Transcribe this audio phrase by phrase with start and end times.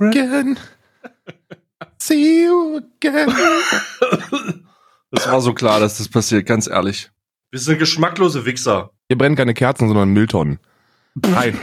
[0.00, 0.58] again.
[1.98, 3.32] See you again.
[5.10, 7.10] Das war so klar, dass das passiert, ganz ehrlich.
[7.50, 8.90] Wir sind geschmacklose Wichser.
[9.08, 10.58] Hier brennen keine Kerzen, sondern Mülltonnen.
[11.14, 11.58] Nein.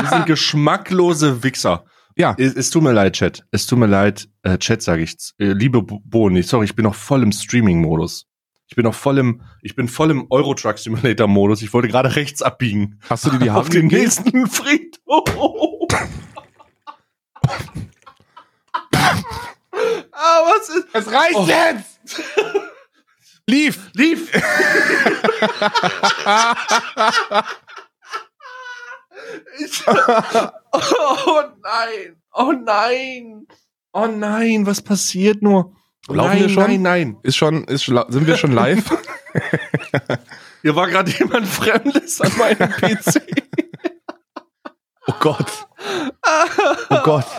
[0.00, 1.84] Wir sind geschmacklose Wichser.
[2.16, 2.34] Ja.
[2.38, 3.44] Es, es tut mir leid, Chat.
[3.50, 5.16] Es tut mir leid, äh, Chat sage ich.
[5.38, 8.26] Äh, liebe Bo- Boni, sorry, ich bin noch voll im Streaming-Modus.
[8.72, 11.60] Ich bin noch voll im, ich bin voll im Euro Truck Simulator Modus.
[11.60, 12.98] Ich wollte gerade rechts abbiegen.
[13.10, 14.02] Hast du dir die auf Haare den gegeben?
[14.02, 15.28] nächsten Friedhof.
[20.12, 20.86] ah, was ist?
[20.94, 21.44] Es reicht Oh.
[21.46, 22.22] jetzt!
[23.46, 23.90] Lief!
[23.92, 24.32] Lief!
[29.58, 32.16] ich, oh nein!
[32.32, 33.46] Oh nein!
[33.92, 35.76] Oh nein, was passiert nur?
[36.08, 36.62] Laufen nein, wir schon?
[36.64, 37.16] nein, nein.
[37.22, 38.90] Ist schon, ist, sind wir schon live?
[40.62, 43.22] Hier war gerade jemand Fremdes an meinem PC.
[45.06, 45.66] Oh Gott.
[46.90, 47.26] Oh Gott.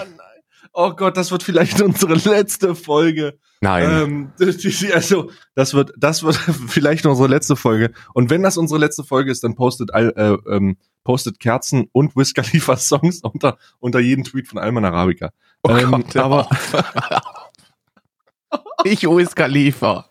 [0.75, 3.37] Oh, oh Gott, das wird vielleicht unsere letzte Folge.
[3.61, 4.31] Nein.
[4.39, 4.53] Ähm,
[4.91, 6.35] also, das wird, das wird
[6.67, 7.91] vielleicht unsere letzte Folge.
[8.15, 10.07] Und wenn das unsere letzte Folge ist, dann postet, äh,
[10.47, 15.29] ähm, postet Kerzen und Wiz Khalifa Songs unter, unter jeden Tweet von Alman Arabica.
[15.61, 16.17] oh ähm, Gott.
[16.17, 16.49] aber-
[18.85, 20.05] Ich Wiz Khalifa.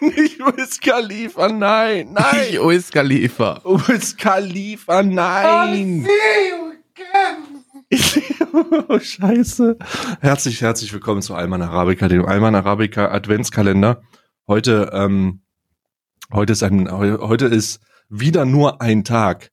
[0.00, 2.68] Nicht Wiz Khalifa, nein, Ich nein.
[2.68, 3.60] Wiz Khalifa.
[3.64, 6.06] Wiz Khalifa, nein.
[8.88, 9.78] oh, scheiße.
[10.20, 14.02] Herzlich, herzlich willkommen zu Alman Arabica, dem Alman Arabica Adventskalender.
[14.46, 15.40] Heute, ähm,
[16.32, 19.50] heute ist ein, heu- heute ist wieder nur ein Tag.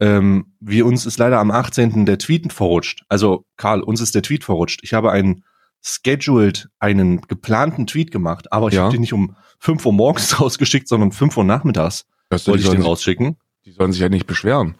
[0.00, 2.04] Ähm, wir uns ist leider am 18.
[2.04, 3.04] der Tweet verrutscht.
[3.08, 4.80] Also, Karl, uns ist der Tweet verrutscht.
[4.82, 5.44] Ich habe einen
[5.82, 8.82] scheduled, einen geplanten Tweet gemacht, aber ich Ja.
[8.82, 12.70] habe den nicht um 5 Uhr morgens rausgeschickt, sondern 5 Uhr nachmittags Das wollte ich
[12.70, 13.36] den rausschicken.
[13.64, 14.76] die sollen sich ja nicht beschweren.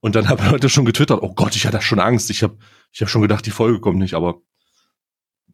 [0.00, 2.30] Und dann haben Leute schon getwittert, oh Gott, ich hatte schon Angst.
[2.30, 2.56] Ich habe
[2.92, 4.40] ich hab schon gedacht, die Folge kommt nicht, aber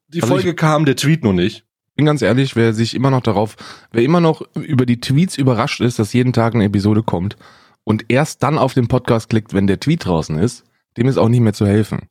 [0.08, 1.64] die Also Folge kam, der Tweet noch nicht.
[1.94, 3.56] bin ganz ehrlich, wer sich immer noch darauf,
[3.92, 7.36] wer immer noch über die Tweets überrascht ist, dass jeden Tag eine Episode kommt
[7.84, 10.64] und erst dann auf den Podcast klickt, wenn der Tweet draußen ist,
[10.96, 12.08] dem ist auch nicht mehr zu helfen.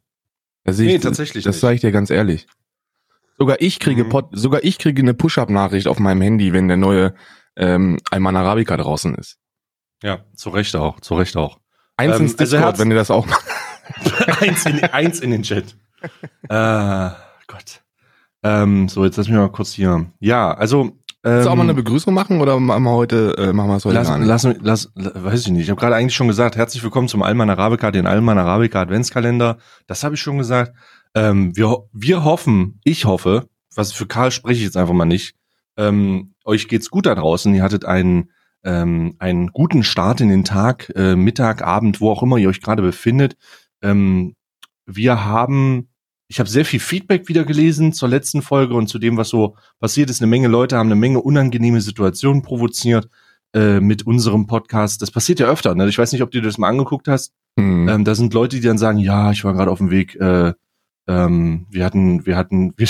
[0.64, 2.48] Da sehe Nee, ich, tatsächlich Das sage ich dir ganz ehrlich.
[3.40, 4.10] Sogar ich kriege Mhm.
[4.10, 7.14] Pod, sogar ich kriege eine Push-up-Nachricht auf meinem Handy, wenn der neue
[7.56, 9.38] ähm, Alman Arabica draußen ist.
[10.04, 11.58] Ja, zu Recht auch, zu Recht auch.
[11.98, 13.44] Eins Ähm, ins also Discord, Herz- wenn ihr das auch macht.
[14.42, 15.76] eins, in, eins in den Chat.
[16.50, 17.10] äh,
[17.48, 17.82] Gott.
[18.44, 20.06] Ähm, so, jetzt lass mich mal kurz hier.
[20.20, 20.92] Ja, also.
[21.26, 23.76] Ähm, Willst du auch mal eine Begrüßung machen oder machen wir heute, äh, machen wir
[23.76, 24.28] es heute Lass, gar nicht?
[24.30, 25.64] lass, lass, weiß ich nicht.
[25.64, 29.58] Ich habe gerade eigentlich schon gesagt, herzlich willkommen zum Alman Arabica, den Alman Arabica Adventskalender.
[29.88, 30.74] Das habe ich schon gesagt.
[31.16, 35.36] Ähm, wir, wir hoffen, ich hoffe, was für Karl spreche ich jetzt einfach mal nicht.
[35.78, 37.54] Ähm, euch geht's gut da draußen.
[37.56, 38.32] Ihr hattet einen,
[38.64, 42.62] ähm, einen guten Start in den Tag, äh, Mittag, Abend, wo auch immer ihr euch
[42.62, 43.38] gerade befindet.
[43.82, 44.36] Ähm,
[44.86, 45.90] wir haben,
[46.28, 49.56] ich habe sehr viel Feedback wieder gelesen zur letzten Folge und zu dem, was so
[49.80, 50.22] passiert ist.
[50.22, 53.08] Eine Menge Leute haben eine Menge unangenehme Situationen provoziert
[53.54, 55.02] äh, mit unserem Podcast.
[55.02, 55.76] Das passiert ja öfter.
[55.76, 55.88] Ne?
[55.88, 57.34] Ich weiß nicht, ob du dir das mal angeguckt hast.
[57.58, 57.88] Hm.
[57.88, 60.54] Ähm, da sind Leute, die dann sagen, ja, ich war gerade auf dem Weg, äh,
[61.10, 62.88] ähm, wir hatten, wir hatten, wir,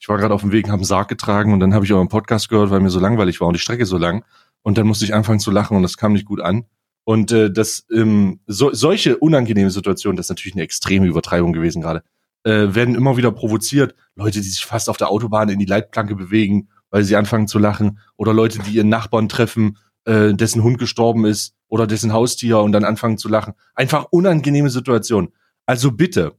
[0.00, 2.48] ich war gerade auf dem Weg, haben Sarg getragen und dann habe ich euren Podcast
[2.48, 4.24] gehört, weil mir so langweilig war und die Strecke so lang.
[4.62, 6.64] Und dann musste ich anfangen zu lachen und das kam nicht gut an.
[7.04, 11.80] Und äh, das ähm, so, solche unangenehme Situationen, das ist natürlich eine extreme Übertreibung gewesen
[11.80, 12.02] gerade,
[12.44, 13.94] äh, werden immer wieder provoziert.
[14.14, 17.58] Leute, die sich fast auf der Autobahn in die Leitplanke bewegen, weil sie anfangen zu
[17.58, 22.58] lachen, oder Leute, die ihren Nachbarn treffen, äh, dessen Hund gestorben ist oder dessen Haustier
[22.60, 23.54] und dann anfangen zu lachen.
[23.74, 25.30] Einfach unangenehme Situation.
[25.66, 26.34] Also bitte,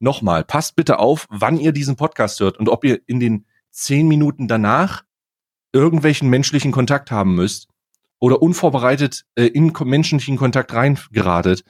[0.00, 4.08] nochmal, passt bitte auf, wann ihr diesen Podcast hört und ob ihr in den zehn
[4.08, 5.04] Minuten danach
[5.72, 7.68] irgendwelchen menschlichen Kontakt haben müsst
[8.18, 11.64] oder unvorbereitet äh, in menschlichen Kontakt reingeratet.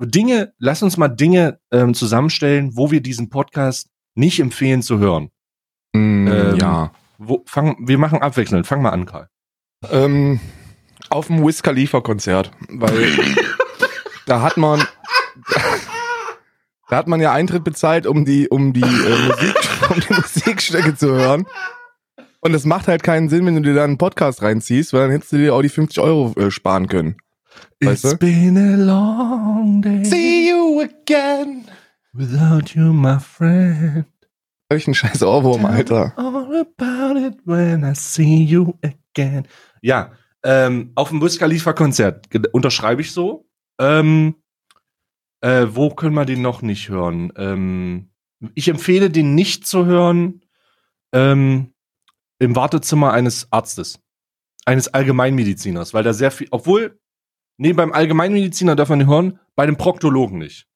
[0.00, 5.30] Dinge, lass uns mal Dinge ähm, zusammenstellen, wo wir diesen Podcast nicht empfehlen zu hören.
[5.94, 6.92] Hm, ähm, ja.
[7.18, 8.66] Wo, fang, wir machen abwechselnd.
[8.66, 9.28] Fang mal an, Karl.
[9.90, 10.40] Ähm,
[11.10, 13.10] auf dem Wiz Khalifa Konzert, weil
[14.26, 14.86] da hat man
[16.90, 18.84] da hat man ja Eintritt bezahlt, um die um die äh,
[19.28, 19.56] Musik
[19.90, 21.46] um die Musikstücke zu hören.
[22.40, 25.10] Und es macht halt keinen Sinn, wenn du dir da einen Podcast reinziehst, weil dann
[25.10, 27.16] hättest du dir auch die 50 Euro äh, sparen können.
[27.80, 28.18] Weißt It's du?
[28.18, 31.64] been a long day you again.
[32.12, 34.04] without you, my friend.
[34.70, 36.12] Hab ich einen scheiß Ohrwurm, Alter.
[36.16, 39.46] All about it when I see you again.
[39.80, 40.12] Ja,
[40.44, 43.46] ähm, auf dem Wiz Khalifa Konzert unterschreibe ich so.
[43.80, 44.34] Ähm,
[45.40, 47.32] äh, wo können wir den noch nicht hören?
[47.36, 48.10] Ähm,
[48.54, 50.44] ich empfehle den nicht zu hören
[51.12, 51.72] ähm,
[52.38, 54.00] im Wartezimmer eines Arztes.
[54.64, 56.98] eines Allgemeinmediziners, weil da sehr viel, obwohl,
[57.56, 60.66] nee, beim Allgemeinmediziner darf man nicht hören, bei dem Proktologen nicht.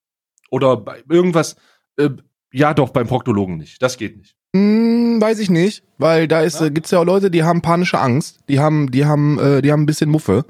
[0.50, 1.56] Oder bei irgendwas,
[1.98, 2.10] äh,
[2.52, 3.82] ja doch, beim Proktologen nicht.
[3.82, 4.34] Das geht nicht.
[4.54, 6.66] Hm, weiß ich nicht, weil da ist, Ja?
[6.66, 9.70] äh, gibt's ja auch Leute, die haben panische Angst, die haben, die haben, äh, die
[9.72, 10.44] haben ein bisschen Muffe.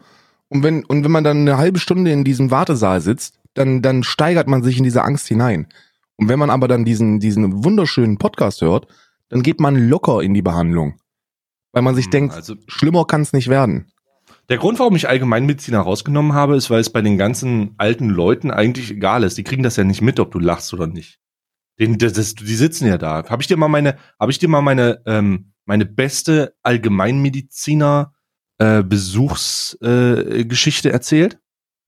[0.49, 4.03] Und wenn, und wenn man dann eine halbe Stunde in diesem Wartesaal sitzt, dann, dann
[4.03, 5.69] steigert man sich in diese Angst hinein.
[6.17, 8.87] Und wenn man aber dann diesen, diesen wunderschönen Podcast hört,
[9.29, 10.99] dann geht man locker in die Behandlung.
[11.73, 13.93] Weil man sich Hm, denkt, Also, schlimmer kann's nicht werden.
[14.49, 18.51] der Grund, warum ich Allgemeinmediziner rausgenommen habe, ist, weil es bei den ganzen alten Leuten
[18.51, 19.39] eigentlich egal ist.
[19.39, 21.19] Die kriegen das ja nicht mit, ob du lachst oder nicht.
[21.79, 23.25] Den, das, das, die sitzen ja da.
[23.29, 28.13] Habe ich dir mal meine, habe ich dir mal meine, ähm, meine beste Allgemeinmediziner
[28.59, 31.39] äh, Besuchsgeschichte äh, erzählt?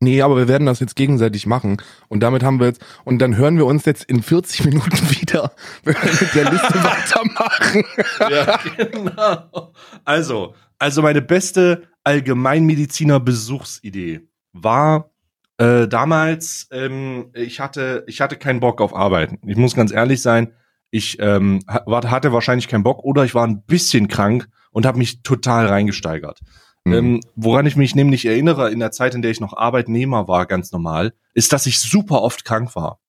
[0.05, 1.79] Nee, aber wir werden das jetzt gegenseitig machen.
[2.09, 5.53] Und damit haben wir jetzt, und dann hören wir uns jetzt in 40 Minuten wieder,
[5.83, 7.85] wenn wir mit der Liste weitermachen.
[8.31, 9.73] Ja, genau.
[10.05, 15.11] Also, also meine beste Allgemeinmediziner Besuchsidee war
[15.57, 19.39] äh, damals, ähm, ich hatte, ich hatte keinen Bock auf Arbeiten.
[19.49, 20.53] Ich muss ganz ehrlich sein,
[20.91, 25.23] ich ähm, hatte wahrscheinlich keinen Bock oder ich war ein bisschen krank und habe mich
[25.23, 26.41] total reingesteigert.
[26.85, 26.93] Mhm.
[26.93, 30.47] Ähm, woran ich mich nämlich erinnere, in der Zeit, in der ich noch Arbeitnehmer war,
[30.47, 33.01] ganz normal, ist, dass ich super oft krank war.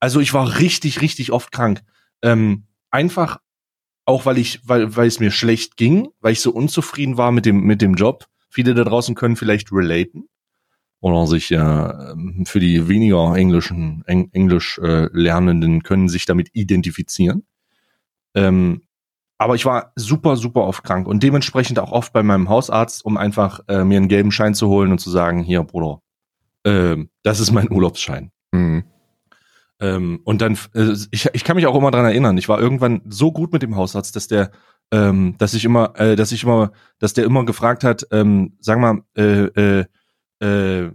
[0.00, 1.82] Also ich war richtig, richtig oft krank.
[2.22, 3.38] Ähm, einfach
[4.04, 7.46] auch, weil ich, weil, weil es mir schlecht ging, weil ich so unzufrieden war mit
[7.46, 8.26] dem, mit dem Job.
[8.50, 10.28] Viele da draußen können vielleicht relaten
[11.02, 11.92] oder sich äh,
[12.44, 17.44] für die weniger englischen, Eng, Englisch äh, Lernenden können sich damit identifizieren.
[18.34, 18.82] Ähm,
[19.42, 23.16] aber ich war super, super oft krank und dementsprechend auch oft bei meinem Hausarzt, um
[23.16, 26.00] einfach äh, mir einen gelben Schein zu holen und zu sagen, hier, Bruder,
[26.64, 28.30] ähm, das ist mein Urlaubsschein.
[28.52, 28.84] Mhm.
[29.80, 33.02] Ähm, und dann, äh, ich, ich kann mich auch immer dran erinnern, ich war irgendwann
[33.08, 34.52] so gut mit dem Hausarzt, dass der,
[34.92, 38.78] ähm, dass ich immer, äh, dass ich immer, dass der immer gefragt hat, ähm, sag
[38.78, 39.84] mal, äh, äh,
[40.38, 40.92] äh,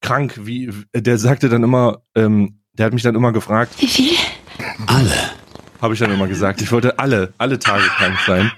[0.00, 4.16] krank, wie, der sagte dann immer, ähm, der hat mich dann immer gefragt, Wie viel?
[5.84, 8.50] Habe ich dann immer gesagt, ich wollte alle, alle Tage krank sein.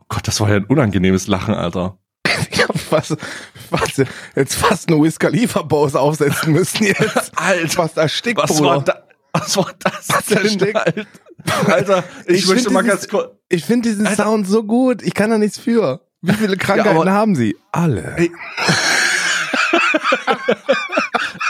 [0.00, 1.98] Oh Gott, das war ja ein unangenehmes Lachen, Alter.
[2.28, 3.16] Hab fast,
[3.70, 4.02] fast,
[4.36, 7.32] jetzt fast eine Wiz Khalifa-Pause aufsetzen müssen jetzt.
[7.36, 8.68] Alter, Fast erstickt, was Bruder.
[8.70, 9.02] war da?
[9.32, 10.76] Was war das Was denn?
[10.76, 11.06] Alter?
[11.66, 13.30] Alter, ich, Ich möchte mal dieses- ganz kurz.
[13.48, 14.24] Ich finde diesen Alter.
[14.24, 15.02] Sound so gut.
[15.02, 16.06] Ich kann da nichts für.
[16.20, 17.56] Wie viele Krankheiten aber- haben Sie?
[17.72, 18.16] Alle.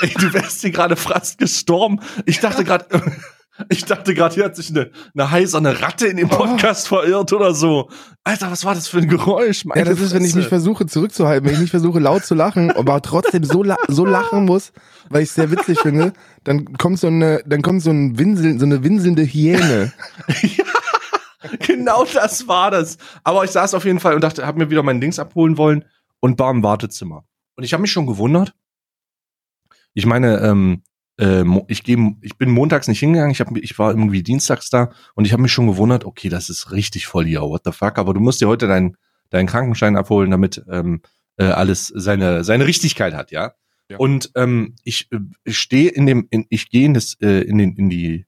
[0.03, 0.13] Ey.
[0.19, 2.01] Du wärst hier gerade fast gestorben.
[2.27, 2.87] Ich dachte gerade,
[3.69, 7.55] ich dachte gerade, hier hat sich eine, eine heiserne Ratte in den Podcast verirrt oder
[7.55, 7.89] so.
[8.25, 9.65] Alter, was war das für ein Geräusch?
[9.75, 12.73] Ja, das ist, wenn ich mich versuche zurückzuhalten, wenn ich nicht versuche laut zu lachen,
[12.73, 14.73] aber trotzdem so, la so lachen muss,
[15.09, 16.13] weil ich es sehr witzig finde,
[16.43, 19.93] dann kommt so eine, dann kommt so ein Winseln, so eine winselnde Hyäne.
[21.59, 22.99] Genau das war das.
[23.25, 25.85] Aber ich saß auf jeden Fall und dachte, habe mir wieder mein Dings abholen wollen
[26.21, 27.25] und war im Wartezimmer.
[27.57, 28.55] Und ich habe mich schon gewundert.
[29.95, 30.83] Ich meine, ähm,
[31.19, 34.91] äh, ich, geh, ich bin montags nicht hingegangen, ich, hab, ich war irgendwie dienstags da
[35.15, 37.99] und ich habe mich schon gewundert, okay, das ist richtig voll hier, what the fuck,
[37.99, 38.97] aber du musst dir heute deinen
[39.33, 41.01] deinen Krankenschein abholen, damit ähm,
[41.37, 43.53] äh, alles seine, seine Richtigkeit hat, ja.
[43.89, 43.99] Ja.
[43.99, 47.59] Und ähm, ich, äh, ich stehe in dem, in, ich gehe in das, äh, in
[47.59, 48.27] den, in die,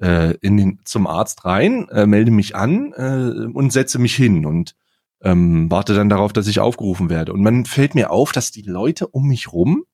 [0.00, 4.46] äh, in den, zum Arzt rein, äh, melde mich an äh, und setze mich hin
[4.46, 4.76] und
[5.22, 7.32] ähm, warte dann darauf, dass ich aufgerufen werde.
[7.32, 9.84] Und man fällt mir auf, dass die Leute um mich rum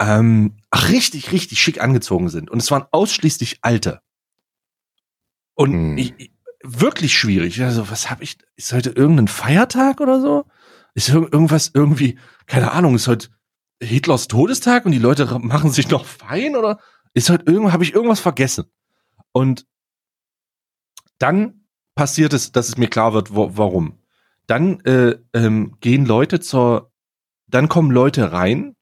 [0.00, 0.56] ähm,
[0.88, 2.50] richtig, richtig schick angezogen sind.
[2.50, 4.00] Und es waren ausschließlich Alte.
[5.54, 5.98] Und Hm.
[5.98, 6.30] ich, ich,
[6.62, 7.60] wirklich schwierig.
[7.62, 8.38] Also, was habe ich?
[8.56, 10.44] Ist heute irgendein Feiertag oder so?
[10.94, 13.28] Ist ir- irgendwas irgendwie, keine Ahnung, ist heute
[13.82, 16.78] Hitlers Todestag und die Leute machen sich noch fein oder
[17.14, 18.64] ist heute irgendwo, habe ich irgendwas vergessen?
[19.32, 19.66] Und
[21.18, 21.64] dann
[21.94, 23.98] passiert es, dass es mir klar wird, wo, warum.
[24.46, 26.92] Dann äh, ähm, gehen Leute zur,
[27.48, 28.76] dann kommen Leute rein,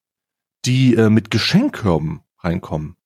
[0.67, 2.97] die äh, mit Geschenkkörben reinkommen.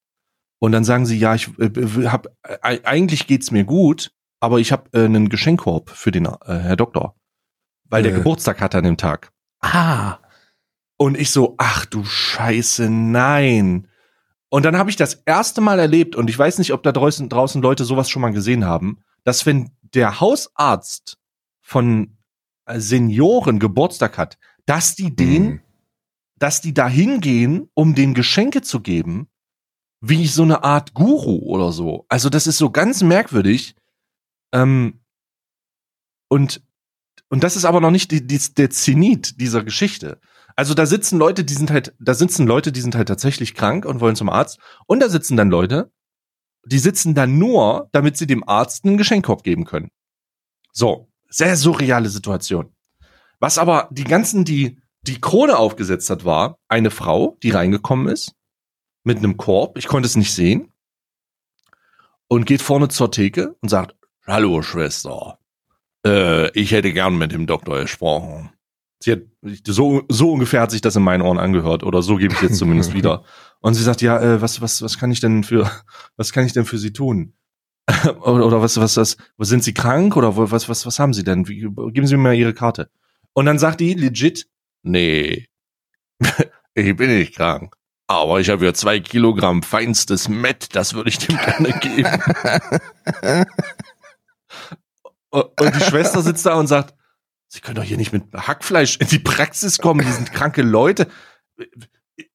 [0.59, 4.73] Und dann sagen sie, ja, ich äh, hab, äh, eigentlich geht's mir gut, aber ich
[4.73, 7.17] habe äh, einen Geschenkkorb für den äh, Herr Doktor,
[7.85, 8.17] weil der Äh.
[8.17, 9.33] Geburtstag hat an dem Tag.
[9.61, 10.19] Ah.
[10.97, 13.89] Und ich so, ach du Scheiße, nein.
[14.51, 17.29] Und dann habe ich das erste Mal erlebt, und ich weiß nicht, ob da draußen,
[17.29, 21.19] draußen Leute sowas schon mal gesehen haben, dass wenn der Hausarzt
[21.61, 22.19] von
[22.67, 25.61] äh, Senioren Geburtstag hat, dass die den Hm.
[26.41, 29.29] Dass die da hingehen, um den Geschenke zu geben,
[30.01, 32.07] wie so eine Art Guru oder so.
[32.09, 33.77] Also das ist so ganz merkwürdig.
[34.53, 35.01] Ähm,
[36.29, 36.63] und,
[37.29, 40.19] und das ist aber noch nicht die, die, der Zenit dieser Geschichte.
[40.57, 43.85] Also da sitzen Leute, die sind halt, da sitzen Leute, die sind halt tatsächlich krank
[43.85, 44.59] und wollen zum Arzt.
[44.87, 45.93] Und da sitzen dann Leute,
[46.65, 49.91] die sitzen da nur, damit sie dem Arzt einen Geschenkkorb geben können.
[50.73, 52.75] So, sehr surreale Situation.
[53.41, 58.35] Was aber die ganzen, die die Krone aufgesetzt hat, war eine Frau, die reingekommen ist
[59.05, 59.79] mit einem Korb.
[59.79, 60.73] Ich konnte es nicht sehen.
[62.29, 65.41] Und geht vorne zur Theke und sagt, Hallo Schwester,
[66.07, 68.51] äh, ich hätte gern mit dem Doktor gesprochen.
[69.03, 69.23] Sie hat,
[69.67, 72.59] so, so ungefähr hat sich das in meinen Ohren angehört oder so gebe ich jetzt
[72.59, 73.25] zumindest wieder.
[73.61, 75.71] Und sie sagt, ja, äh, was, was, was kann ich denn für,
[76.17, 77.33] was kann ich denn für Sie tun?
[78.21, 81.49] oder, was, was, was, was, sind Sie krank oder was, was, was haben Sie denn?
[81.49, 82.91] Wie, geben Sie mir mal Ihre Karte.
[83.33, 84.49] Und dann sagt die legit,
[84.83, 85.47] nee,
[86.75, 87.75] ich bin nicht krank.
[88.07, 92.11] Aber ich habe ja zwei Kilogramm feinstes Met, das würde ich dem gerne geben.
[95.31, 96.95] und die Schwester sitzt da und sagt,
[97.53, 101.09] Sie können doch hier nicht mit Hackfleisch in die Praxis kommen, die sind kranke Leute.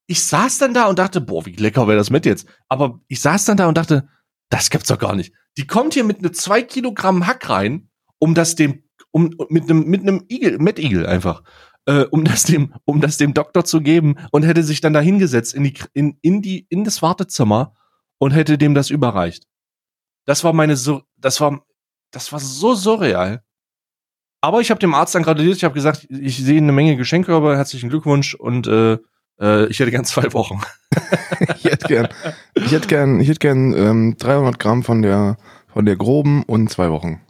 [0.07, 2.47] Ich saß dann da und dachte, boah, wie lecker wäre das mit jetzt.
[2.67, 4.09] Aber ich saß dann da und dachte,
[4.49, 5.33] das gibt's doch gar nicht.
[5.57, 9.85] Die kommt hier mit ne zwei Kilogramm Hack rein, um das dem, um, mit einem,
[9.85, 11.43] mit einem Igel, Mettigel einfach,
[11.85, 14.99] äh, um das dem, um das dem Doktor zu geben und hätte sich dann da
[14.99, 17.73] hingesetzt in die, in, in die, in das Wartezimmer
[18.17, 19.45] und hätte dem das überreicht.
[20.25, 21.63] Das war meine so, das war,
[22.11, 23.43] das war so surreal.
[24.41, 27.33] Aber ich habe dem Arzt dann gratuliert, ich habe gesagt, ich sehe eine Menge Geschenke,
[27.33, 28.97] aber herzlichen Glückwunsch und äh,
[29.39, 30.61] äh, ich hätte gern zwei Wochen.
[31.57, 32.07] ich hätte gern,
[32.53, 35.37] ich hätte gern, ich hätte gern ähm, 300 Gramm von der
[35.75, 37.21] von der groben und zwei Wochen.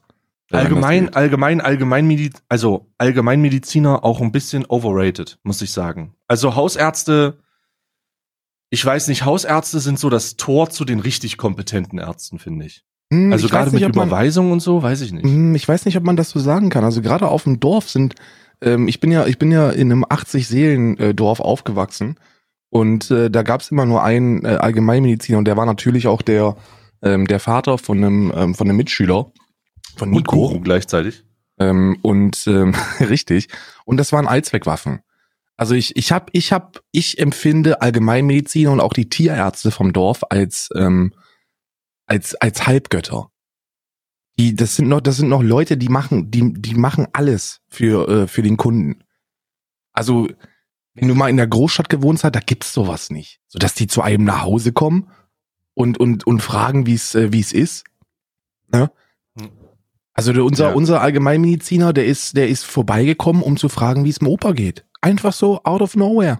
[0.51, 6.13] Allgemein, allgemein, allgemein, Mediz also Allgemeinmediziner auch ein bisschen overrated, muss ich sagen.
[6.27, 7.39] Also Hausärzte,
[8.69, 12.83] ich weiß nicht, Hausärzte sind so das Tor zu den richtig kompetenten Ärzten, finde ich.
[13.11, 15.23] Hm, Also ich gerade mit nicht, ob man- Überweisung und so, weiß ich nicht.
[15.23, 16.83] Hm, Ich weiß nicht, ob man das so sagen kann.
[16.83, 18.15] Also gerade auf dem Dorf sind,
[18.61, 22.17] ähm, ich bin ja, ich bin ja in einem 80 Seelen äh, Dorf aufgewachsen
[22.69, 26.21] und äh, da gab es immer nur einen äh, Allgemeinmediziner und der war natürlich auch
[26.21, 26.55] der
[27.01, 29.31] ähm, der Vater von einem ähm, von einem Mitschüler
[29.97, 30.35] von Und Nico.
[30.35, 31.23] Guru gleichzeitig.
[31.59, 33.47] Ähm, und ähm, richtig.
[33.85, 35.01] Und das waren Allzweckwaffen.
[35.57, 40.23] Also ich, ich hab, ich hab, ich empfinde Allgemeinmediziner und auch die Tierärzte vom Dorf
[40.29, 41.13] als, ähm,
[42.05, 43.31] als, als Halbgötter.
[44.37, 48.07] Die, das sind noch, das sind noch Leute, die machen, die, die machen alles für,
[48.09, 49.03] äh, für den Kunden.
[49.93, 50.27] Also,
[50.93, 53.39] wenn du mal in der Großstadt gewohnt hast, da gibt's sowas nicht.
[53.47, 55.09] So dass die zu einem nach Hause kommen
[55.73, 57.85] und, und, und fragen, wie es, äh, wie es ist.
[58.67, 58.81] Ne?
[58.81, 58.89] Hm.
[60.15, 60.73] Also der, unser, Ja.
[60.73, 64.85] unser Allgemeinmediziner, der ist, der ist vorbeigekommen, um zu fragen, wie es dem Opa geht.
[65.01, 66.39] Einfach so out of nowhere.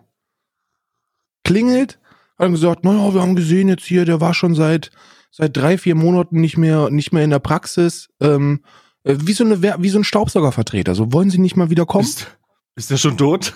[1.44, 2.00] Klingelt,
[2.40, 4.92] hat gesagt, naja, wir haben gesehen jetzt hier, der war schon seit,
[5.30, 8.10] seit drei, vier Monaten nicht mehr, nicht mehr in der Praxis.
[8.20, 8.62] Ähm,
[9.04, 10.96] äh, wie so eine, wie so ein Staubsaugervertreter.
[10.96, 12.06] So wollen Sie nicht mal wieder kommen?
[12.06, 12.28] Ist,
[12.76, 13.54] ist der schon tot?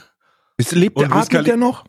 [0.57, 1.85] Ist, lebt und der, atmet der noch?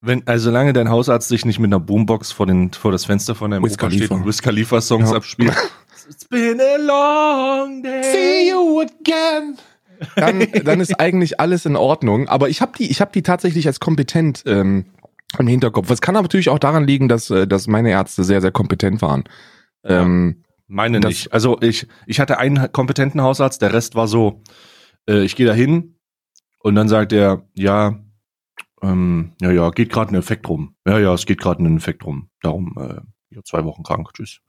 [0.00, 3.34] Wenn, also solange dein Hausarzt sich nicht mit einer Boombox vor, den, vor das Fenster
[3.34, 4.14] von deinem Wiz Opa steht Khalifa.
[4.16, 5.16] und Wiz Khalifa Songs Ja.
[5.16, 5.54] abspielt.
[6.08, 8.48] It's been a long day.
[8.50, 9.56] you again.
[10.16, 12.28] Dann, dann ist eigentlich alles in Ordnung.
[12.28, 14.86] Aber ich habe die, ich habe die tatsächlich als kompetent ähm,
[15.38, 15.88] im Hinterkopf.
[15.90, 19.00] Es kann aber natürlich auch daran liegen, dass, äh, dass meine Ärzte sehr, sehr kompetent
[19.02, 19.24] waren.
[19.84, 21.32] Ähm, Meine Das- nicht.
[21.32, 24.42] Also ich, ich hatte einen kompetenten Hausarzt, der Rest war so,
[25.08, 25.96] äh, ich gehe da hin
[26.58, 27.98] und dann sagt er, ja,
[28.82, 30.74] ähm, ja, ja, geht gerade ein Effekt rum.
[30.86, 32.28] Ja, ja, es geht gerade ein Effekt rum.
[32.42, 33.00] Darum, äh,
[33.34, 34.40] ja, zwei Wochen krank, tschüss.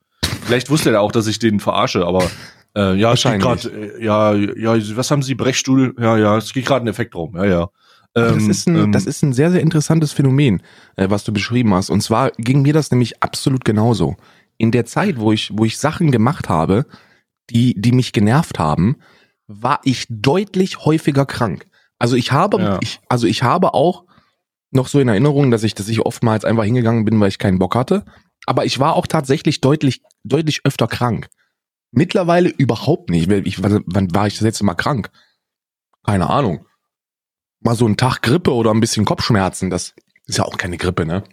[0.46, 2.24] Vielleicht wusste er auch, dass ich den verarsche, aber
[2.76, 5.96] äh, ja, es geht gerade, äh, ja, ja, was haben Sie, Brechstuhl?
[6.00, 7.36] Ja, ja, es geht gerade ein Effekt rum.
[7.36, 7.70] Ja, ja.
[8.14, 10.62] das, Ähm, ist ein, ähm, das ist ein sehr, sehr interessantes Phänomen,
[10.96, 11.90] äh, was du beschrieben hast.
[11.90, 14.16] Und zwar ging mir das nämlich absolut genauso.
[14.58, 16.86] In der Zeit, wo ich, wo ich Sachen gemacht habe,
[17.50, 18.98] die, die mich genervt haben,
[19.48, 21.68] war ich deutlich häufiger krank.
[22.00, 22.80] Also ich habe, Ja.
[22.82, 24.04] ich, also ich habe auch
[24.72, 27.60] noch so in Erinnerung, dass ich, dass ich oftmals einfach hingegangen bin, weil ich keinen
[27.60, 28.04] Bock hatte.
[28.46, 31.28] Aber ich war auch tatsächlich deutlich, deutlich öfter krank.
[31.92, 33.32] Mittlerweile überhaupt nicht.
[33.32, 35.10] Ich, wann war ich das letzte Mal krank?
[36.06, 36.66] Keine Ahnung.
[37.62, 39.96] Mal so ein Tag Grippe oder ein bisschen Kopfschmerzen, das
[40.28, 41.24] ist ja auch keine Grippe, ne?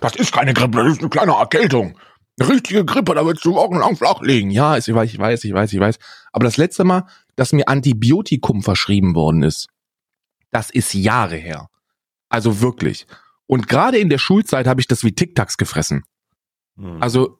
[0.00, 1.98] Das ist keine Grippe, das ist eine kleine Erkältung.
[2.38, 4.50] Eine richtige Grippe, da willst du wochenlang flach liegen.
[4.50, 5.98] Ja, ich weiß, ich weiß, ich weiß, ich weiß.
[6.32, 7.06] Aber das letzte Mal,
[7.36, 9.68] dass mir Antibiotikum verschrieben worden ist,
[10.50, 11.68] das ist Jahre her.
[12.28, 13.06] Also wirklich.
[13.46, 16.04] Und gerade in der Schulzeit habe ich das wie Tic-Tacs gefressen.
[16.80, 16.96] Hm.
[17.00, 17.38] Also,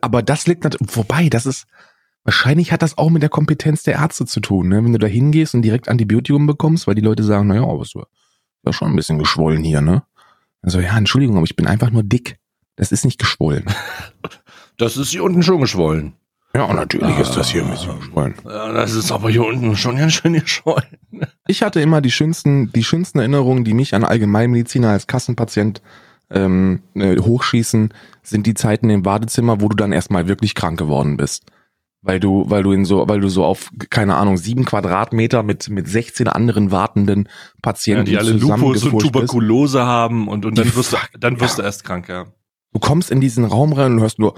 [0.00, 1.66] aber das liegt natürlich, wobei, das ist,
[2.24, 4.84] wahrscheinlich hat das auch mit der Kompetenz der Ärzte zu tun, ne?
[4.84, 7.94] Wenn du da hingehst und direkt Antibiotikum bekommst, weil die Leute sagen, naja, aber es
[7.94, 8.08] war
[8.64, 10.02] ja schon ein bisschen geschwollen hier, ne?
[10.60, 12.38] Also, ja, Entschuldigung, aber ich bin einfach nur dick.
[12.76, 13.64] Das ist nicht geschwollen.
[14.76, 16.14] das ist hier unten schon geschwollen.
[16.52, 18.34] Ja, natürlich ist das hier ein bisschen geschwollen.
[18.44, 20.98] Ja, das ist aber hier unten schon ganz schön geschwollen.
[21.46, 25.80] Ich hatte immer die schönsten, die schönsten Erinnerungen, die mich an Allgemeinmediziner als Kassenpatient
[26.30, 31.16] ähm, äh, hochschießen, sind die Zeiten im Badezimmer, wo du dann erstmal wirklich krank geworden
[31.16, 31.44] bist.
[32.02, 35.68] Weil du, weil du in so, weil du so auf, keine Ahnung, sieben Quadratmeter mit,
[35.68, 37.28] mit 16 anderen wartenden
[37.60, 39.14] Patienten Ja, die alle Lupus und zusammengefurcht bist.
[39.14, 41.62] Tuberkulose haben und, und dann wirst du, dann wirst ja.
[41.62, 42.26] du erst krank, ja.
[42.72, 44.34] Du kommst in diesen Raum rein und hörst nur,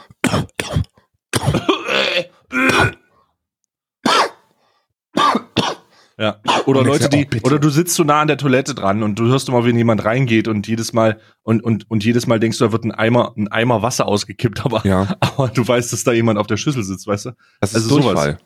[6.22, 6.36] Ja.
[6.66, 9.18] Oder Und Leute, die, oh, oder du sitzt so nah an der Toilette dran und
[9.18, 12.58] du hörst immer, wenn jemand reingeht und jedes Mal, und, und, und jedes Mal denkst
[12.58, 16.04] du, da wird ein Eimer, ein Eimer Wasser ausgekippt, aber, ja, aber du weißt, dass
[16.04, 17.30] da jemand auf der Schüssel sitzt, weißt du?
[17.60, 18.04] das ist Also sowas.
[18.04, 18.38] Durchfall.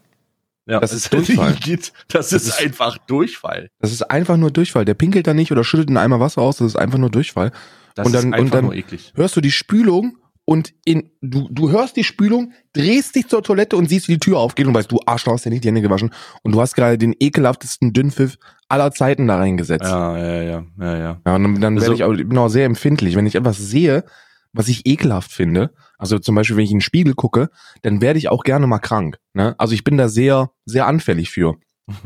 [0.69, 1.53] Ja, Das ist Durchfall.
[1.63, 3.71] Geht, das, Das ist, ist- einfach Durchfall.
[3.79, 4.85] Das ist einfach nur Durchfall.
[4.87, 7.53] Der pinkelt da nicht oder schüttelt einen Eimer Wasser aus, das ist einfach nur Durchfall.
[7.95, 9.13] Das Und dann- ist und einfach dann- nur eklig.
[9.15, 13.77] hörst du die Spülung und in, du, du hörst die Spülung, drehst dich zur Toilette
[13.77, 15.69] und siehst, wie die Tür aufgeht und weißt, du Arsch, du hast dir nicht die
[15.69, 16.11] Hände gewaschen
[16.43, 18.39] und du hast gerade den ekelhaftesten Dünnpfiff
[18.69, 19.85] aller Zeiten da reingesetzt.
[19.85, 21.35] Ja, Ja, ja, ja, ja, ja.
[21.35, 23.17] und dann, dann Also- werde ich auch, bin auch sehr empfindlich.
[23.17, 24.05] Wenn ich etwas sehe,
[24.53, 27.51] was ich ekelhaft finde, also zum Beispiel, wenn ich in den Spiegel gucke,
[27.83, 29.19] dann werde ich auch gerne mal krank.
[29.35, 29.55] Ne?
[29.59, 31.57] Also ich bin da sehr, sehr anfällig für.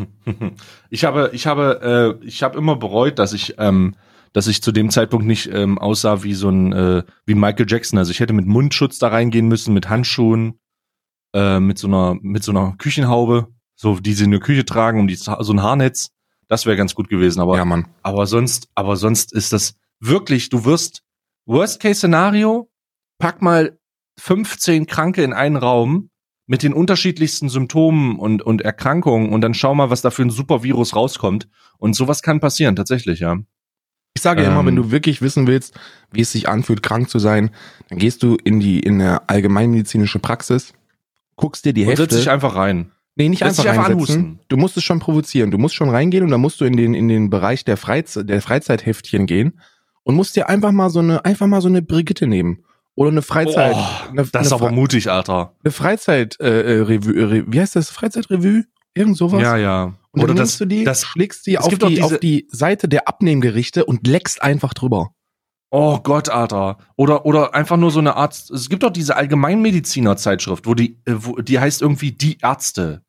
[0.90, 3.94] Ich habe, ich habe, äh, ich habe immer bereut, dass ich, ähm,
[4.32, 7.98] dass ich zu dem Zeitpunkt nicht ähm, aussah wie so ein, äh, wie Michael Jackson.
[7.98, 10.60] Also ich hätte mit Mundschutz da reingehen müssen, mit Handschuhen,
[11.34, 15.00] äh, mit so einer, mit so einer Küchenhaube, so die sie in der Küche tragen,
[15.00, 16.10] um die so ein Haarnetz.
[16.48, 17.40] Das wäre ganz gut gewesen.
[17.40, 17.88] Aber, ja, Mann.
[18.02, 20.48] aber sonst, aber sonst ist das wirklich.
[20.48, 21.02] Du wirst
[21.46, 22.70] Worst Case Szenario.
[23.18, 23.78] Pack mal
[24.18, 26.10] 15 Kranke in einen Raum
[26.46, 30.30] mit den unterschiedlichsten Symptomen und, und Erkrankungen und dann schau mal, was da für ein
[30.30, 31.48] super Virus rauskommt.
[31.78, 33.38] Und sowas kann passieren, tatsächlich, ja.
[34.14, 34.66] Ich sage ja immer, Ähm.
[34.66, 35.78] wenn du wirklich wissen willst,
[36.12, 37.50] wie es sich anfühlt, krank zu sein,
[37.88, 40.72] dann gehst du in die in eine allgemeinmedizinische Praxis,
[41.36, 42.02] guckst dir die Und Hefte.
[42.02, 42.90] setz dich einfach rein.
[43.16, 44.40] nee, nicht einfach, einfach anhusten.
[44.48, 45.50] Du musst es schon provozieren.
[45.50, 48.28] Du musst schon reingehen und dann musst du in den in den Bereich der Freizeit
[48.28, 49.60] der Freizeithäftchen gehen
[50.02, 52.64] und musst dir einfach mal so eine einfach mal so eine Brigitte nehmen
[52.96, 55.54] oder eine Freizeit Oh, eine, Das ist eine, aber Fre- mutig, Alter.
[55.62, 58.64] eine Freizeit äh, äh, Revue, äh, wie heißt das Freizeitrevue?
[58.94, 59.40] Irgend sowas?
[59.40, 59.94] Ja, ja.
[60.12, 62.88] Und Oder dann das, nimmst du die, das, schlägst die auf die, auf die Seite
[62.88, 65.14] der Abnehmgerichte und leckst einfach drüber.
[65.70, 66.78] oh Gott, Alter.
[66.96, 68.50] Oder, oder einfach nur so eine Arzt.
[68.50, 73.02] Es gibt doch diese Allgemeinmediziner-Zeitschrift, wo die, äh, wo, die heißt irgendwie die Ärzte.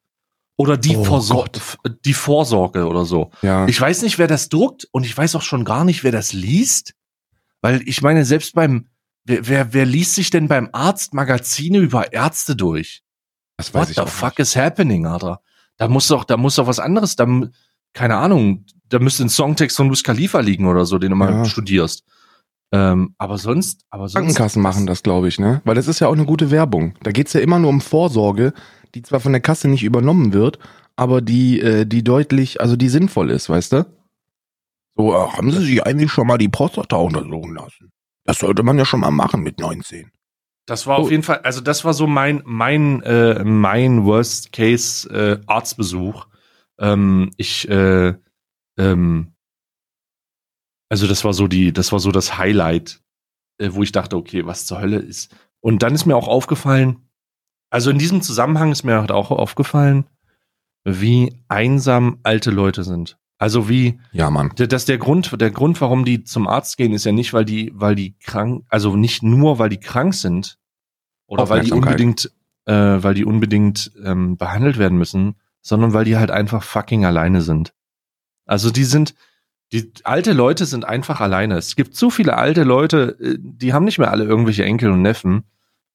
[0.58, 1.78] Oder die, Oh Vorsor Gott.
[2.06, 3.32] die Vorsorge oder so.
[3.42, 3.68] Ja.
[3.68, 6.34] Ich weiß nicht, wer das druckt und ich weiß auch schon gar nicht, wer das
[6.34, 6.94] liest.
[7.62, 8.90] Weil ich meine, selbst beim,
[9.24, 13.02] wer, wer, wer liest sich denn beim Arzt Magazine über Ärzte durch?
[13.58, 15.42] das What the fuck is happening, Alter?
[15.82, 17.26] Da muss doch, da muss doch was anderes, da,
[17.94, 21.32] keine Ahnung, da müsste ein Songtext von Luis Khalifa liegen oder so, den du mal
[21.34, 21.46] Ja.
[21.46, 22.04] studierst.
[22.72, 24.13] Ähm, aber sonst, aber sonst.
[24.13, 25.60] Krankenkassen machen das, glaube ich, ne?
[25.65, 26.94] Weil das ist ja auch eine gute Werbung.
[27.02, 28.54] Da geht's ja immer nur um Vorsorge,
[28.94, 30.60] die zwar von der Kasse nicht übernommen wird,
[30.98, 33.86] aber die, äh, die deutlich, also die sinnvoll ist, weißt du?
[34.96, 37.91] So, äh, haben Sie sich eigentlich schon mal die Prostata untersuchen lassen?
[38.24, 40.12] Das sollte man ja schon mal machen mit 19.
[40.72, 41.02] Das war Oh.
[41.02, 46.28] auf jeden Fall, also das war so mein, mein, äh, mein Worst Case äh, Arztbesuch.
[46.80, 48.14] Ähm, ich, äh,
[48.78, 49.34] ähm,
[50.88, 53.02] also das war so die, das war so das Highlight,
[53.58, 55.36] äh, wo ich dachte, okay, was zur Hölle ist.
[55.60, 57.02] Und dann ist mir auch aufgefallen,
[57.70, 60.06] also in diesem Zusammenhang ist mir halt auch aufgefallen,
[60.86, 63.18] wie einsam alte Leute sind.
[63.38, 64.54] Also wie, Ja, Mann.
[64.56, 67.74] dass der Grund, der Grund, warum die zum Arzt gehen, ist ja nicht, weil die,
[67.76, 70.60] weil die krank, also nicht nur, weil die krank sind
[71.32, 72.30] oder weil die unbedingt,
[72.65, 77.41] äh, weil die unbedingt ähm, behandelt werden müssen, sondern weil die halt einfach fucking alleine
[77.41, 77.74] sind.
[78.46, 79.15] Also die sind,
[79.72, 81.56] die alte Leute sind einfach alleine.
[81.58, 85.02] Es gibt so viele alte Leute, äh, die haben nicht mehr alle irgendwelche Enkel und
[85.02, 85.46] Neffen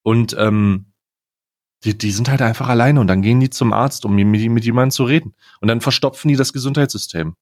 [0.02, 0.86] und ähm,
[1.84, 4.64] die, die sind halt einfach alleine und dann gehen die zum Arzt, um mit, mit
[4.64, 5.34] jemandem zu reden.
[5.60, 7.34] Und dann verstopfen die das Gesundheitssystem.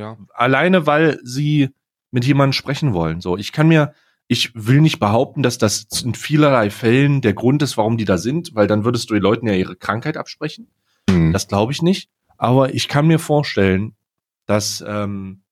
[0.00, 0.16] Ja.
[0.34, 1.70] Alleine, weil sie
[2.10, 3.20] mit jemandem sprechen wollen.
[3.20, 3.94] So, ich kann mir,
[4.28, 8.18] ich will nicht behaupten, dass das in vielerlei Fällen der Grund ist, warum die da
[8.18, 10.68] sind, weil dann würdest du den Leuten ja ihre Krankheit absprechen.
[11.08, 11.32] Hm.
[11.32, 12.10] Das glaube ich nicht.
[12.36, 13.96] Aber ich kann mir vorstellen,
[14.44, 15.42] dass ähm,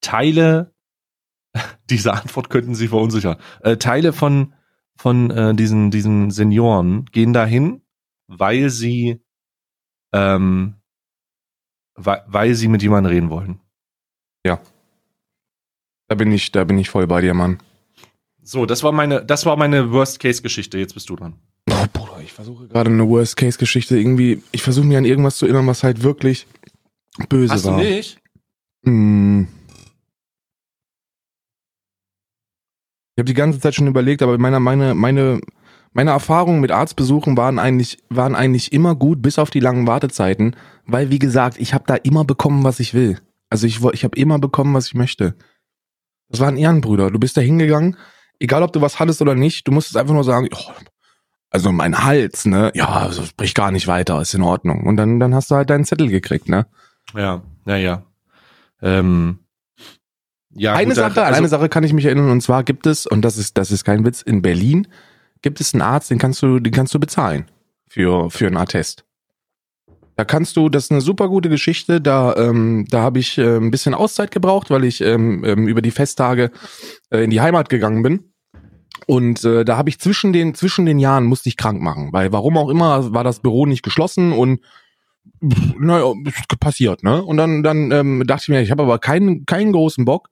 [0.00, 0.72] Teile,
[1.90, 4.54] diese Antwort könnten Sie verunsichern, äh, Teile von,
[4.96, 7.82] von äh, diesen, diesen Senioren gehen dahin,
[8.28, 9.20] weil sie,
[10.12, 10.76] ähm,
[11.94, 13.60] weil, weil sie mit jemandem reden wollen.
[16.12, 17.56] Da bin ich, da bin ich voll bei dir, Mann.
[18.42, 20.76] So, das war meine, das war meine Worst-Case-Geschichte.
[20.76, 21.38] Jetzt bist du dran.
[21.70, 25.66] Oh, Bruder, ich versuche gerade eine Worst-Case-Geschichte irgendwie, ich versuche mir an irgendwas zu erinnern,
[25.66, 26.46] was halt wirklich
[27.30, 27.78] böse Hast war.
[27.78, 28.18] du nicht?
[28.84, 29.48] Hm.
[33.16, 35.40] Ich habe die ganze Zeit schon überlegt, aber meine, meine, meine,
[35.94, 40.56] meine Erfahrungen mit Arztbesuchen waren eigentlich, waren eigentlich immer gut, bis auf die langen Wartezeiten,
[40.84, 43.18] weil wie gesagt, ich habe da immer bekommen, was ich will.
[43.48, 45.36] Also ich, ich habe immer bekommen, was ich möchte.
[46.32, 47.10] Das waren Ehrenbrüder.
[47.10, 47.96] Du bist da hingegangen,
[48.40, 50.72] egal ob du was hattest oder nicht, du musstest einfach nur sagen, oh,
[51.50, 52.72] also mein Hals, ne?
[52.74, 54.86] Ja, also sprich gar nicht weiter, ist in Ordnung.
[54.86, 56.66] Und dann, dann hast du halt deinen Zettel gekriegt, ne?
[57.14, 58.02] Ja, ja, ja.
[58.80, 59.40] Ähm,
[60.54, 63.06] ja eine gut, Sache, also- eine Sache kann ich mich erinnern, und zwar gibt es,
[63.06, 64.88] und das ist, das ist kein Witz, in Berlin
[65.42, 67.50] gibt es einen Arzt, den kannst du, den kannst du bezahlen
[67.88, 69.04] für, für einen Attest.
[70.22, 72.00] Da kannst du, das ist eine super gute Geschichte.
[72.00, 75.82] Da, ähm, da habe ich äh, ein bisschen Auszeit gebraucht, weil ich ähm, ähm, über
[75.82, 76.52] die Festtage
[77.10, 78.32] äh, in die Heimat gegangen bin.
[79.08, 82.32] Und äh, da habe ich zwischen den zwischen den Jahren musste ich krank machen, weil
[82.32, 84.60] warum auch immer war das Büro nicht geschlossen und
[85.40, 87.20] naja, ist passiert, ne?
[87.20, 90.28] Und dann dann ähm, dachte ich mir, ich habe aber keinen keinen großen Bock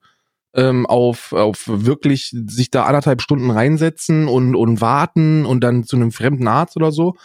[0.55, 5.97] ähm, auf auf wirklich sich da anderthalb Stunden reinsetzen und und warten und dann zu
[5.97, 7.15] einem fremden Arzt oder so.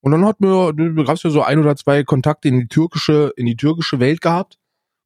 [0.00, 3.32] Und dann hat mir, da gab's ja so ein oder zwei Kontakte in die türkische,
[3.36, 4.58] in die türkische Welt gehabt.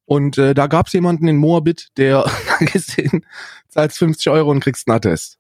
[0.06, 2.30] Und äh, da gab's jemanden in Moabit, der
[2.60, 3.26] gesehen,
[3.68, 5.38] zahlst 50 Euro und kriegst einen Attest.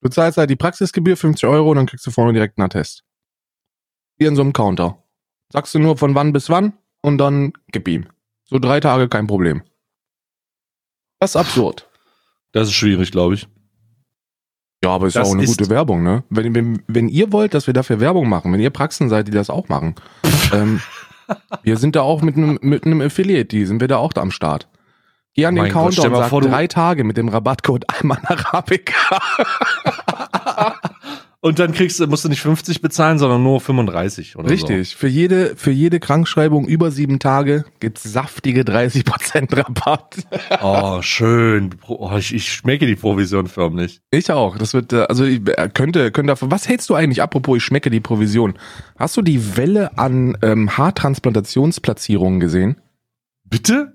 [0.00, 3.04] Du zahlst halt die Praxisgebühr 50 Euro und dann kriegst du vorne direkt einen Attest.
[4.18, 5.02] Hier in so einem Counter.
[5.52, 8.06] Sagst du nur von wann bis wann und dann gib ihm.
[8.44, 9.62] So drei Tage kein Problem.
[11.20, 11.88] Das ist absurd.
[12.50, 13.46] Das ist schwierig, glaube ich.
[14.84, 16.24] Ja, aber ist Das auch eine ist- gute Werbung, ne?
[16.30, 19.32] Wenn, wenn, wenn ihr wollt, dass wir dafür Werbung machen, wenn ihr Praxen seid, die
[19.32, 19.94] das auch machen,
[20.52, 20.80] ähm,
[21.62, 24.20] wir sind da auch mit einem mit einem Affiliate, die sind wir da auch da
[24.22, 24.68] am Start.
[25.34, 27.28] Geh an den Mein Gott, Counter stell und mal sag vor, drei Tage mit dem
[27.28, 29.18] Rabattcode Alman Arabica.
[31.44, 34.94] Und dann kriegst du, musst du nicht 50 bezahlen, sondern nur 35 oder Richtig.
[34.94, 40.14] Für jede, für jede Krankschreibung über sieben Tage gibt's saftige 30% Rabatt.
[40.14, 40.22] so.
[40.62, 41.74] Oh, schön.
[41.88, 44.00] Oh, ich, ich schmecke die Provision förmlich.
[44.12, 44.56] Ich auch.
[44.56, 46.52] Das wird, äh, also ich äh, könnte, könnte davon.
[46.52, 48.54] Was hältst du eigentlich, apropos, ich schmecke die Provision?
[48.96, 52.80] Hast du die Welle an ähm, Haartransplantationsplatzierungen gesehen?
[53.44, 53.94] Bitte?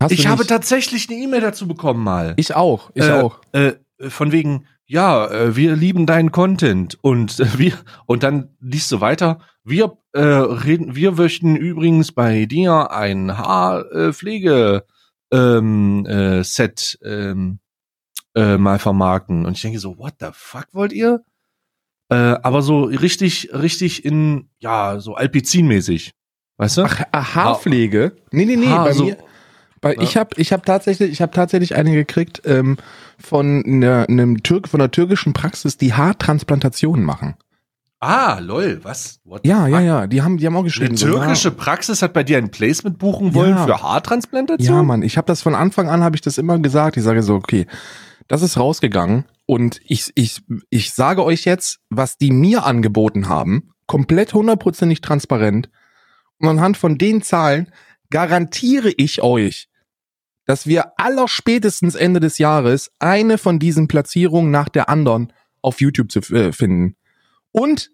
[0.00, 2.34] Hast ich habe tatsächlich eine E-Mail dazu bekommen mal.
[2.36, 3.40] Ich auch, ich Äh, auch.
[3.50, 3.72] Äh,
[4.08, 7.72] von wegen, ja, äh, wir lieben deinen Content und äh, wir
[8.06, 9.38] und dann liest du weiter.
[9.64, 14.84] Wir äh, reden, wir möchten übrigens bei dir ein Haarpflege
[15.32, 17.60] ähm, äh, Set ähm,
[18.34, 19.46] äh, mal vermarkten.
[19.46, 21.22] Und ich denke so, what the fuck wollt ihr?
[22.10, 26.12] Äh, aber so richtig, richtig in ja so Alpizin-mäßig,
[26.58, 26.82] weißt du?
[27.12, 28.16] Ach, Haarpflege?
[28.32, 29.16] Nee, nee, nee, Haar, bei so- mir.
[29.82, 30.00] Bei, Ja.
[30.00, 32.78] Ich habe ich hab tatsächlich, ich hab tatsächlich eine gekriegt ähm,
[33.18, 37.34] von einer, einem Türk, von einer türkischen Praxis, die Haartransplantationen machen.
[38.00, 39.20] Ah, lol, was?
[39.24, 40.88] What Ja, ja, ja, die haben, die haben auch geschrieben.
[40.90, 43.64] Eine so, türkische ja, Praxis hat bei dir ein Placement buchen wollen Ja.
[43.66, 44.76] für Haartransplantation?
[44.76, 46.96] Ja, Mann, ich habe das von Anfang an, habe ich das immer gesagt.
[46.96, 47.66] Ich sage so, okay,
[48.26, 53.70] das ist rausgegangen und ich, ich, ich sage euch jetzt, was die mir angeboten haben,
[53.86, 55.68] komplett hundertprozentig transparent.
[56.38, 57.68] Und anhand von den Zahlen
[58.10, 59.68] garantiere ich euch,
[60.52, 66.12] dass wir allerspätestens Ende des Jahres eine von diesen Platzierungen nach der anderen auf YouTube
[66.12, 66.94] zu äh, finden.
[67.52, 67.90] Und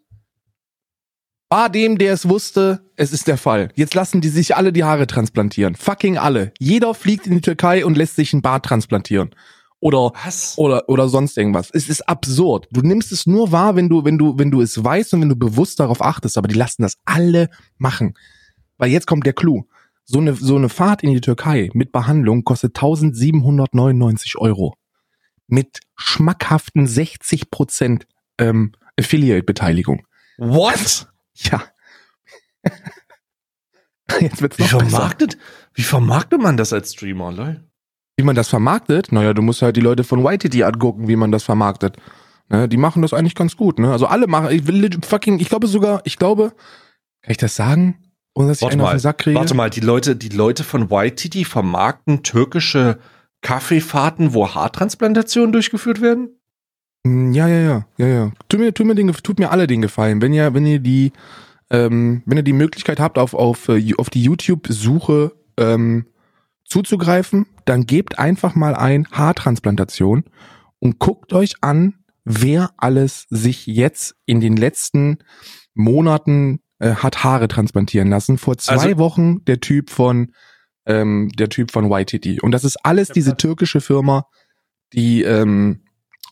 [1.51, 3.71] war dem, der es wusste, es ist der Fall.
[3.77, 5.77] Jetzt lassen die sich alle die Haare transplantieren.
[5.77, 6.53] Fucking alle.
[6.59, 9.37] Jeder fliegt in die Türkei und lässt sich ein Bart transplantieren.
[9.79, 10.59] Oder Was?
[10.59, 11.71] oder oder sonst irgendwas.
[11.73, 12.66] Es ist absurd.
[12.73, 15.29] Du nimmst es nur wahr, wenn du wenn du wenn du es weißt und wenn
[15.29, 18.14] du bewusst darauf achtest, aber die lassen das alle machen.
[18.79, 19.68] Weil jetzt kommt der Clou.
[20.11, 24.75] So eine so eine Fahrt in die Türkei mit Behandlung kostet 1799 Euro.
[25.49, 28.07] Mit schmackhaften 60 Prozent
[28.38, 30.07] ähm, Affiliate-Beteiligung.
[30.38, 31.09] What?
[31.35, 31.62] Ja.
[34.21, 34.88] Jetzt wird's Wie noch besser.
[34.88, 35.38] vermarktet,
[35.75, 37.68] wie vermarktet man das als Streamer, lol?
[38.16, 39.12] Wie man das vermarktet?
[39.12, 41.99] Naja, du musst halt die Leute von YTT angucken, wie man das vermarktet.
[42.49, 43.92] Ne, die machen das eigentlich ganz gut, ne?
[43.92, 46.55] Also alle machen, ich will fucking, ich glaube sogar, ich glaube,
[47.21, 48.08] kann ich das sagen?
[48.38, 49.37] Ohne dass ich Warte einen auf mal, den Sack kriege?
[49.37, 53.01] Warte mal, die Leute, die Leute von YTT vermarkten türkische
[53.42, 56.31] Kaffeefahrten, wo Haartransplantationen durchgeführt werden?
[57.03, 58.33] Mm, Ja, ja, ja, ja, ja.
[58.48, 60.22] Tut mir, tut mir, den, tut mir alle den Gefallen.
[60.22, 61.12] Wenn ihr, wenn ihr die,
[61.70, 66.07] ähm, wenn ihr die Möglichkeit habt, auf, auf, äh, auf die YouTube-Suche ähm,
[66.64, 70.22] zuzugreifen, dann gebt einfach mal ein Haartransplantation
[70.79, 75.18] und guckt euch an, wer alles sich jetzt in den letzten
[75.74, 78.38] Monaten äh, hat Haare transplantieren lassen.
[78.38, 80.33] Vor zwei Also- Wochen der Typ von
[80.87, 82.43] ähm, der Typ von YTT.
[82.43, 84.25] Und das ist alles diese türkische Firma,
[84.95, 85.83] die ähm,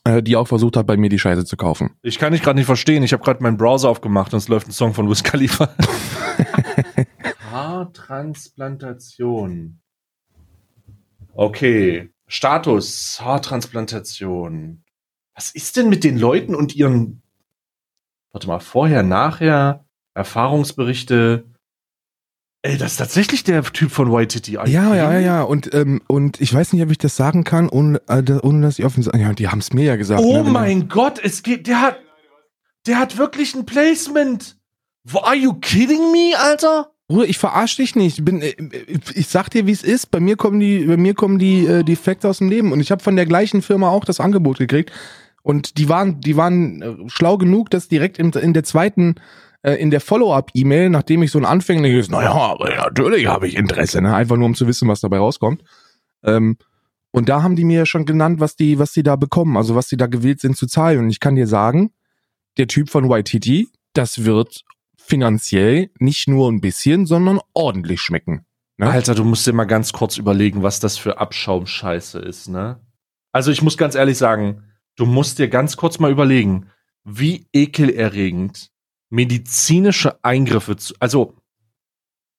[0.03, 1.91] äh, die auch versucht hat, bei mir die Scheiße zu kaufen.
[2.01, 3.03] Ich kann dich gerade nicht verstehen.
[3.03, 5.69] Ich habe gerade meinen Browser aufgemacht und es läuft ein Song von Wiz Khalifa.
[7.51, 9.79] Haartransplantation.
[11.33, 12.09] Okay.
[12.27, 14.83] Status Haartransplantation.
[15.35, 17.21] Was ist denn mit den Leuten und ihren
[18.31, 19.85] Warte mal, vorher, nachher,
[20.17, 21.45] Erfahrungsberichte.
[22.63, 24.47] Ey, das ist tatsächlich der Typ von YTT.
[24.49, 25.41] Ja, ja, ja, ja.
[25.43, 28.79] Und, ähm, und ich weiß nicht, ob ich das sagen kann, ohne, äh, ohne dass
[28.79, 29.19] ich offen sage.
[29.19, 30.21] Ja, die haben es mir ja gesagt.
[30.21, 31.99] Oh ne, mein Gott, es geht, der hat,
[32.87, 34.57] der hat wirklich ein Placement.
[35.13, 36.91] Are you kidding me, Alter?
[37.07, 38.17] Bruder, ich verarsche dich nicht.
[38.17, 38.55] Ich, bin, äh,
[39.13, 40.11] ich sag dir, wie es ist.
[40.11, 42.71] Bei mir kommen die, bei mir kommen die, äh, die Facts aus dem Leben.
[42.71, 44.91] Und ich habe von der gleichen Firma auch das Angebot gekriegt.
[45.43, 49.15] Und die waren, die waren äh, schlau genug, dass direkt in, in der zweiten,
[49.61, 54.01] äh, in der Follow-up-E-Mail, nachdem ich so ein anfängliches, naja, aber natürlich habe ich Interesse,
[54.01, 54.15] ne?
[54.15, 55.63] Einfach nur um zu wissen, was dabei rauskommt.
[56.23, 56.57] Ähm,
[57.11, 59.87] und da haben die mir schon genannt, was die, was die da bekommen, also was
[59.87, 60.99] die da gewillt sind zu zahlen.
[60.99, 61.91] Und ich kann dir sagen,
[62.57, 64.63] der Typ von YTT, das wird
[64.97, 68.45] finanziell nicht nur ein bisschen, sondern ordentlich schmecken.
[68.77, 68.89] Ne?
[68.89, 72.79] Alter, du musst dir mal ganz kurz überlegen, was das für Abschaumscheiße ist, ne?
[73.31, 74.63] Also ich muss ganz ehrlich sagen,
[74.95, 76.69] du musst dir ganz kurz mal überlegen,
[77.03, 78.71] wie ekelerregend
[79.09, 81.35] medizinische Eingriffe zu, also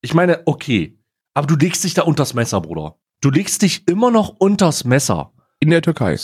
[0.00, 0.98] ich meine, okay,
[1.34, 2.98] aber du legst dich da unters Messer, Bruder.
[3.20, 5.32] Du legst dich immer noch unters Messer.
[5.60, 6.16] In der Türkei.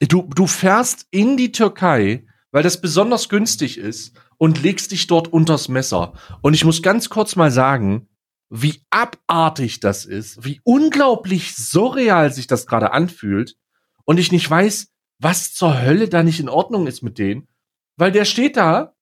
[0.00, 5.28] Du, du fährst in die Türkei, weil das besonders günstig ist und legst dich dort
[5.28, 6.12] unters Messer.
[6.42, 8.08] Und ich muss ganz kurz mal sagen,
[8.50, 13.56] wie abartig das ist, wie unglaublich surreal sich das gerade anfühlt
[14.04, 17.48] und ich nicht weiß, was zur Hölle da nicht in Ordnung ist mit denen,
[17.96, 18.94] weil der steht da,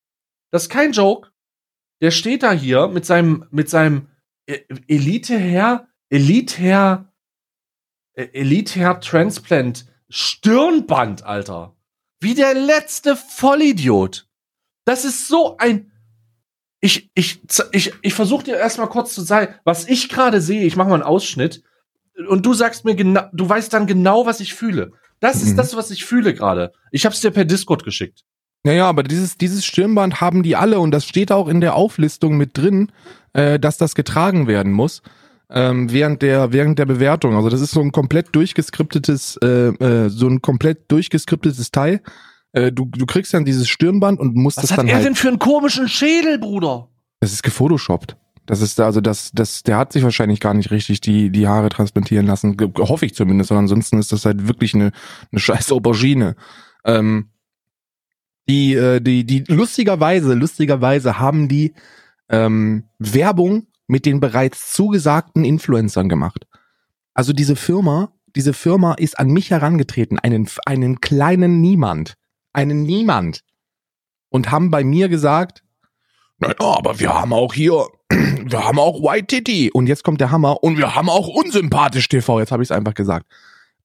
[0.55, 1.33] das ist kein Joke,
[2.01, 4.07] der steht da hier mit seinem mit seinem
[4.47, 7.13] e-, Elite Hair, Elite Hair,
[8.17, 11.75] e-, Elite Hair Transplant Stirnband, Alter.
[12.21, 14.29] Wie der letzte Vollidiot.
[14.85, 15.91] Das ist so ein.
[16.81, 17.41] Ich, ich,
[17.73, 20.67] ich, ich versuche dir erstmal kurz zu sagen, was ich gerade sehe.
[20.67, 21.65] Ich mache mal einen Ausschnitt.
[22.29, 24.93] Und du sagst mir genau, du weißt dann genau, was ich fühle.
[25.19, 25.57] Das ist mhm.
[25.57, 26.73] das, was ich fühle gerade.
[26.93, 28.25] Ich habe es dir per Discord geschickt.
[28.65, 32.37] Naja, aber dieses, dieses Stirnband haben die alle und das steht auch in der Auflistung
[32.37, 32.91] mit drin,
[33.35, 35.03] äh, dass das getragen werden muss
[35.51, 37.37] ähm, während der während der Bewertung.
[37.37, 42.01] Also das ist so ein komplett durchgeskriptetes, äh, äh, so ein komplett durchgeskriptetes Teil.
[42.53, 44.97] Äh, du, du kriegst dann dieses Stirnband und musst Was das dann Was hat er
[44.97, 46.89] halt, denn für einen komischen Schädel, Bruder?
[47.21, 48.17] Das ist gefotoshoppt.
[48.47, 51.71] Das ist also das, das, der hat sich wahrscheinlich gar nicht richtig die, die Haare
[51.71, 52.57] transplantieren lassen.
[52.79, 53.51] Hoffe ich zumindest.
[53.51, 54.93] Und ansonsten ist das halt wirklich eine,
[55.33, 56.37] eine scheiß Aubergine.
[56.85, 57.31] Ähm,
[58.49, 61.75] die, äh, die, die, lustigerweise, lustigerweise haben die
[62.29, 66.47] ähm, Werbung mit den bereits zugesagten Influencern gemacht.
[67.15, 72.17] Also diese Firma, diese Firma ist an mich herangetreten, einen, einen kleinen Niemand
[72.55, 73.41] einen Niemand.
[74.31, 75.63] Und haben bei mir gesagt,
[76.39, 79.71] naja, aber wir haben auch hier, wir haben auch White Titty.
[79.73, 80.63] Und jetzt kommt der Hammer.
[80.63, 82.41] Und wir haben auch unsympathisch TV.
[82.41, 83.27] Jetzt habe ich es einfach gesagt.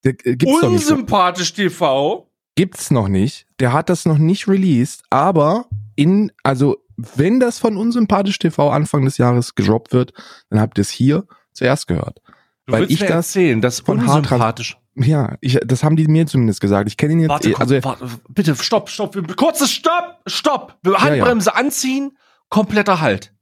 [0.03, 2.28] Äh, gibt's unsympathisch TV?
[2.59, 3.45] Gibt's noch nicht.
[3.61, 5.03] Der hat das noch nicht released.
[5.09, 10.11] Aber in, also, wenn das von unsympathisch TV Anfang des Jahres gedroppt wird,
[10.49, 12.19] dann habt ihr es hier zuerst gehört.
[12.65, 14.77] Du weil ich das erzählen, das von unsympathisch.
[14.95, 16.89] Ja, ich, das haben die mir zumindest gesagt.
[16.89, 17.29] Ich kenne ihn jetzt.
[17.29, 19.37] Warte, komm, also, warte, bitte, stopp, stopp.
[19.37, 20.77] Kurzes Stopp, Stopp.
[20.85, 21.61] Handbremse ja, ja.
[21.61, 22.17] anziehen,
[22.49, 23.33] kompletter Halt.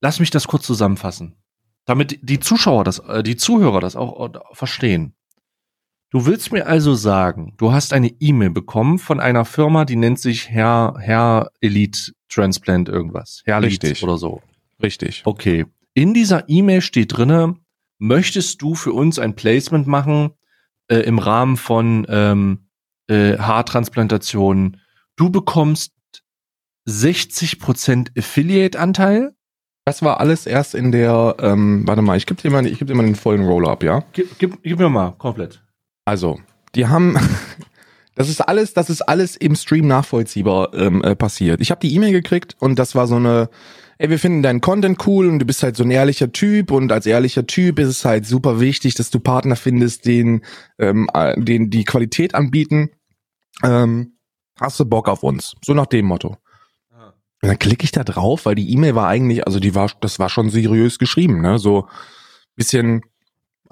[0.00, 1.36] Lass mich das kurz zusammenfassen.
[1.84, 5.14] Damit die Zuschauer das, äh, die Zuhörer das auch äh, verstehen.
[6.12, 10.18] Du willst mir also sagen, du hast eine E-Mail bekommen von einer Firma, die nennt
[10.18, 13.40] sich Herr, Herr Elite Transplant irgendwas.
[13.46, 14.02] Herr Richtig.
[14.02, 14.42] oder so.
[14.82, 15.22] Richtig.
[15.24, 15.64] Okay.
[15.94, 17.56] In dieser E-Mail steht drinne,
[17.98, 20.32] möchtest du für uns ein Placement machen
[20.88, 22.68] äh, im Rahmen von ähm,
[23.06, 24.82] äh, Haartransplantationen?
[25.16, 25.94] Du bekommst
[26.86, 29.34] 60% Affiliate-Anteil.
[29.86, 32.88] Das war alles erst in der, ähm, warte mal, ich gebe dir mal, ich geb
[32.88, 34.04] dir mal den vollen Roll-Up, ja?
[34.12, 35.61] Gib, gib, gib mir mal, komplett.
[36.04, 36.40] Also,
[36.74, 37.16] die haben,
[38.14, 41.60] das ist alles, das ist alles im Stream nachvollziehbar ähm, äh, passiert.
[41.60, 43.48] Ich habe die E-Mail gekriegt und das war so eine,
[43.98, 46.90] ey, wir finden deinen Content cool und du bist halt so ein ehrlicher Typ und
[46.92, 50.42] als ehrlicher Typ ist es halt super wichtig, dass du Partner findest, den,
[50.78, 52.90] ähm, äh, den die Qualität anbieten.
[53.62, 54.16] Ähm,
[54.60, 55.54] hast du Bock auf uns?
[55.64, 56.36] So nach dem Motto.
[57.42, 60.20] Und dann klicke ich da drauf, weil die E-Mail war eigentlich, also die war, das
[60.20, 61.58] war schon seriös geschrieben, ne?
[61.58, 61.88] So
[62.54, 63.02] bisschen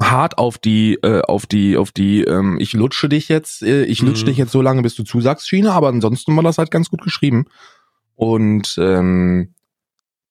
[0.00, 4.02] hart auf die, äh, auf die, auf die, ähm, ich lutsche dich jetzt, äh, ich
[4.02, 4.28] lutsche mhm.
[4.28, 7.02] dich jetzt so lange, bis du zusagst, Schiene, aber ansonsten war das halt ganz gut
[7.02, 7.46] geschrieben.
[8.14, 9.54] Und ähm,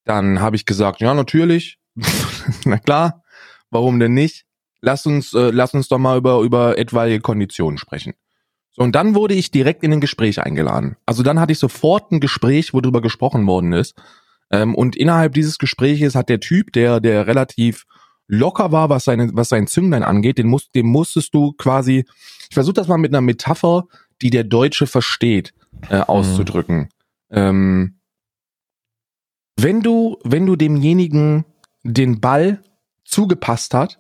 [0.05, 1.77] dann habe ich gesagt, ja, natürlich.
[2.65, 3.23] Na klar,
[3.69, 4.45] warum denn nicht?
[4.81, 8.13] Lass uns, äh, lass uns doch mal über, über etwaige Konditionen sprechen.
[8.71, 10.95] So, und dann wurde ich direkt in ein Gespräch eingeladen.
[11.05, 13.95] Also dann hatte ich sofort ein Gespräch, wo drüber gesprochen worden ist.
[14.51, 17.85] Ähm, und innerhalb dieses Gespräches hat der Typ, der, der relativ
[18.29, 22.05] locker war, was seine, was sein Zünglein angeht, den musst, dem musstest du quasi,
[22.49, 23.87] ich versuche das mal mit einer Metapher,
[24.21, 25.53] die der Deutsche versteht,
[25.89, 26.77] äh, auszudrücken.
[26.77, 26.87] Mhm.
[27.31, 27.99] Ähm,
[29.57, 31.43] wenn du, wenn du demjenigen
[31.83, 32.61] den Ball
[33.03, 33.99] zugepasst hat,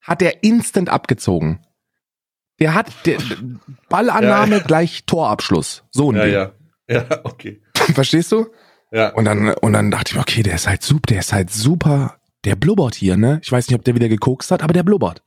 [0.00, 1.60] hat er instant abgezogen.
[2.60, 3.18] Der hat der
[3.88, 4.66] Ballannahme Ja, ja.
[4.66, 5.82] gleich Torabschluss.
[5.90, 6.32] So ein Ja, Ding.
[6.34, 6.52] ja.
[6.88, 7.60] Ja, okay.
[7.94, 8.46] Verstehst du?
[8.92, 9.08] Ja.
[9.14, 11.50] Und dann, und dann dachte ich mir, okay, der ist halt super, der ist halt
[11.50, 13.40] super, der blubbert hier, ne?
[13.42, 15.22] Ich weiß nicht, ob der wieder gekokst hat, aber der blubbert.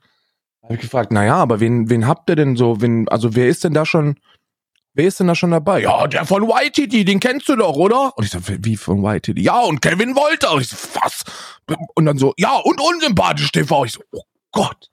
[0.64, 3.64] Habe ich gefragt, naja, aber wen, wen habt ihr denn so, wen, also wer ist
[3.64, 4.20] denn da schon,
[4.94, 5.82] wer ist denn da schon dabei?
[5.82, 8.18] Ja, der von Waititi, den kennst du doch, oder?
[8.18, 9.42] Und ich so, wie von Waititi?
[9.42, 10.54] Ja, und Kevin Wolter.
[10.54, 11.24] Und ich so, was?
[11.96, 13.86] Und dann so, ja, und unsympathisch TV.
[13.86, 14.90] Ich so, oh Gott.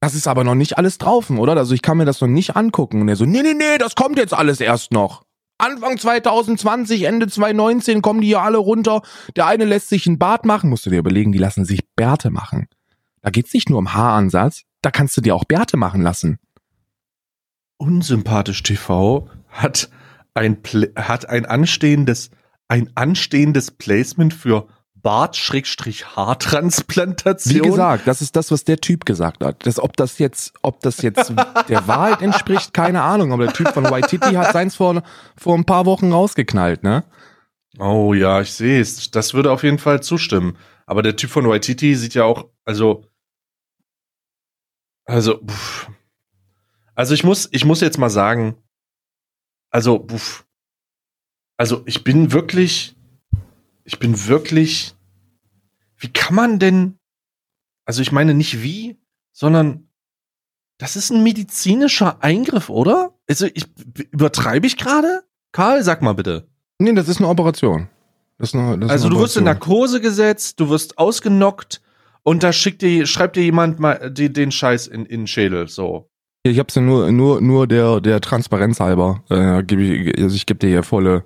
[0.00, 1.56] Das ist aber noch nicht alles drauf, oder?
[1.56, 3.00] Also ich kann mir das noch nicht angucken.
[3.00, 5.25] Und er so, nee, nee, nee, das kommt jetzt alles erst noch.
[5.58, 9.02] Anfang 2020, Ende 2019 kommen die ja alle runter.
[9.36, 10.68] Der eine lässt sich ein Bart machen.
[10.68, 12.68] Musst du dir überlegen, die lassen sich Bärte machen.
[13.22, 14.62] Da geht's nicht nur um Haaransatz.
[14.82, 16.38] Da kannst du dir auch Bärte machen lassen.
[17.78, 19.90] Unsympathisch TV hat
[20.34, 20.58] ein,
[20.96, 22.30] hat ein anstehendes,
[22.68, 24.68] ein anstehendes Placement für
[25.06, 27.54] Bart-Haartransplantation.
[27.54, 29.64] Wie gesagt, das ist das, was der Typ gesagt hat.
[29.64, 31.32] Das, ob das jetzt, ob das jetzt
[31.68, 33.32] der Wahrheit entspricht, keine Ahnung.
[33.32, 35.04] Aber der Typ von Waititi hat seins vor,
[35.36, 37.04] vor ein paar Wochen rausgeknallt, ne?
[37.78, 39.12] Oh ja, ich sehe es.
[39.12, 40.58] Das würde auf jeden Fall zustimmen.
[40.86, 43.04] Aber der Typ von Waititi sieht ja auch, also,
[45.04, 45.88] also, pff.
[46.96, 48.56] also ich muss, ich muss jetzt mal sagen,
[49.70, 50.44] also, pff.
[51.56, 52.96] also ich bin wirklich,
[53.84, 54.95] ich bin wirklich,
[55.98, 56.98] wie kann man denn,
[57.84, 58.98] also ich meine nicht wie,
[59.32, 59.88] sondern
[60.78, 63.14] das ist ein medizinischer Eingriff, oder?
[63.28, 63.64] Also ich
[64.10, 65.22] übertreibe ich gerade?
[65.52, 66.48] Karl, sag mal bitte.
[66.78, 67.88] Nee, das ist eine Operation.
[68.38, 69.68] Das ist eine, das ist Also eine du wirst in Operation.
[69.70, 71.80] Narkose gesetzt, du wirst ausgenockt
[72.22, 75.68] und da schickt dir, schreibt dir jemand mal die, den Scheiß in, in den Schädel.
[75.68, 76.10] So.
[76.42, 79.24] Ich hab's ja nur, nur, nur der, der Transparenz halber.
[79.30, 81.24] Äh, geb ich, also ich gebe dir hier volle.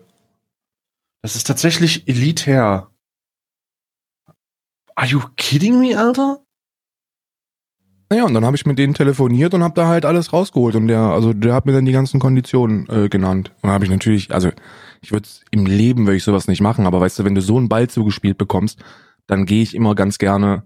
[1.23, 2.90] Das ist tatsächlich elitär.
[5.01, 6.41] Are you kidding me, Alter?
[8.11, 10.75] Naja, und dann habe ich mit denen telefoniert und hab da halt alles rausgeholt.
[10.75, 13.51] Und der, also der hat mir dann die ganzen Konditionen äh, genannt.
[13.63, 14.51] Und habe ich natürlich, also
[15.01, 17.57] ich würde im Leben würde ich sowas nicht machen, aber weißt du, wenn du so
[17.57, 18.79] einen Ball zugespielt bekommst,
[19.27, 20.65] dann gehe ich immer ganz gerne.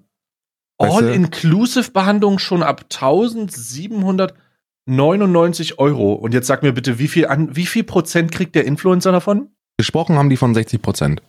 [0.79, 6.15] All-Inclusive-Behandlung schon ab 1799 Euro.
[6.15, 9.51] Und jetzt sag mir bitte, wie viel, an, wie viel Prozent kriegt der Influencer davon?
[9.77, 11.23] Gesprochen haben die von 60 Prozent.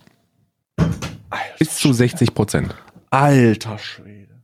[1.60, 2.74] Bis zu 60 Prozent.
[3.10, 4.44] Alter Schwede.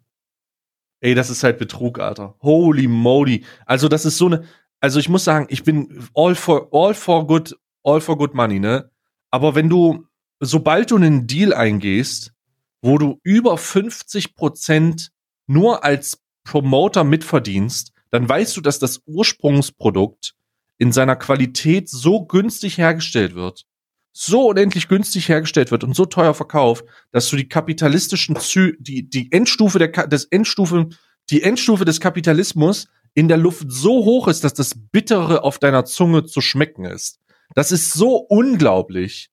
[1.02, 2.36] Ey, das ist halt Betrug, Alter.
[2.42, 3.44] Holy moly.
[3.66, 4.44] Also, das ist so eine,
[4.80, 8.60] also ich muss sagen, ich bin all for, all for good, all for good money,
[8.60, 8.92] ne?
[9.32, 10.06] Aber wenn du,
[10.40, 12.34] sobald du einen Deal eingehst,
[12.82, 15.12] wo du über 50 Prozent
[15.48, 20.36] nur als Promoter mitverdienst, dann weißt du, dass das Ursprungsprodukt
[20.78, 23.66] in seiner Qualität so günstig hergestellt wird,
[24.14, 29.10] so unendlich günstig hergestellt wird und so teuer verkauft, dass du die kapitalistischen Zü die
[29.10, 30.90] die Endstufe der Ka des Endstufe
[31.30, 35.86] die Endstufe des Kapitalismus in der Luft so hoch ist, dass das bittere auf deiner
[35.86, 37.20] Zunge zu schmecken ist.
[37.56, 39.30] Das ist so unglaublich.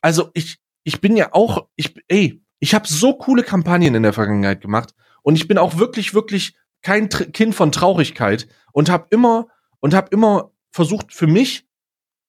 [0.00, 4.12] Also ich ich bin ja auch ich ey, ich habe so coole Kampagnen in der
[4.12, 9.48] Vergangenheit gemacht und ich bin auch wirklich wirklich kein Kind von Traurigkeit und habe immer
[9.80, 11.66] und habe immer versucht für mich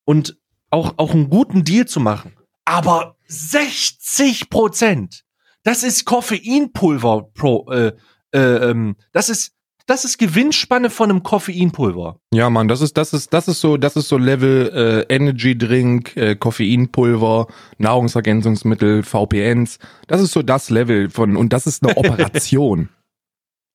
[0.06, 0.38] und
[0.71, 2.34] auch, auch einen guten Deal zu machen.
[2.65, 5.23] Aber 60 Prozent,
[5.63, 7.93] das ist Koffeinpulver pro, äh,
[8.34, 9.53] äh, ähm, das ist,
[9.88, 12.17] das ist Gewinnspanne von einem Koffeinpulver.
[12.34, 15.57] Ja, Mann, das ist, das ist, das ist so, das ist so Level äh, Energy
[15.57, 19.79] Drink, äh, Koffeinpulver, Nahrungsergänzungsmittel, VPNs.
[20.07, 22.89] Das ist so das Level von und das ist eine Operation.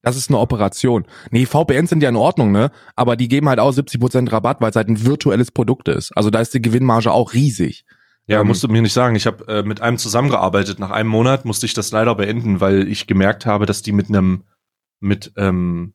[0.03, 1.07] Das ist eine Operation.
[1.31, 2.71] Nee, VPNs sind ja in Ordnung, ne?
[2.95, 6.17] Aber die geben halt auch 70% Rabatt, weil es halt ein virtuelles Produkt ist.
[6.17, 7.85] Also da ist die Gewinnmarge auch riesig.
[8.29, 9.17] Ja, Ähm, musst du mir nicht sagen.
[9.17, 10.79] Ich habe äh, mit einem zusammengearbeitet.
[10.79, 14.09] Nach einem Monat musste ich das leider beenden, weil ich gemerkt habe, dass die mit
[14.09, 14.45] einem,
[15.01, 15.95] mit, ähm,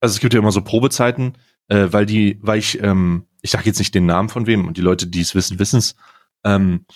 [0.00, 1.36] also es gibt ja immer so Probezeiten,
[1.68, 4.76] äh, weil die, weil ich, ähm, ich sage jetzt nicht den Namen von wem und
[4.76, 5.96] die Leute, die es wissen, wissen es.
[6.44, 6.86] Ähm,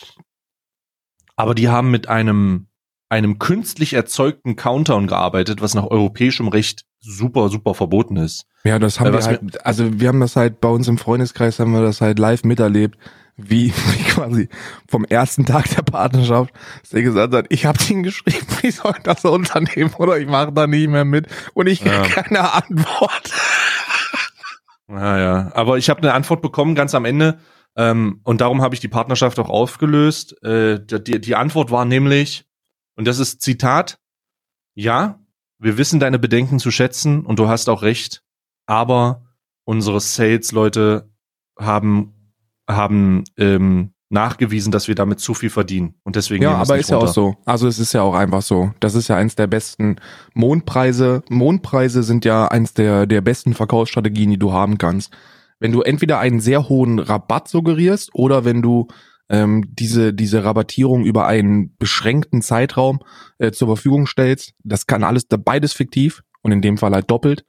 [1.36, 2.68] aber die haben mit einem,
[3.08, 8.44] einem künstlich erzeugten Countdown gearbeitet, was nach europäischem Recht super, super verboten ist.
[8.64, 11.58] Ja, das haben Äh, wir halt, also wir haben das halt bei uns im Freundeskreis
[11.58, 12.98] haben wir das halt live miterlebt,
[13.36, 14.48] wie, wie quasi
[14.88, 16.52] vom ersten Tag der Partnerschaft,
[16.82, 20.52] dass er gesagt hat, ich habe ihn geschrieben, ich soll das unternehmen oder ich mache
[20.52, 22.02] da nicht mehr mit und ich Ja.
[22.02, 23.30] keine Antwort.
[24.90, 27.38] Naja, aber ich habe eine Antwort bekommen ganz am Ende
[27.76, 30.42] ähm, und darum habe ich die Partnerschaft auch aufgelöst.
[30.42, 32.46] Äh, die, die Antwort war nämlich,
[32.98, 33.98] und das ist Zitat,
[34.74, 35.20] ja,
[35.58, 38.22] wir wissen deine Bedenken zu schätzen und du hast auch recht,
[38.66, 39.24] aber
[39.64, 41.08] unsere Sales-Leute
[41.58, 42.34] haben,
[42.68, 45.94] haben ähm, nachgewiesen, dass wir damit zu viel verdienen.
[46.02, 47.10] Und deswegen Ja, nehmen wir es aber nicht ist ja runter.
[47.10, 47.36] auch so.
[47.44, 48.72] Also es ist ja auch einfach so.
[48.80, 49.96] Das ist ja eins der besten
[50.34, 51.22] Mondpreise.
[51.28, 55.12] Mondpreise sind ja eins der, der besten Verkaufsstrategien, die du haben kannst.
[55.60, 58.88] Wenn du entweder einen sehr hohen Rabatt suggerierst oder wenn du
[59.28, 63.00] ähm, diese, diese Rabattierung über einen beschränkten Zeitraum
[63.38, 67.44] äh, zur Verfügung stellst, das kann alles, beides fiktiv und in dem Fall halt doppelt,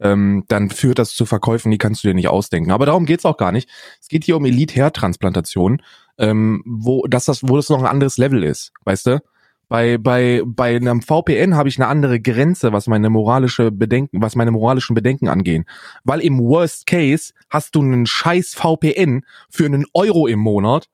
[0.00, 2.70] ähm, dann führt das zu Verkäufen, die kannst du dir nicht ausdenken.
[2.70, 3.68] Aber darum geht's auch gar nicht.
[4.00, 5.82] Es geht hier um Elite-Hair-Transplantation,
[6.18, 9.20] ähm, wo das, das, wo das noch ein anderes Level ist, weißt du?
[9.68, 14.36] Bei, bei, bei einem VPN habe ich eine andere Grenze, was meine moralische Bedenken, was
[14.36, 15.64] meine moralischen Bedenken angehen.
[16.04, 20.90] Weil im Worst Case hast du einen scheiß VPN für einen Euro im Monat,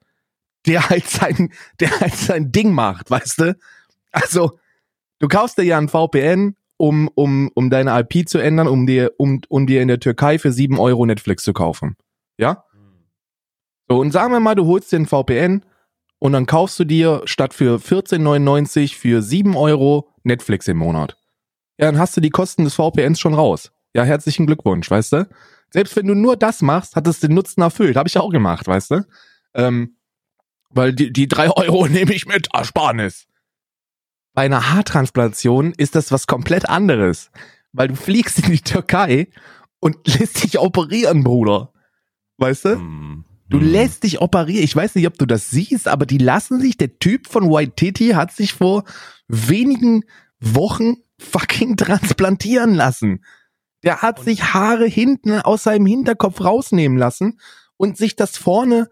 [0.65, 3.57] der halt sein, der halt sein Ding macht, weißt du?
[4.11, 4.59] Also,
[5.19, 9.11] du kaufst dir ja ein VPN, um, um, um deine IP zu ändern, um dir,
[9.17, 11.95] um, um dir in der Türkei für sieben Euro Netflix zu kaufen.
[12.37, 12.65] Ja?
[13.87, 15.63] So, und sagen wir mal, du holst dir ein VPN
[16.19, 21.17] und dann kaufst du dir statt für 14,99 für 7 Euro Netflix im Monat.
[21.77, 23.71] Ja, dann hast du die Kosten des VPNs schon raus.
[23.93, 25.29] Ja, herzlichen Glückwunsch, weißt du?
[25.71, 27.95] Selbst wenn du nur das machst, hat es den Nutzen erfüllt.
[27.95, 29.05] Habe ich auch gemacht, weißt du?
[29.53, 29.97] Ähm,
[30.73, 33.27] weil die, die drei Euro nehme ich mit, Ersparnis.
[34.33, 37.31] Bei einer Haartransplantation ist das was komplett anderes.
[37.73, 39.27] Weil du fliegst in die Türkei
[39.79, 41.73] und lässt dich operieren, Bruder.
[42.37, 42.75] Weißt du?
[42.75, 43.25] Hm.
[43.49, 43.67] Du Hm.
[43.69, 44.63] lässt dich operieren.
[44.63, 47.73] Ich weiß nicht, ob du das siehst, aber die lassen sich, der Typ von White
[47.75, 48.85] Titty hat sich vor
[49.27, 50.03] wenigen
[50.39, 53.23] Wochen fucking transplantieren lassen.
[53.83, 57.39] Der hat sich Haare hinten aus seinem Hinterkopf rausnehmen lassen
[57.77, 58.89] und sich das vorne,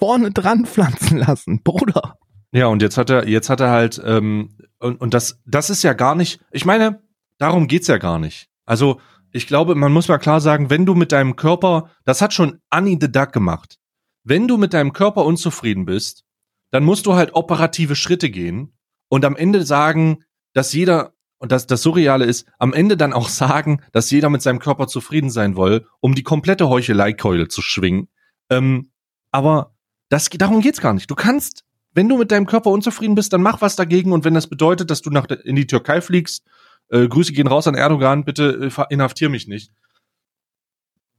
[0.00, 1.62] vorne dran pflanzen lassen.
[1.62, 2.18] Bruder.
[2.52, 5.84] Ja, und jetzt hat er, jetzt hat er halt, ähm, und, und das, das ist
[5.84, 7.00] ja gar nicht, ich meine,
[7.38, 8.48] darum geht's ja gar nicht.
[8.66, 12.34] Also, ich glaube, man muss mal klar sagen, wenn du mit deinem Körper, das hat
[12.34, 13.78] schon Annie the Duck gemacht.
[14.24, 16.24] Wenn du mit deinem Körper unzufrieden bist,
[16.72, 18.72] dann musst du halt operative Schritte gehen
[19.08, 23.28] und am Ende sagen, dass jeder, und das, das Surreale ist, am Ende dann auch
[23.28, 28.08] sagen, dass jeder mit seinem Körper zufrieden sein will, um die komplette Heucheleikeule zu schwingen.
[28.50, 28.90] Ähm,
[29.30, 29.76] aber
[30.10, 31.10] das, darum geht's gar nicht.
[31.10, 34.12] Du kannst wenn du mit deinem Körper unzufrieden bist, dann mach was dagegen.
[34.12, 36.44] Und wenn das bedeutet, dass du nach, in die Türkei fliegst,
[36.88, 39.72] äh, Grüße gehen raus an Erdogan, bitte äh, inhaftier mich nicht.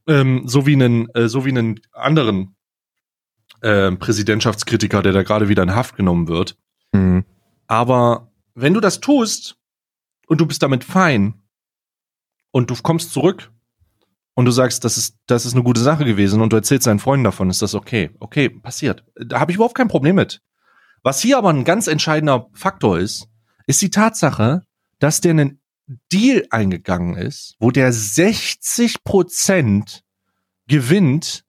[0.06, 2.56] Ähm, so wie einen, äh, so wie einen anderen
[3.60, 6.56] äh, Präsidentschaftskritiker, der da gerade wieder in Haft genommen wird.
[6.92, 7.24] Mhm.
[7.66, 9.56] Aber wenn du das tust
[10.26, 11.34] und du bist damit fein
[12.50, 13.50] und du kommst zurück
[14.34, 16.98] und du sagst, das ist, das ist eine gute Sache gewesen und du erzählst deinen
[16.98, 18.10] Freunden davon, ist das okay.
[18.20, 19.04] Okay, passiert.
[19.14, 20.40] Da habe ich überhaupt kein Problem mit.
[21.02, 23.28] Was hier aber ein ganz entscheidender Faktor ist,
[23.66, 24.62] ist die Tatsache,
[24.98, 25.60] dass der einen
[26.12, 30.02] Deal eingegangen ist, wo der 60 Prozent
[30.68, 31.44] gewinnt.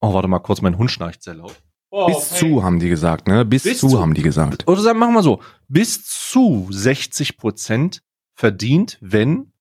[0.00, 1.62] Oh, warte mal kurz, mein Hund schnarcht sehr laut.
[1.90, 3.46] Oh, Bis zu, haben die gesagt, ne?
[3.46, 4.00] Bis, Bis zu, zu.
[4.00, 4.68] haben die gesagt.
[4.68, 8.02] oder sagen, machen wir so, bis zu 60 Prozent
[8.34, 9.52] verdient, wenn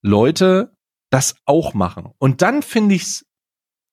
[0.00, 0.73] Leute
[1.14, 2.08] das auch machen.
[2.18, 3.24] Und dann finde ich's,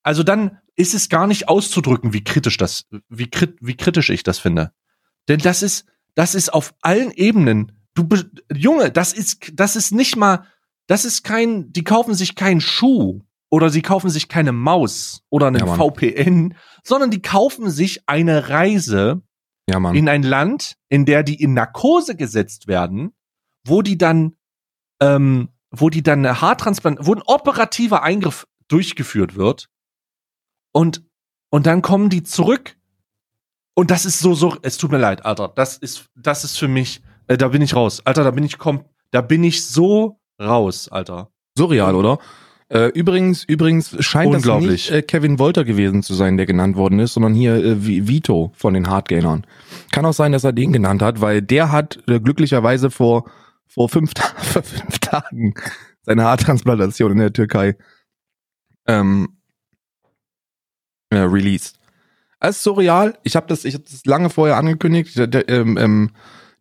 [0.01, 4.23] also dann ist es gar nicht auszudrücken, wie kritisch das, wie, krit, wie kritisch ich
[4.23, 4.71] das finde.
[5.27, 7.73] Denn das ist, das ist auf allen Ebenen.
[7.93, 8.09] Du,
[8.51, 10.47] Junge, das ist, das ist nicht mal,
[10.87, 15.45] das ist kein, die kaufen sich keinen Schuh oder sie kaufen sich keine Maus oder
[15.45, 15.75] einen Ja.
[15.75, 19.21] VPN, sondern die kaufen sich eine Reise
[19.69, 23.13] Ja, in ein Land, in der die in Narkose gesetzt werden,
[23.63, 24.37] wo die dann,
[24.99, 29.67] ähm, wo die dann eine Haartransplant, wo ein operativer Eingriff durchgeführt wird
[30.73, 31.03] und
[31.49, 32.77] und dann kommen die zurück
[33.73, 36.67] und das ist so so, es tut mir leid, Alter, das ist das ist für
[36.67, 40.19] mich, äh, da bin ich raus, Alter, da bin ich kom, da bin ich so
[40.41, 41.31] raus, Alter.
[41.57, 42.19] Surreal, oder?
[42.69, 46.99] Äh, übrigens, übrigens scheint das nicht äh, Kevin Wolter gewesen zu sein, der genannt worden
[46.99, 49.45] ist, sondern hier äh, Vi- Vito von den Hardgainern.
[49.91, 53.29] Kann auch sein, dass er den genannt hat, weil der hat äh, glücklicherweise vor
[53.71, 55.53] vor fünf, vor fünf Tagen
[56.03, 57.77] seine Haartransplantation in der Türkei
[58.87, 59.37] ähm,
[61.09, 61.77] äh, released.
[62.39, 63.17] Es ist surreal.
[63.23, 65.15] Ich habe das, ich habe das lange vorher angekündigt,
[65.47, 66.11] ähm, ähm,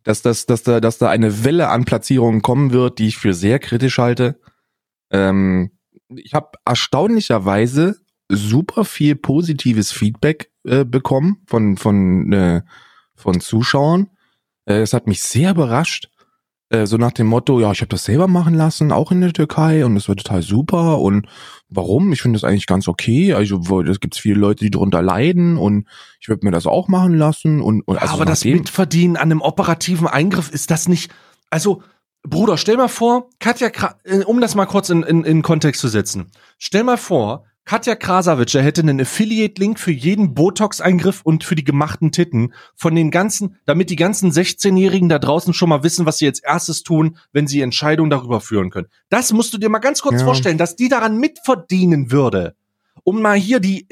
[0.03, 3.33] dass, das, dass, da, dass da eine Welle an Platzierungen kommen wird, die ich für
[3.33, 4.39] sehr kritisch halte.
[5.09, 5.71] Ähm,
[6.15, 7.99] ich habe erstaunlicherweise
[8.29, 12.61] super viel positives Feedback äh, bekommen von von äh,
[13.15, 14.09] von Zuschauern.
[14.65, 16.10] Äh, hat mich sehr überrascht.
[16.71, 19.33] Äh, so nach dem Motto, ja, ich habe das selber machen lassen, auch in der
[19.33, 21.27] Türkei und es war total super und
[21.67, 22.13] warum?
[22.13, 23.33] Ich finde das eigentlich ganz okay.
[23.33, 25.85] Also es gibt viele Leute, die darunter leiden und
[26.21, 29.41] ich würde mir das auch machen lassen und, und also aber das Mitverdienen an einem
[29.41, 31.11] operativen Eingriff ist das nicht.
[31.49, 31.83] Also,
[32.23, 33.69] Bruder, stell mal vor, Katja,
[34.05, 37.95] äh, um das mal kurz in, in, in Kontext zu setzen, stell mal vor, Katja
[37.95, 43.57] Krasavice hätte einen Affiliate-Link für jeden Botox-Eingriff und für die gemachten Titten von den ganzen,
[43.65, 47.47] damit die ganzen 16-Jährigen da draußen schon mal wissen, was sie jetzt erstes tun, wenn
[47.47, 48.87] sie Entscheidungen darüber führen können.
[49.09, 50.25] Das musst du dir mal ganz kurz Ja.
[50.25, 52.55] vorstellen, dass die daran mitverdienen würde.
[53.03, 53.87] Um mal hier die,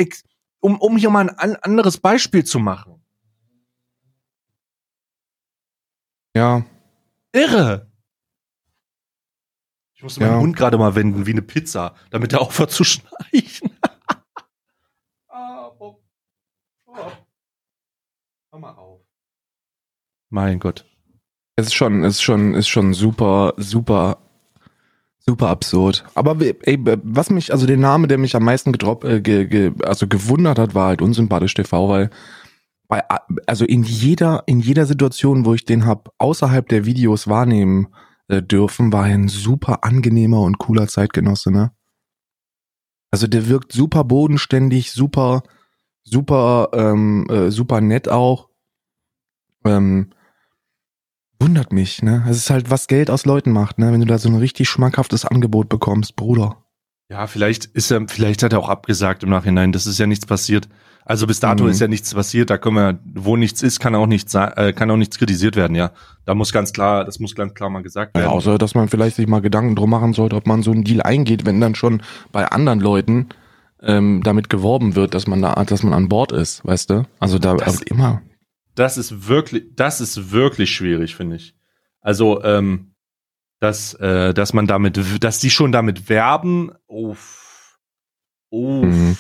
[0.60, 2.96] um, um hier mal ein an- anderes Beispiel zu machen.
[6.36, 6.66] Ja,
[7.34, 7.89] Irre!
[10.00, 10.40] Ich musste meinen Ja.
[10.40, 13.72] Hund gerade mal wenden, wie eine Pizza, damit er aufhört zu schnarchen.
[15.28, 16.02] Ah, Bob.
[16.86, 17.12] Bob.
[18.54, 19.02] Hör mal auf.
[20.30, 20.86] Mein Gott.
[21.58, 24.20] es ist schon, ist schon, ist schon super, super,
[25.20, 26.06] super absurd.
[26.16, 29.74] Aber ey, was mich, also der Name, der mich am meisten gedrop, äh, ge, ge,
[29.84, 32.10] also gewundert hat, war halt unsympathisch TV, weil
[32.88, 33.04] bei,
[33.48, 37.90] also in jeder, in jeder Situation, wo ich den hab außerhalb der Videos wahrnehmen
[38.30, 41.72] äh, dürfen, war ein super angenehmer und cooler Zeitgenosse, ne?
[43.12, 45.44] Also der wirkt super bodenständig, super,
[46.04, 48.50] super, ähm, äh, super nett auch.
[49.66, 50.12] Ähm,
[51.40, 52.24] wundert mich, ne?
[52.30, 53.92] Es ist halt, was Geld aus Leuten macht, ne?
[53.92, 56.64] Wenn du da so ein richtig schmackhaftes Angebot bekommst, Bruder.
[57.10, 59.72] Ja, vielleicht ist er, vielleicht hat er auch abgesagt im Nachhinein.
[59.72, 60.70] Das ist ja nichts passiert.
[61.10, 61.72] Also bis dato Mhm.
[61.72, 62.52] ist ja nichts passiert.
[62.52, 65.76] Da können wir, wo nichts ist, kann auch nichts, äh, kann auch nichts kritisiert werden.
[65.76, 65.92] Ja,
[66.26, 68.34] da muss ganz klar, das muss ganz klar mal gesagt Ja, werden.
[68.34, 71.02] außer, dass man vielleicht sich mal Gedanken drum machen sollte, ob man so einen Deal
[71.02, 73.30] eingeht, wenn dann schon bei anderen Leuten
[73.82, 77.08] ähm, damit geworben wird, dass man da, dass man an Bord ist, weißt du?
[77.20, 78.22] Also da Das- immer.
[78.76, 81.56] das ist wirklich, das ist wirklich schwierig, finde ich.
[82.02, 82.92] Also, ähm,
[83.60, 86.72] dass, äh, dass man damit, dass die schon damit werben.
[86.88, 87.80] Uff.
[88.52, 88.86] Uff.
[88.86, 89.18] Mhm.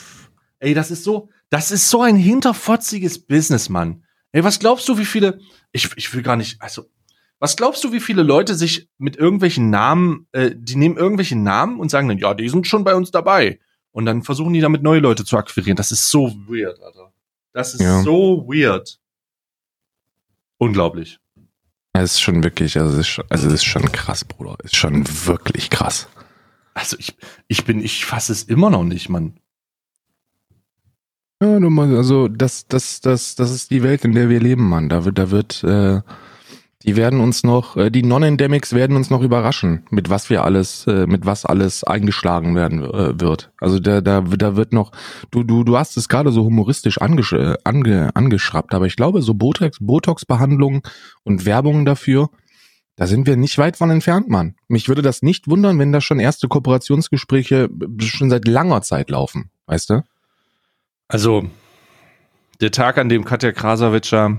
[0.59, 4.03] Ey, das ist so, das ist so ein hinterfotziges Business, Mann.
[4.31, 5.39] Ey, was glaubst du, wie viele,
[5.71, 6.85] ich, ich will gar nicht, also,
[7.39, 11.79] was glaubst du, wie viele Leute sich mit irgendwelchen Namen, äh, die nehmen irgendwelche Namen
[11.79, 13.59] und sagen dann, ja, die sind schon bei uns dabei.
[13.91, 15.75] Und dann versuchen die damit neue Leute zu akquirieren.
[15.77, 17.11] Das ist so weird, Alter.
[17.53, 18.03] Das ist Ja.
[18.03, 18.99] so weird.
[20.57, 21.19] Unglaublich.
[21.93, 24.55] Es ist schon wirklich, also es ist schon, also es ist schon krass, Bruder.
[24.63, 26.07] Es ist schon wirklich krass.
[26.73, 27.15] Also ich,
[27.47, 29.39] ich bin, ich fasse es immer noch nicht, Mann.
[31.41, 34.67] Ja, nur mal, also das, das, das, das ist die Welt, in der wir leben,
[34.67, 34.89] Mann.
[34.89, 36.01] Da wird, da wird, äh,
[36.83, 40.85] die werden uns noch, äh, die Non-Endemics werden uns noch überraschen, mit was wir alles,
[40.87, 43.53] äh, mit was alles eingeschlagen werden äh, wird.
[43.59, 44.91] Also da, da, da wird noch,
[45.31, 49.21] du, du, du hast es gerade so humoristisch angesch äh, ange, angeschraubt, aber ich glaube,
[49.21, 50.81] so Botox, Botox-Behandlungen
[51.23, 52.31] und Werbungen dafür,
[52.97, 54.55] da sind wir nicht weit von entfernt, Mann.
[54.67, 57.69] Mich würde das nicht wundern, wenn da schon erste Kooperationsgespräche
[57.99, 60.03] schon seit langer Zeit laufen, weißt du?
[61.09, 61.49] Also,
[62.61, 64.37] der Tag, an dem Katja Krasavica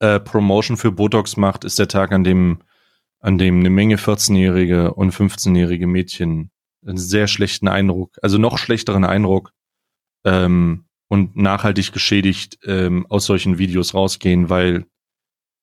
[0.00, 2.58] äh, Promotion für Botox macht, ist der Tag, an dem,
[3.20, 6.50] an dem eine Menge 14-jährige und 15-jährige Mädchen
[6.84, 9.52] einen sehr schlechten Eindruck, also noch schlechteren Eindruck
[10.24, 14.86] ähm, und nachhaltig geschädigt ähm, aus solchen Videos rausgehen, weil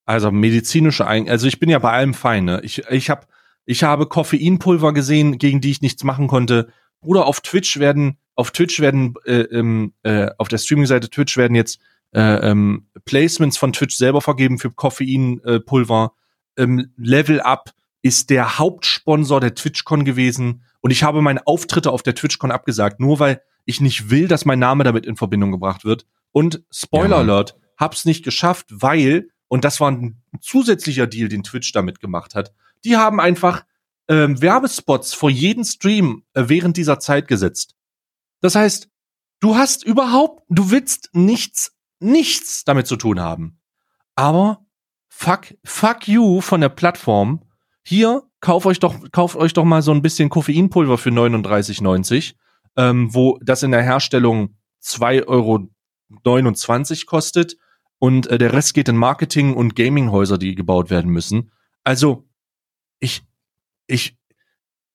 [0.05, 2.61] also medizinische Ein also ich bin ja bei allem fein, ne?
[2.63, 3.27] Ich, ich habe
[3.65, 6.71] ich habe Koffeinpulver gesehen, gegen die ich nichts machen konnte.
[7.01, 11.55] Bruder, auf Twitch werden, auf Twitch werden, äh, ähm, äh, auf der Streaming-Seite Twitch werden
[11.55, 11.79] jetzt
[12.11, 16.13] äh, ähm, Placements von Twitch selber vergeben für Koffeinpulver.
[16.57, 17.71] Ähm, Level Up
[18.01, 22.99] ist der Hauptsponsor der TwitchCon gewesen und ich habe meine Auftritte auf der TwitchCon abgesagt,
[22.99, 26.05] nur weil ich nicht will, dass mein Name damit in Verbindung gebracht wird.
[26.31, 27.17] Und Spoiler Ja.
[27.17, 32.35] Alert, hab's nicht geschafft, weil, und das war ein zusätzlicher Deal, den Twitch damit gemacht
[32.35, 32.53] hat,
[32.83, 33.63] die haben einfach
[34.09, 37.75] ähm, Werbespots vor jeden Stream äh, während dieser Zeit gesetzt.
[38.43, 38.89] Das heißt,
[39.39, 43.61] du hast überhaupt, du willst nichts, nichts damit zu tun haben.
[44.15, 44.65] Aber
[45.07, 47.45] fuck, fuck you von der Plattform.
[47.85, 52.33] Hier, kauf euch doch, kauft euch doch mal so ein bisschen Koffeinpulver für 39,90,
[52.75, 55.69] ähm, wo das in der Herstellung 2,29 Euro
[57.05, 57.55] kostet
[57.97, 61.53] und äh, der Rest geht in Marketing und Gaminghäuser, die gebaut werden müssen.
[61.85, 62.27] Also,
[62.99, 63.23] ich,
[63.87, 64.17] ich,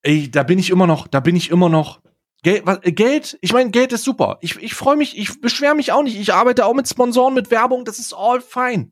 [0.02, 2.02] ey, da bin ich immer noch, da bin ich immer noch.
[2.42, 4.38] Geld, was, äh, Geld ich meine, Geld ist super.
[4.40, 6.18] Ich, ich freue mich, ich beschwere mich auch nicht.
[6.18, 8.90] Ich arbeite auch mit Sponsoren, mit Werbung, das ist all fine.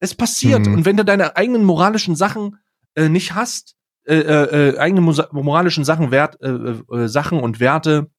[0.00, 0.66] Es passiert.
[0.66, 0.74] Mhm.
[0.74, 2.58] Und wenn du deine eigenen moralischen Sachen
[2.94, 8.10] äh, nicht hast, äh, äh, äh, eigene moralischen Sachen, Wert, äh, äh, Sachen und Werte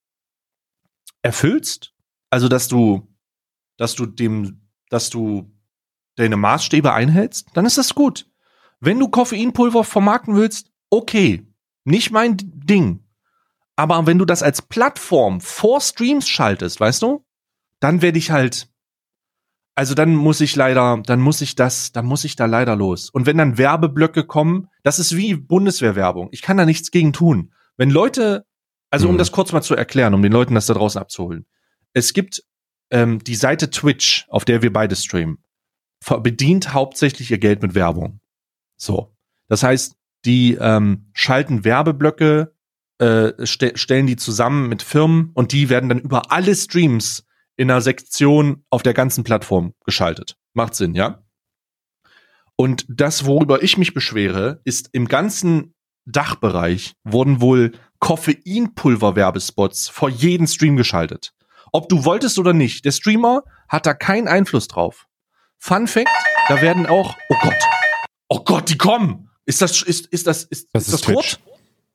[1.22, 1.94] erfüllst,
[2.30, 3.08] also dass du,
[3.78, 5.52] dass du dem, dass du
[6.16, 8.30] deine Maßstäbe einhältst, dann ist das gut.
[8.80, 11.46] Wenn du Koffeinpulver vermarkten willst, okay,
[11.84, 13.03] nicht mein Ding.
[13.76, 17.26] Aber wenn du das als Plattform vor Streams schaltest, weißt du,
[17.80, 18.70] dann werde ich halt,
[19.76, 23.10] also dann muss ich leider, dann muss ich das, dann muss ich da leider los.
[23.10, 26.30] Und wenn dann Werbeblöcke kommen, das ist wie Bundeswehrwerbung.
[26.32, 27.54] Ich kann da nichts gegen tun.
[27.78, 28.46] Wenn Leute
[28.92, 29.18] Also um Mhm.
[29.18, 31.48] das kurz mal zu erklären, um den Leuten das da draußen abzuholen.
[31.94, 32.44] Es gibt
[32.92, 35.40] ähm, die Seite Twitch, auf der wir beide streamen,
[36.22, 38.20] bedient hauptsächlich ihr Geld mit Werbung.
[38.78, 39.16] So.
[39.48, 39.96] Das heißt,
[40.26, 42.54] die ähm, schalten Werbeblöcke,
[43.00, 47.26] äh, ste stellen die zusammen mit Firmen und die werden dann über alle Streams
[47.56, 50.38] in einer Sektion auf der ganzen Plattform geschaltet.
[50.54, 51.24] Macht Sinn, ja?
[52.56, 55.74] Und das, worüber ich mich beschwere, ist im ganzen
[56.06, 61.34] Dachbereich wurden wohl Koffeinpulver-Werbespots vor jeden Stream geschaltet.
[61.72, 65.08] Ob du wolltest oder nicht, der Streamer hat da keinen Einfluss drauf.
[65.58, 66.10] Fun Fact,
[66.50, 67.56] da werden auch, oh Gott,
[68.28, 69.30] oh Gott, die kommen.
[69.46, 71.38] Ist das, ist, ist das, ist, Das ist ist das Twitch.
[71.38, 71.53] tot?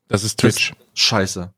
[0.09, 0.73] Das ist Twitch.
[0.95, 1.41] Scheiße.
[1.41, 1.53] Das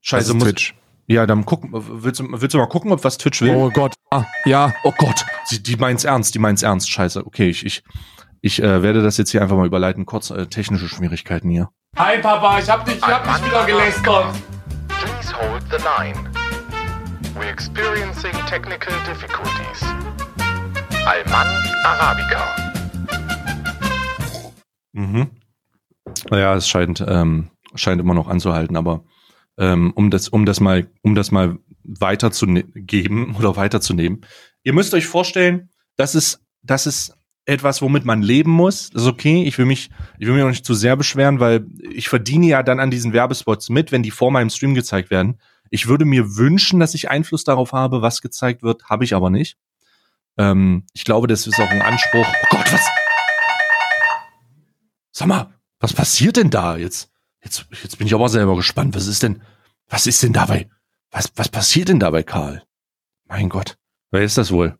[0.00, 0.74] Scheiße, ist muss, Twitch.
[1.06, 3.54] ja, dann gucken, willst du, willst du mal gucken, ob was Twitch will?
[3.54, 3.94] Oh Gott.
[4.10, 4.72] Ah, ja.
[4.84, 6.90] Oh Gott, die, die meint's ernst, die meint's ernst.
[6.90, 7.82] Scheiße, okay, ich, ich,
[8.40, 10.06] ich äh, werde das jetzt hier einfach mal überleiten.
[10.06, 11.70] Kurz äh, technische Schwierigkeiten hier.
[11.96, 14.34] Hi Papa, ich hab dich, ich hab dich wieder gelästert.
[14.88, 16.30] Please hold the line.
[17.34, 19.82] We're experiencing technical difficulties.
[21.06, 21.46] Alman
[21.84, 22.54] Arabica.
[24.92, 25.30] Mhm.
[26.30, 29.04] Naja, es scheint, ähm, scheint immer noch anzuhalten, aber
[29.58, 34.24] ähm, um das, um das mal, um das mal weiterzugeben oder weiterzunehmen.
[34.62, 37.14] Ihr müsst euch vorstellen, das ist, das ist
[37.44, 38.90] etwas, womit man leben muss.
[38.90, 39.42] Das ist okay.
[39.44, 42.62] Ich will mich, ich will mich auch nicht zu sehr beschweren, weil ich verdiene ja
[42.62, 45.40] dann an diesen Werbespots mit, wenn die vor meinem Stream gezeigt werden.
[45.70, 49.30] Ich würde mir wünschen, dass ich Einfluss darauf habe, was gezeigt wird, habe ich aber
[49.30, 49.56] nicht.
[50.36, 52.26] Ähm, ich glaube, das ist auch ein Anspruch.
[52.26, 52.86] Oh Gott, was?
[55.10, 57.10] Sag mal, was passiert denn da jetzt?
[57.42, 58.94] Jetzt, jetzt bin ich aber selber gespannt.
[58.94, 59.42] Was ist denn,
[59.88, 60.68] was ist denn dabei?
[61.10, 62.62] Was, was passiert denn dabei, Karl?
[63.26, 63.78] Mein Gott,
[64.10, 64.78] wer ist das wohl?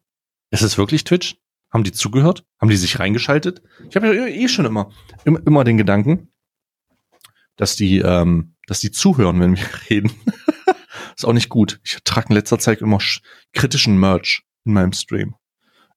[0.51, 1.37] Ist es wirklich Twitch?
[1.71, 2.45] Haben die zugehört?
[2.61, 3.63] Haben die sich reingeschaltet?
[3.89, 4.91] Ich habe ja eh schon immer,
[5.25, 6.33] immer, immer den Gedanken,
[7.57, 10.11] dass die, ähm, dass die zuhören, wenn wir reden.
[11.17, 11.81] ist auch nicht gut.
[11.85, 13.21] Ich trage in letzter Zeit immer sch-
[13.53, 15.35] kritischen Merch in meinem Stream.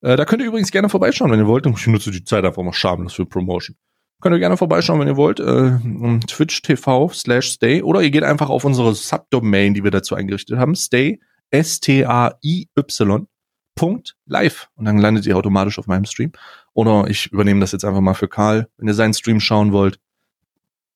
[0.02, 1.66] Äh, da könnt ihr übrigens gerne vorbeischauen, wenn ihr wollt.
[1.66, 3.78] Ich nutze die Zeit einfach mal schamlos für Promotion.
[4.22, 5.40] Könnt ihr gerne vorbeischauen, wenn ihr wollt.
[5.40, 5.80] Äh,
[6.28, 7.82] Twitch TV slash stay.
[7.82, 10.76] Oder ihr geht einfach auf unsere Subdomain, die wir dazu eingerichtet haben.
[10.76, 11.20] Stay,
[11.50, 13.28] S-T-A-I-Y,
[13.76, 14.70] Punkt, live.
[14.76, 16.32] Und dann landet ihr automatisch auf meinem Stream.
[16.74, 18.68] Oder ich übernehme das jetzt einfach mal für Karl.
[18.78, 20.00] Wenn ihr seinen Stream schauen wollt,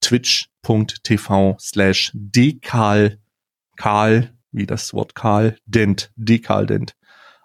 [0.01, 3.17] twitch.tv slash dekal,
[3.75, 6.95] Karl, wie das Wort Karl, Dent, dekal Dent.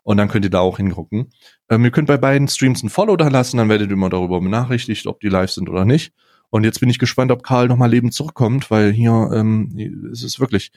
[0.02, 1.32] Und dann könnt ihr da auch hingucken.
[1.70, 4.40] Ähm, ihr könnt bei beiden Streams ein Follow da lassen, dann werdet ihr immer darüber
[4.40, 6.12] benachrichtigt, ob die live sind oder nicht.
[6.50, 10.40] Und jetzt bin ich gespannt, ob Karl nochmal lebend zurückkommt, weil hier ähm, es ist
[10.40, 10.72] wirklich,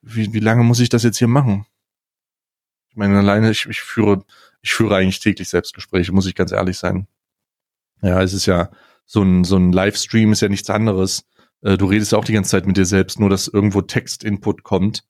[0.00, 1.66] wie, wie lange muss ich das jetzt hier machen?
[2.88, 4.24] Ich meine, alleine, ich, ich führe,
[4.62, 7.06] ich führe eigentlich täglich Selbstgespräche, muss ich ganz ehrlich sein.
[8.00, 8.70] Ja, es ist ja,
[9.04, 11.26] so ein, so ein Livestream ist ja nichts anderes.
[11.60, 14.62] Äh, du redest ja auch die ganze Zeit mit dir selbst, nur dass irgendwo Text-Input
[14.62, 15.04] kommt.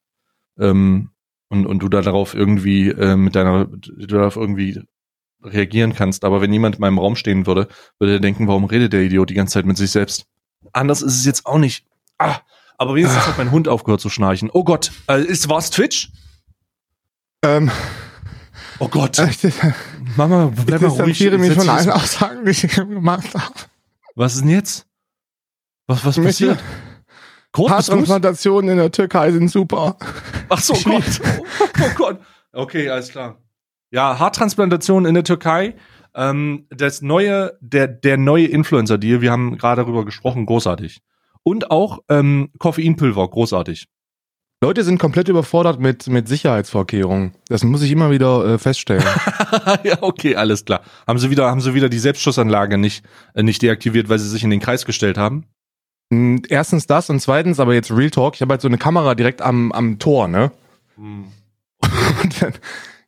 [0.59, 1.11] Ähm,
[1.49, 4.81] und, und du da darauf irgendwie äh, mit deiner, du darauf irgendwie
[5.43, 6.23] reagieren kannst.
[6.25, 7.67] Aber wenn jemand in meinem Raum stehen würde,
[7.99, 10.25] würde er denken, warum redet der Idiot die ganze Zeit mit sich selbst?
[10.71, 11.85] Anders ist es jetzt auch nicht.
[12.17, 12.39] Ah,
[12.77, 14.49] aber wenigstens hat mein Hund aufgehört zu schnarchen.
[14.51, 16.11] Oh Gott, äh, ist war's Twitch?
[17.43, 17.69] Ähm,
[18.79, 19.53] Oh Gott, ich, ich
[20.15, 21.17] Mama, bleib mal ruhig.
[21.17, 23.53] distanziere mich von allen Aussagen, die ich gemacht habe.
[24.15, 24.87] Was ist denn jetzt?
[25.87, 26.59] Was, was Ich passiert?
[27.55, 29.97] Haartransplantationen in der Türkei sind super.
[30.49, 31.03] Ach so, Ich Gott.
[31.23, 31.45] Oh,
[31.81, 32.19] oh Gott.
[32.51, 33.37] Okay, alles klar.
[33.93, 35.75] Ja, Haartransplantation in der Türkei.
[36.15, 41.01] Ähm, das neue, der, der neue Influencer-Deal, wir haben gerade darüber gesprochen, großartig.
[41.43, 43.87] Und auch ähm, Koffeinpulver, großartig.
[44.63, 47.33] Leute sind komplett überfordert mit, mit Sicherheitsvorkehrungen.
[47.49, 49.03] Das muss ich immer wieder äh, feststellen.
[49.83, 50.81] ja, okay, alles klar.
[51.05, 54.43] Haben sie wieder, haben sie wieder die Selbstschussanlage nicht, äh, nicht deaktiviert, weil sie sich
[54.43, 55.45] in den Kreis gestellt haben?
[56.09, 59.13] Mm, Erstens das und zweitens, aber jetzt Real Talk, ich habe halt so eine Kamera
[59.13, 60.51] direkt am, am Tor, ne?
[60.97, 62.53] Und dann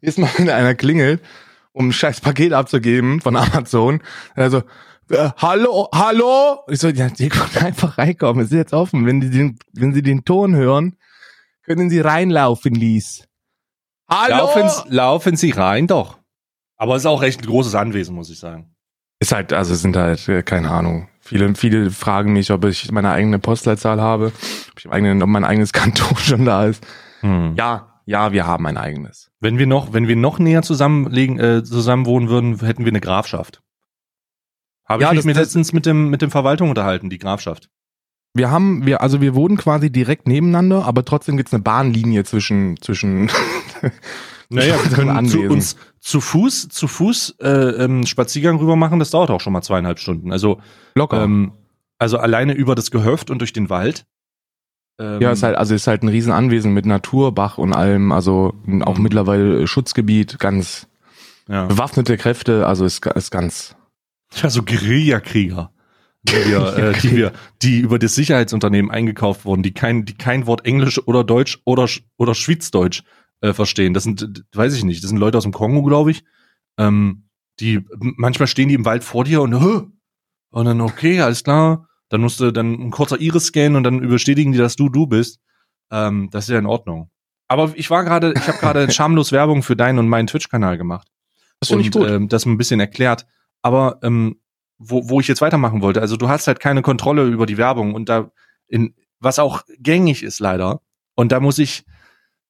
[0.05, 1.21] ist mal, wenn einer klingelt,
[1.73, 4.01] um ein scheiß Paket abzugeben von Amazon.
[4.35, 4.63] Also,
[5.09, 6.59] äh, hallo, hallo?
[6.69, 8.43] Ich so, ja, die können einfach reinkommen.
[8.43, 9.05] Es ist jetzt offen.
[9.05, 10.95] Wenn die den, wenn sie den Ton hören,
[11.63, 13.27] können sie reinlaufen, Lies.
[14.07, 14.37] Hallo?
[14.37, 16.19] Laufen, laufen Sie rein, doch.
[16.77, 18.75] Aber es ist auch recht ein großes Anwesen, muss ich sagen.
[19.19, 21.07] Ist halt, also es sind halt, äh, keine Ahnung.
[21.21, 26.17] Viele, viele fragen mich, ob ich meine eigene Postleitzahl habe, ob, ich mein eigenes Kanton
[26.17, 26.85] schon da ist.
[27.21, 27.55] Hm.
[27.57, 29.31] Ja, ja, wir haben ein eigenes.
[29.39, 33.01] Wenn wir noch, wenn wir noch näher zusammenlegen, äh, zusammen wohnen würden, hätten wir eine
[33.01, 33.61] Grafschaft.
[34.87, 37.69] Habe Ja, ich mich das- letztens mit dem mit dem Verwaltung unterhalten, die Grafschaft.
[38.33, 42.77] Wir haben, wir, also wir wohnen quasi direkt nebeneinander, aber trotzdem gibt's eine Bahnlinie zwischen,
[42.81, 43.29] zwischen.
[44.49, 47.49] Naja, wir können zu uns zu Fuß, zu Fuß äh,
[47.83, 48.99] ähm, Spaziergang rüber machen.
[48.99, 50.31] Das dauert auch schon mal zweieinhalb Stunden.
[50.31, 50.61] Also
[50.93, 51.23] locker.
[51.23, 51.53] ähm,
[51.97, 54.05] also alleine über das Gehöft und durch den Wald
[54.99, 58.53] Ähm, Ja, ist halt, also ist halt ein Riesenanwesen mit Natur, Bach und allem, also
[58.81, 59.03] auch Mhm.
[59.03, 60.87] mittlerweile Schutzgebiet, ganz
[61.47, 61.65] ja.
[61.65, 63.75] bewaffnete Kräfte, also ist, ist ganz.
[64.41, 65.71] ja, so Guerillakrieger,
[66.23, 67.31] die wir, äh, die wir,
[67.61, 71.87] die über das Sicherheitsunternehmen eingekauft wurden, die kein, die kein Wort Englisch oder Deutsch oder
[72.17, 73.03] oder Schweizdeutsch
[73.41, 73.93] äh, verstehen.
[73.93, 76.23] Das sind, weiß ich nicht, das sind Leute aus dem Kongo, glaube ich.
[76.77, 77.23] Ähm,
[77.59, 79.83] die manchmal stehen die im Wald vor dir und Hö!
[80.49, 81.87] und dann okay, alles klar.
[82.09, 85.07] Dann musst du dann ein kurzer Iris scannen und dann überstetigen die, dass du du
[85.07, 85.39] bist.
[85.91, 87.09] Ähm, das ist ja in Ordnung.
[87.47, 91.07] Aber ich war gerade, ich habe gerade schamlos Werbung für deinen und meinen Twitch-Kanal gemacht
[91.59, 92.07] Das finde ich gut.
[92.07, 93.25] Ähm, das ein bisschen erklärt.
[93.61, 94.39] Aber ähm,
[94.77, 97.93] wo, wo ich jetzt weitermachen wollte, also du hast halt keine Kontrolle über die Werbung
[97.93, 98.31] und da
[98.67, 100.81] in was auch gängig ist leider.
[101.15, 101.85] Und da muss ich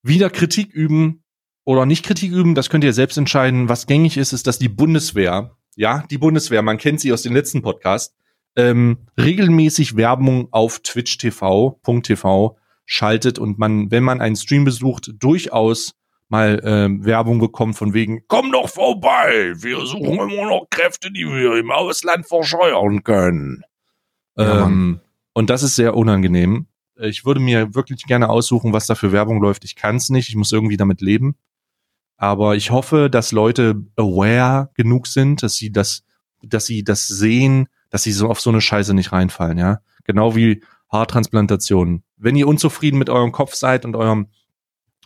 [0.01, 1.23] wieder Kritik üben
[1.63, 3.69] oder nicht Kritik üben, das könnt ihr selbst entscheiden.
[3.69, 7.33] Was gängig ist, ist, dass die Bundeswehr, ja, die Bundeswehr, man kennt sie aus dem
[7.33, 8.15] letzten Podcast,
[8.55, 15.11] ähm, regelmäßig Werbung auf Twitch TV, .tv schaltet und man, wenn man einen Stream besucht,
[15.19, 15.95] durchaus
[16.27, 21.25] mal ähm, Werbung bekommt von wegen, komm doch vorbei, wir suchen immer noch Kräfte, die
[21.25, 23.63] wir im Ausland verscheuern können.
[24.37, 24.99] Ja, ähm,
[25.33, 26.67] und das ist sehr unangenehm.
[26.97, 29.65] Ich würde mir wirklich gerne aussuchen, was da für Werbung läuft.
[29.65, 31.35] Ich kann es nicht, ich muss irgendwie damit leben.
[32.17, 36.05] Aber ich hoffe, dass Leute aware genug sind, dass sie das,
[36.41, 39.79] dass sie das sehen, dass sie so auf so eine Scheiße nicht reinfallen, ja.
[40.03, 42.03] Genau wie Haartransplantationen.
[42.17, 44.27] Wenn ihr unzufrieden mit eurem Kopf seid und eurem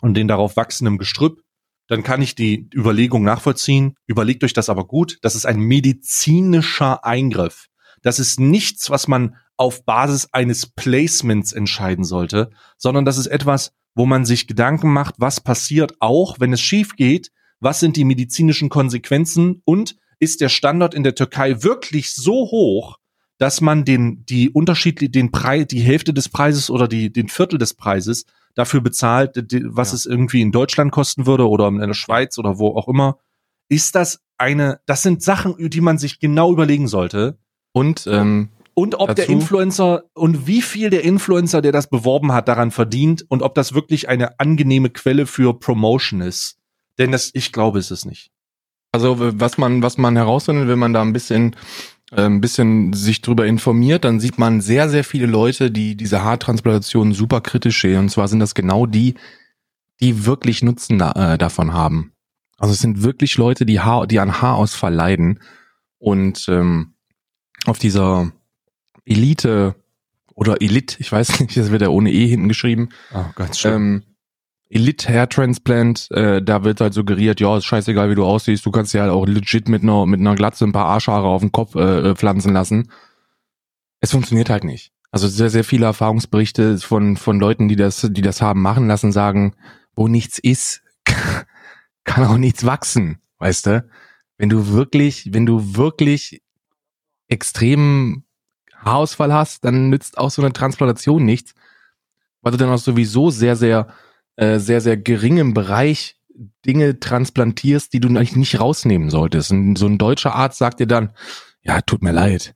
[0.02, 1.42] und den darauf wachsenden Gestrüpp,
[1.88, 3.96] dann kann ich die Überlegung nachvollziehen.
[4.06, 5.18] Überlegt euch das aber gut.
[5.22, 7.66] Das ist ein medizinischer Eingriff.
[8.02, 13.72] Das ist nichts, was man auf Basis eines Placements entscheiden sollte, sondern das ist etwas,
[13.94, 18.04] wo man sich Gedanken macht, was passiert auch, wenn es schief geht, was sind die
[18.04, 22.98] medizinischen Konsequenzen und ist der Standard in der Türkei wirklich so hoch,
[23.38, 27.58] dass man den, die Unterschied, den Preis, die Hälfte des Preises oder die, den Viertel
[27.58, 29.34] des Preises dafür bezahlt,
[29.74, 29.94] was Ja.
[29.96, 33.18] es irgendwie in Deutschland kosten würde oder in der Schweiz oder wo auch immer.
[33.68, 37.38] Ist das eine, das sind Sachen, die man sich genau überlegen sollte.
[37.72, 42.32] Und ähm, Und ob der Dazu- Influencer und wie viel der Influencer, der das beworben
[42.32, 46.58] hat, daran verdient und ob das wirklich eine angenehme Quelle für Promotion ist.
[46.98, 48.30] Denn das, ich glaube, es ist nicht.
[48.92, 51.54] Also was man, was man herausfindet, wenn man da ein bisschen,
[52.10, 56.24] äh, ein bisschen sich drüber informiert, dann sieht man sehr, sehr viele Leute, die diese
[56.24, 58.00] Haartransplantation super kritisch sehen.
[58.00, 59.14] Und zwar sind das genau die,
[60.00, 62.12] die wirklich Nutzen da, äh, davon haben.
[62.58, 65.40] Also es sind wirklich Leute, die Haar, die an Haarausfall leiden
[65.98, 66.94] und ähm,
[67.66, 68.32] auf dieser
[69.04, 69.76] Elite
[70.34, 74.02] oder Elite, ich weiß nicht, das wird ja ohne E hinten geschrieben, Oh, ganz ähm,
[74.72, 78.70] Elite Hair Transplant, äh, da wird halt suggeriert, ja, ist scheißegal, wie du aussiehst, du
[78.70, 81.50] kannst dir halt auch legit mit einer, mit einer Glatze ein paar Arschhaare auf den
[81.50, 82.88] Kopf äh, pflanzen lassen.
[84.00, 84.92] Es funktioniert halt nicht.
[85.10, 89.10] Also sehr, sehr viele Erfahrungsberichte von, von Leuten, die das, die das haben machen lassen,
[89.10, 89.56] sagen,
[89.96, 90.82] wo nichts ist,
[92.04, 93.84] kann auch nichts wachsen, weißt du?
[94.38, 96.42] Wenn du wirklich, wenn du wirklich
[97.26, 98.24] extremen
[98.76, 101.54] Haarausfall hast, dann nützt auch so eine Transplantation nichts,
[102.40, 103.88] weil du dann auch sowieso sehr, sehr,
[104.40, 106.16] äh, sehr, sehr geringem Bereich
[106.64, 109.50] Dinge transplantierst, die du eigentlich nicht rausnehmen solltest.
[109.50, 111.10] Und so ein deutscher Arzt sagt dir dann,
[111.62, 112.54] ja, tut mir leid.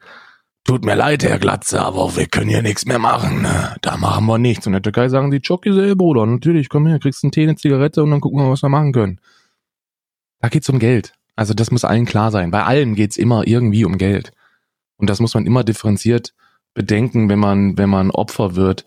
[0.65, 3.43] Tut mir leid, Herr Glatze, aber wir können hier nichts mehr machen.
[3.43, 3.77] Ne?
[3.83, 4.67] Da machen wir nichts.
[4.67, 7.57] Und in der Türkei sagen die, Choki, Bruder, natürlich, komm her, kriegst einen Tee, eine
[7.57, 9.21] Zigarette und dann gucken wir, was wir machen können.
[10.41, 11.13] Da geht's um Geld.
[11.37, 12.51] Also das muss allen klar sein.
[12.51, 14.33] Bei allem geht's immer irgendwie um Geld.
[14.97, 16.33] Und das muss man immer differenziert
[16.73, 18.87] bedenken, wenn man, wenn man Opfer wird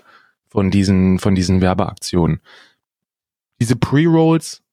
[0.50, 2.42] von diesen, von diesen Werbeaktionen.
[3.60, 4.64] Diese Pre-Rolls,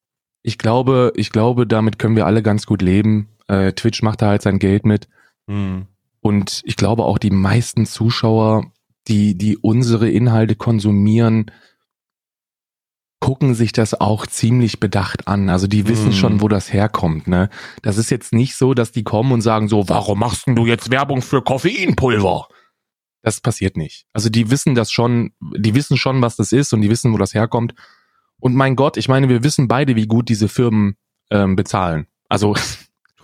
[0.42, 3.28] ich glaube, ich glaube, damit können wir alle ganz gut leben.
[3.48, 5.08] Äh, Twitch macht da halt sein Geld mit.
[5.48, 5.86] Hm.
[6.20, 8.70] Und ich glaube auch die meisten Zuschauer,
[9.08, 11.50] die, die unsere Inhalte konsumieren,
[13.20, 15.48] gucken sich das auch ziemlich bedacht an.
[15.48, 16.12] Also die wissen Mhm.
[16.12, 17.26] schon, wo das herkommt.
[17.26, 17.48] Ne?
[17.80, 20.66] Das ist jetzt nicht so, dass die kommen und sagen so, warum machst denn du
[20.66, 22.48] jetzt Werbung für Koffeinpulver?
[23.22, 24.04] Das passiert nicht.
[24.12, 27.16] Also die wissen das schon, die wissen schon, was das ist und die wissen, wo
[27.16, 27.74] das herkommt.
[28.44, 30.96] Und mein Gott, ich meine, wir wissen beide, wie gut diese Firmen
[31.30, 32.06] ähm, bezahlen.
[32.28, 32.54] Also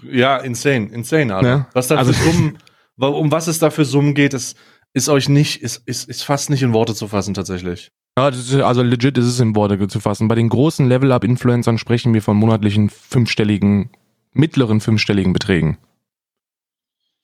[0.03, 1.57] Ja, insane, insane, Alter.
[1.59, 1.67] Ne?
[1.75, 2.57] Was da Also- Summen,
[2.97, 4.57] um was es da für Summen geht, ist,
[4.95, 7.91] ist euch nicht, ist, ist, ist fast nicht in Worte zu fassen, tatsächlich.
[8.17, 10.27] Ja, das also legit ist es in Worte zu fassen.
[10.27, 13.91] Bei den großen Level-Up-Influencern sprechen wir von monatlichen fünfstelligen,
[14.33, 15.77] mittleren fünfstelligen Beträgen.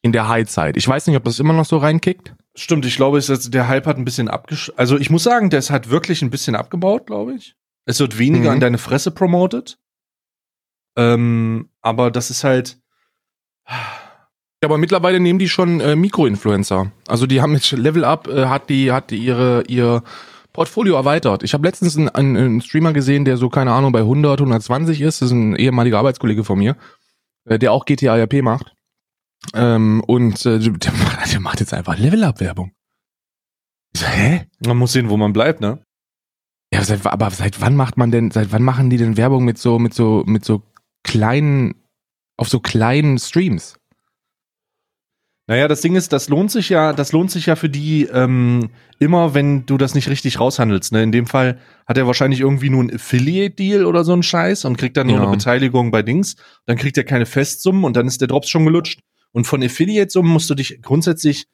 [0.03, 0.77] In der High-Zeit.
[0.77, 2.35] Ich weiß nicht, ob das immer noch so reinkickt.
[2.55, 4.71] Stimmt, ich glaube, ist, der Hype hat ein bisschen abgesch...
[4.77, 7.57] Also ich muss sagen, der ist halt wirklich ein bisschen abgebaut, glaube ich.
[7.87, 8.55] Es wird weniger Mhm.
[8.55, 9.79] an deine Fresse promoted.
[10.97, 12.79] Ähm, aber das ist halt...
[14.65, 16.91] Aber mittlerweile nehmen die schon äh, Mikroinfluencer.
[17.07, 20.03] Also die haben jetzt Level Up, äh, hat die, hat die ihre, ihr
[20.53, 21.43] Portfolio erweitert.
[21.43, 25.01] Ich habe letztens einen, einen, einen Streamer gesehen, der so, keine Ahnung, bei 100, 120
[25.03, 25.21] ist.
[25.21, 26.77] Das ist ein ehemaliger Arbeitskollege von mir,
[27.45, 28.73] äh, der auch GTA RP macht.
[29.55, 32.73] Ähm, und äh, der, macht, der macht jetzt einfach Level-Up-Werbung.
[33.97, 34.47] Hä?
[34.67, 35.85] Man muss sehen, wo man bleibt, ne?
[36.73, 39.59] Ja, seit, aber seit wann macht man denn, seit wann machen die denn Werbung mit
[39.59, 40.63] so, mit so, mit so
[41.05, 41.75] kleinen,
[42.37, 43.79] auf so kleinen Streams?
[45.49, 48.71] Naja, das Ding ist, das lohnt sich ja, das lohnt sich ja für die ähm,
[48.99, 50.91] immer, wenn du das nicht richtig raushandelst.
[50.91, 51.05] Ne?
[51.05, 54.77] In dem Fall hat er wahrscheinlich irgendwie nur ein Affiliate-Deal oder so einen Scheiß und
[54.77, 55.23] kriegt dann nur Ja.
[55.23, 56.35] eine Beteiligung bei Dings.
[56.67, 58.99] Dann kriegt er keine Festsummen und dann ist der Drops schon gelutscht.
[59.31, 61.47] Und von Affiliate-Summen musst du dich grundsätzlich,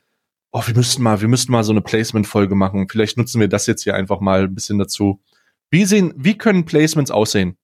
[0.52, 2.86] oh, wir müssten mal, wir müssten mal so eine Placement-Folge machen.
[2.88, 5.20] Vielleicht nutzen wir das jetzt hier einfach mal ein bisschen dazu.
[5.70, 7.56] Wie sehen, wie können Placements aussehen?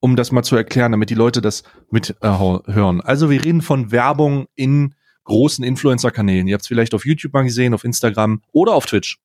[0.00, 2.28] Um das mal zu erklären, damit die Leute das mit äh.
[2.28, 6.46] Also wir reden von Werbung in großen Influencer-Kanälen.
[6.46, 9.18] Ihr habt es vielleicht auf YouTube mal gesehen, auf Instagram oder auf Twitch.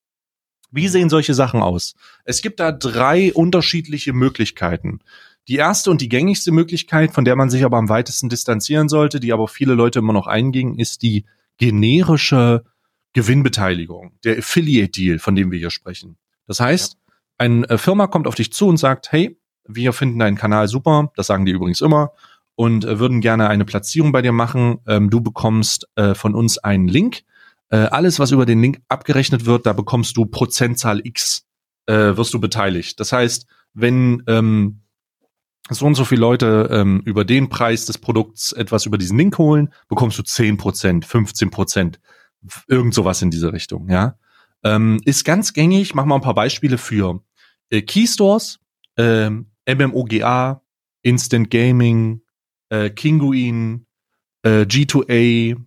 [0.71, 1.93] Wie sehen solche Sachen aus?
[2.25, 4.99] Es gibt da drei unterschiedliche Möglichkeiten.
[5.47, 9.19] Die erste und die gängigste Möglichkeit, von der man sich aber am weitesten distanzieren sollte,
[9.19, 11.25] die aber viele Leute immer noch eingingen, ist die
[11.57, 12.63] generische
[13.13, 16.17] Gewinnbeteiligung, der Affiliate-Deal, von dem wir hier sprechen.
[16.47, 16.97] Das heißt,
[17.37, 21.11] eine äh, Firma kommt auf dich zu und sagt, hey, wir finden deinen Kanal super,
[21.15, 22.11] das sagen die übrigens immer,
[22.55, 24.79] und äh, würden gerne eine Platzierung bei dir machen.
[24.87, 27.23] Ähm, du bekommst äh, von uns einen Link.
[27.69, 31.47] Alles, was über den Link abgerechnet wird, da bekommst du Prozentzahl X,
[31.87, 32.99] wirst du beteiligt.
[32.99, 34.81] Das heißt, wenn ähm,
[35.69, 39.37] so und so viele Leute ähm, über den Preis des Produkts etwas über diesen Link
[39.37, 41.95] holen, bekommst du 10%, 15%,
[42.67, 44.17] irgend sowas in diese Richtung, ja.
[44.63, 47.21] Ähm, ist ganz gängig, mach mal ein paar Beispiele für
[47.69, 48.59] äh, Keystores,
[48.97, 50.61] ähm, MMOGA,
[51.01, 52.21] Instant Gaming,
[52.69, 53.85] äh, Kinguin,
[54.43, 55.57] äh, G2A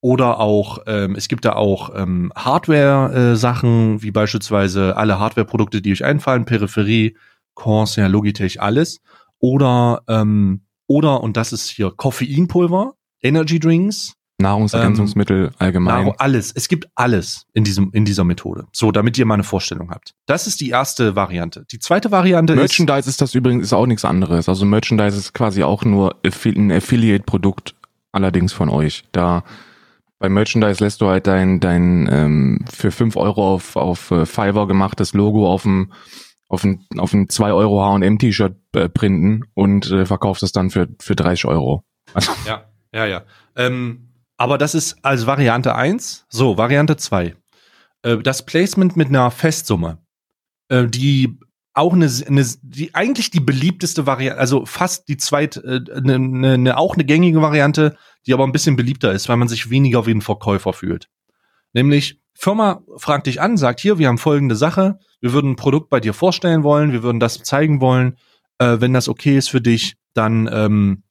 [0.00, 6.04] oder auch, ähm, es gibt da auch ähm, Hardware-Sachen, wie beispielsweise alle Hardware-Produkte, die euch
[6.04, 7.16] einfallen, Peripherie,
[7.54, 9.00] Corsair, Logitech, alles.
[9.40, 16.04] Oder, ähm, oder, und das ist hier Koffeinpulver, Energy Drinks, Nahrungsergänzungsmittel allgemein.
[16.04, 16.52] Nahrung, alles.
[16.52, 18.66] Es gibt alles in diesem, in dieser Methode.
[18.72, 20.14] So, damit ihr mal eine Vorstellung habt.
[20.26, 21.64] Das ist die erste Variante.
[21.70, 24.48] Die zweite Variante ist, Merchandise ist das übrigens ist auch nichts anderes.
[24.48, 27.74] Also Merchandise ist quasi auch nur ein Affiliate-Produkt,
[28.12, 29.04] allerdings von euch.
[29.12, 29.42] Da
[30.20, 34.66] bei Merchandise lässt du halt dein, dein ähm, für 5 Euro auf, auf äh, Fiverr
[34.66, 35.92] gemachtes Logo auf dem
[36.48, 40.88] auf ein, auf ein 2 Euro H&M-T-Shirt äh, printen und äh, verkaufst es dann für,
[40.98, 41.84] für 30 Euro.
[42.14, 43.22] Also, Ja, ja, ja.
[43.54, 44.07] Ähm,
[44.38, 46.24] aber das ist als Variante eins.
[46.30, 47.34] So, Variante zwei.
[48.02, 49.98] Äh, das Placement mit einer Festsumme,
[50.68, 51.38] äh, die
[51.74, 56.14] auch eine, eine, die eigentlich die beliebteste Variante, also fast die zweit, äh, eine,
[56.54, 60.06] eine, auch eine gängige Variante, die aber ein bisschen beliebter ist, weil man sich weniger
[60.06, 61.08] wie ein Verkäufer fühlt.
[61.72, 65.90] Nämlich, Firma fragt dich an, sagt hier, wir haben folgende Sache, wir würden ein Produkt
[65.90, 68.16] bei dir vorstellen wollen, wir würden das zeigen wollen,
[68.58, 71.02] äh, wenn das okay ist für dich, dann ähm,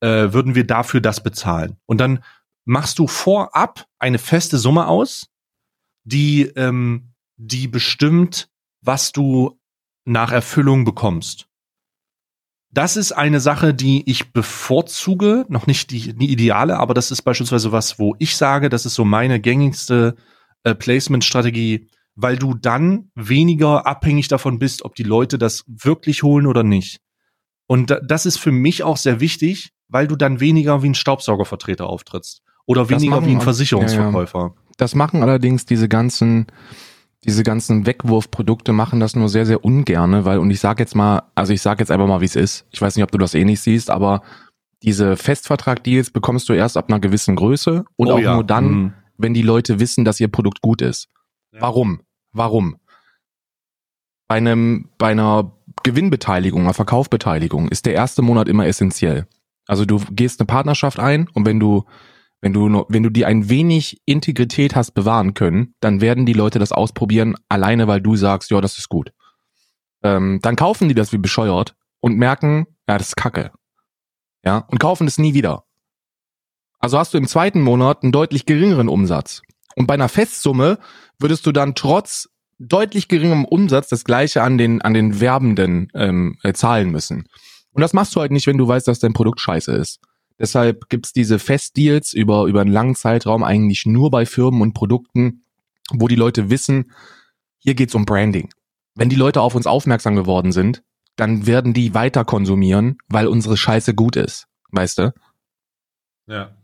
[0.00, 1.76] äh, würden wir dafür das bezahlen.
[1.86, 2.24] Und dann
[2.64, 5.26] machst du vorab eine feste Summe aus,
[6.04, 8.48] die, ähm, die bestimmt,
[8.80, 9.58] was du
[10.04, 11.46] nach Erfüllung bekommst.
[12.70, 17.22] Das ist eine Sache, die ich bevorzuge, noch nicht die, die ideale, aber das ist
[17.22, 20.16] beispielsweise was, wo ich sage, das ist so meine gängigste
[20.64, 26.46] äh, Placement-Strategie, weil du dann weniger abhängig davon bist, ob die Leute das wirklich holen
[26.46, 27.00] oder nicht.
[27.66, 30.94] Und da, das ist für mich auch sehr wichtig, weil du dann weniger wie ein
[30.94, 34.54] Staubsaugervertreter auftrittst oder weniger machen wie ein Versicherungsverkäufer.
[34.76, 36.46] Das machen allerdings diese ganzen,
[37.24, 41.22] diese ganzen Wegwurfprodukte machen das nur sehr, sehr ungerne, weil, und ich sage jetzt mal,
[41.34, 42.66] also ich sage jetzt einfach mal, wie es ist.
[42.70, 44.22] Ich weiß nicht, ob du das eh nicht siehst, aber
[44.82, 48.70] diese Festvertrag-Deals bekommst du erst ab einer gewissen Größe und Oh auch ja, nur dann,
[48.70, 48.92] mhm.
[49.16, 51.08] wenn die Leute wissen, dass ihr Produkt gut ist.
[51.52, 51.60] Ja.
[51.62, 52.00] Warum?
[52.32, 52.76] Warum?
[54.26, 55.52] Bei einem, bei einer
[55.82, 59.26] Gewinnbeteiligung, einer Verkaufbeteiligung ist der erste Monat immer essentiell.
[59.66, 61.84] Also du gehst eine Partnerschaft ein und wenn du,
[62.42, 66.32] wenn du, nur- wenn du dir ein wenig Integrität hast bewahren können, dann werden die
[66.34, 69.12] Leute das ausprobieren, alleine weil du sagst, ja, das ist gut.
[70.02, 73.52] Ähm, dann kaufen die das wie bescheuert und merken, ja, das ist Kacke.
[74.44, 75.64] Ja, und kaufen es nie wieder.
[76.80, 79.42] Also hast du im zweiten Monat einen deutlich geringeren Umsatz.
[79.76, 80.78] Und bei einer Festsumme
[81.20, 82.28] würdest du dann trotz
[82.58, 87.28] deutlich geringerem Umsatz das gleiche an den, an den Werbenden ähm, äh, zahlen müssen.
[87.70, 90.00] Und das machst du halt nicht, wenn du weißt, dass dein Produkt scheiße ist.
[90.42, 95.44] Deshalb gibt's diese Festdeals über, über einen langen Zeitraum eigentlich nur bei Firmen und Produkten,
[95.90, 96.90] wo die Leute wissen,
[97.58, 98.50] hier geht's um Branding.
[98.96, 100.82] Wenn die Leute auf uns aufmerksam geworden sind,
[101.14, 104.48] dann werden die weiter konsumieren, weil unsere Scheiße gut ist.
[104.72, 105.14] Weißt du?
[106.26, 106.56] Ja.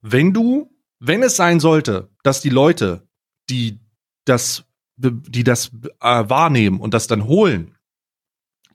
[0.00, 3.06] wenn du, wenn es sein sollte, dass die Leute,
[3.48, 3.80] die
[4.24, 4.64] das,
[4.96, 5.70] die das
[6.00, 7.76] äh, wahrnehmen und das dann holen,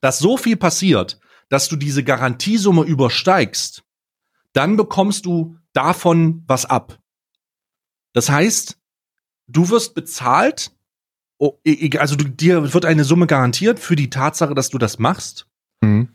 [0.00, 1.18] dass so viel passiert,
[1.48, 3.84] dass du diese Garantiesumme übersteigst,
[4.52, 6.98] dann bekommst du davon was ab.
[8.12, 8.78] Das heißt,
[9.46, 10.72] du wirst bezahlt,
[11.38, 14.98] oh, e, e, also dir wird eine Summe garantiert für die Tatsache, dass du das
[14.98, 15.46] machst.
[15.84, 16.08] Mhm.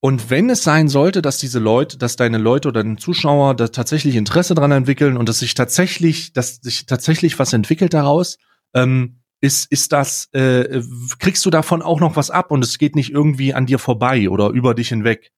[0.00, 3.68] Und wenn es sein sollte, dass diese Leute, dass deine Leute oder deine Zuschauer da
[3.68, 8.36] tatsächlich Interesse dran entwickeln und dass sich tatsächlich, dass sich tatsächlich was entwickelt daraus,
[8.74, 10.80] ähm, ist, ist das, äh,
[11.18, 14.30] kriegst du davon auch noch was ab und es geht nicht irgendwie an dir vorbei
[14.30, 15.32] oder über dich hinweg,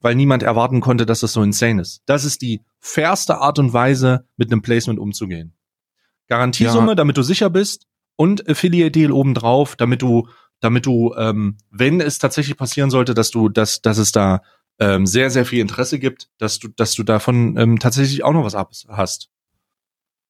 [0.00, 2.02] weil niemand erwarten konnte, dass das so insane ist.
[2.06, 5.54] Das ist die fairste Art und Weise, mit einem Placement umzugehen.
[6.28, 6.94] Garantiesumme, Ja.
[6.94, 7.86] damit du sicher bist
[8.16, 10.28] und Affiliate Deal obendrauf, damit du,
[10.64, 14.42] damit du, ähm, wenn es tatsächlich passieren sollte, dass du, dass, dass es da
[14.80, 18.44] ähm, sehr, sehr viel Interesse gibt, dass du, dass du davon ähm, tatsächlich auch noch
[18.44, 19.28] was ab hast.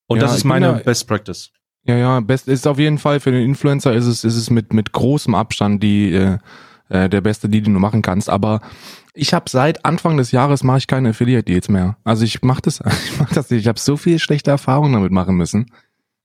[0.06, 1.50] Und Ja, das ist meine da- Best Practice.
[1.86, 4.72] Ja, ja, best ist auf jeden Fall für den Influencer ist es, ist es mit,
[4.72, 6.38] mit großem Abstand die, äh,
[6.88, 8.30] äh, der beste Deal, den du machen kannst.
[8.30, 8.60] Aber
[9.12, 11.98] ich habe seit Anfang des Jahres mache ich keine Affiliate Deals mehr.
[12.02, 13.60] Also ich mache das, ich mach das nicht.
[13.60, 15.66] Ich habe so viel schlechte Erfahrungen damit machen müssen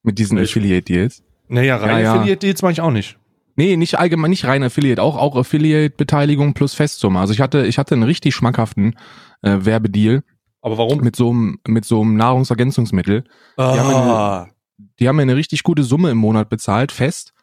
[0.01, 1.23] mit diesen Ich- Affiliate Deals.
[1.49, 2.13] Naja, rein Ja, ja.
[2.15, 3.18] Affiliate Deals mache ich auch nicht.
[3.59, 7.19] Nee, nicht allgemein, nicht rein Affiliate, auch auch Affiliate Beteiligung plus Festsumme.
[7.19, 8.95] Also ich hatte ich hatte einen richtig schmackhaften
[9.41, 10.23] äh, Werbedeal
[10.61, 11.01] Aber warum?
[11.01, 13.25] mit so einem mit so einem Nahrungsergänzungsmittel.
[13.57, 14.47] Ah,
[15.01, 17.33] die haben mir eine richtig gute Summe im Monat bezahlt, fest.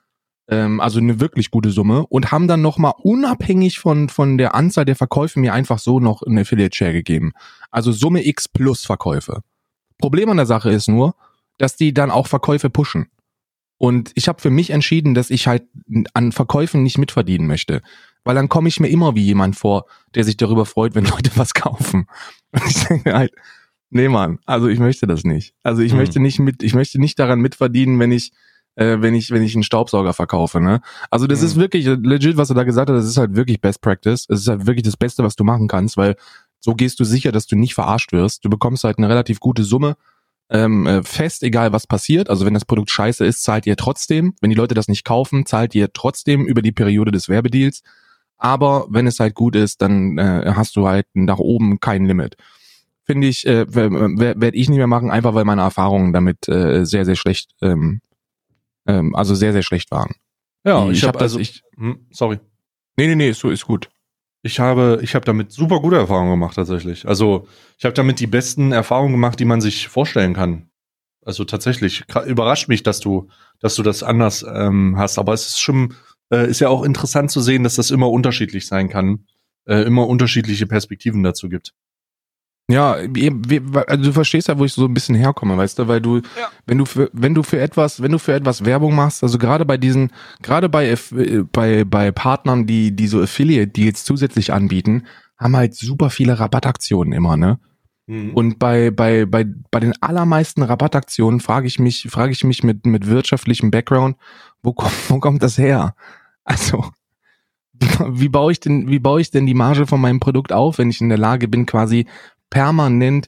[0.48, 4.86] Ähm, also eine wirklich gute Summe und haben dann nochmal unabhängig von, von der Anzahl
[4.86, 7.34] der Verkäufe mir einfach so noch eine Affiliate-Share gegeben.
[7.70, 9.42] Also Summe X plus Verkäufe.
[9.98, 11.14] Problem an der Sache ist nur,
[11.58, 13.10] dass die dann auch Verkäufe pushen.
[13.78, 15.64] Und ich habe für mich entschieden, dass ich halt
[16.14, 17.82] an Verkäufen nicht mitverdienen möchte.
[18.24, 21.30] Weil dann komme ich mir immer wie jemand vor, der sich darüber freut, wenn Leute
[21.36, 22.06] was kaufen.
[22.52, 23.32] Und ich denke halt,
[23.90, 25.54] nee Mann, also ich möchte das nicht.
[25.62, 25.98] Also ich Hm.
[25.98, 28.32] möchte nicht mit, ich möchte nicht daran mitverdienen, wenn ich,
[28.76, 30.80] äh, wenn ich, wenn ich einen Staubsauger verkaufe, ne?
[31.10, 31.46] Also das Hm.
[31.46, 34.26] ist wirklich legit, was du da gesagt hast, das ist halt wirklich Best Practice.
[34.28, 36.16] Es ist halt wirklich das Beste, was du machen kannst, weil
[36.60, 38.44] so gehst du sicher, dass du nicht verarscht wirst.
[38.44, 39.96] Du bekommst halt eine relativ gute Summe
[40.48, 42.30] ähm, äh, fest, egal was passiert.
[42.30, 44.34] Also wenn das Produkt scheiße ist, zahlt ihr trotzdem.
[44.40, 47.82] Wenn die Leute das nicht kaufen, zahlt ihr trotzdem über die Periode des Werbedeals.
[48.38, 52.36] Aber wenn es halt gut ist, dann äh, hast du halt nach oben kein Limit.
[53.04, 57.04] Finde ich, äh, werde ich nicht mehr machen, einfach weil meine Erfahrungen damit äh, sehr,
[57.04, 58.00] sehr schlecht, ähm,
[58.86, 60.14] ähm, also sehr, sehr schlecht waren.
[60.64, 62.40] ja, ich, hab habe also, ich, hm, sorry,
[62.96, 63.88] nee, nee, nee, so ist gut.
[64.46, 67.06] Ich habe, ich habe damit super gute Erfahrungen gemacht tatsächlich.
[67.06, 70.70] Also ich habe damit die besten Erfahrungen gemacht, die man sich vorstellen kann.
[71.22, 73.28] Also tatsächlich überrascht mich, dass du,
[73.60, 75.18] dass du das anders ähm, hast.
[75.18, 75.94] Aber es ist schon,
[76.32, 79.26] äh, ist ja auch interessant zu sehen, dass das immer unterschiedlich sein kann,
[79.66, 81.74] äh, immer unterschiedliche Perspektiven dazu gibt.
[82.68, 86.16] Ja, also du verstehst ja, wo ich so ein bisschen herkomme, weißt du, weil du,
[86.16, 86.50] Ja.
[86.66, 89.64] wenn du für, wenn du für etwas, wenn du für etwas Werbung machst, also gerade
[89.64, 90.10] bei diesen,
[90.42, 90.96] gerade bei, äh,
[91.52, 95.04] bei, bei Partnern, die, die so Affiliate Deals zusätzlich anbieten,
[95.38, 97.58] haben halt super viele Rabattaktionen immer, ne?
[98.08, 102.62] Und Und bei, bei, bei, bei den allermeisten Rabattaktionen frage ich mich, frage ich mich
[102.64, 104.16] mit, mit wirtschaftlichem Background,
[104.62, 105.94] wo kommt, wo kommt das her?
[106.44, 106.84] Also,
[107.72, 107.86] wie,
[108.22, 110.90] wie baue ich denn, wie baue ich denn die Marge von meinem Produkt auf, wenn
[110.90, 112.06] ich in der Lage bin, quasi
[112.50, 113.26] permanent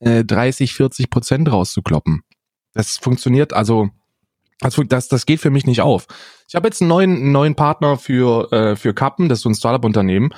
[0.00, 2.22] äh, 30, 40 Prozent rauszukloppen?
[2.72, 3.90] Das funktioniert, also,
[4.60, 6.06] das, fun- das, das geht für mich nicht auf.
[6.48, 9.48] Ich habe jetzt einen neuen, einen neuen Partner für, äh, für Kappen, das ist so
[9.50, 10.30] ein Startup-Unternehmen,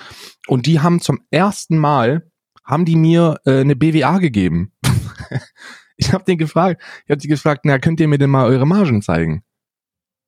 [0.46, 2.28] und die haben zum ersten Mal
[2.64, 4.72] haben die mir äh, eine BWA gegeben.
[5.96, 8.66] ich habe den gefragt, ich habe die gefragt, na könnt ihr mir denn mal eure
[8.66, 9.42] Margen zeigen?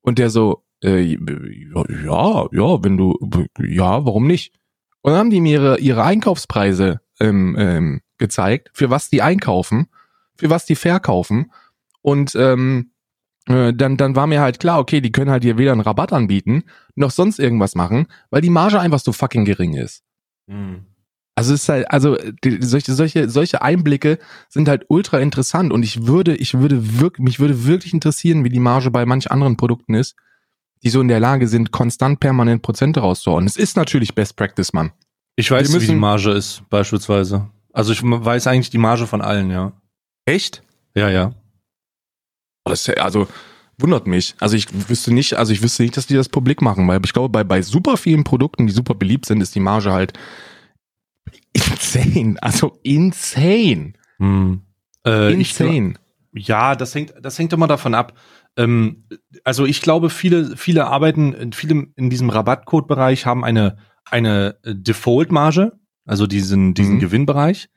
[0.02, 3.16] Und der so, äh, ja, ja, wenn du,
[3.58, 4.52] ja, warum nicht?
[5.00, 9.88] Und dann haben die mir ihre, ihre Einkaufspreise ähm, ähm, gezeigt, für was die einkaufen,
[10.36, 11.52] für was die verkaufen.
[12.02, 12.90] Und ähm,
[13.46, 16.12] äh, dann, dann war mir halt klar, okay, die können halt hier weder einen Rabatt
[16.12, 20.02] anbieten, noch sonst irgendwas machen, weil die Marge einfach so fucking gering ist.
[20.48, 20.86] Hm.
[21.36, 25.82] Also es ist halt, also die, solche, solche, solche Einblicke sind halt ultra interessant und
[25.82, 29.56] ich würde, ich würde wirklich, mich würde wirklich interessieren, wie die Marge bei manch anderen
[29.56, 30.14] Produkten ist,
[30.84, 33.46] die so in der Lage sind, konstant permanent Prozente rauszuhauen.
[33.46, 34.92] Es ist natürlich Best Practice, Mann.
[35.36, 37.48] Ich weiß, Wir wie die müssen- Marge ist, beispielsweise.
[37.72, 39.72] Also ich weiß eigentlich die Marge von allen, ja.
[40.26, 40.62] Echt?
[40.94, 41.32] Ja, ja.
[42.64, 43.26] Das ist ja, also
[43.78, 44.36] wundert mich.
[44.38, 47.12] Also ich wüsste nicht, also ich wüsste nicht, dass die das publik machen, weil ich
[47.12, 50.12] glaube, bei, bei super vielen Produkten, die super beliebt sind, ist die Marge halt
[51.52, 52.36] insane.
[52.40, 53.94] Also insane.
[54.18, 54.62] Hm.
[55.06, 55.94] Äh, ich insane.
[56.32, 58.14] Ja, das hängt, das hängt immer davon ab.
[58.56, 59.04] Ähm,
[59.42, 63.78] also ich glaube, viele, viele arbeiten, viele in diesem Rabattcode-Bereich haben eine,
[64.14, 65.72] eine äh, Default-Marge,
[66.06, 67.00] also diesen, diesen Mhm.
[67.00, 67.68] Gewinnbereich.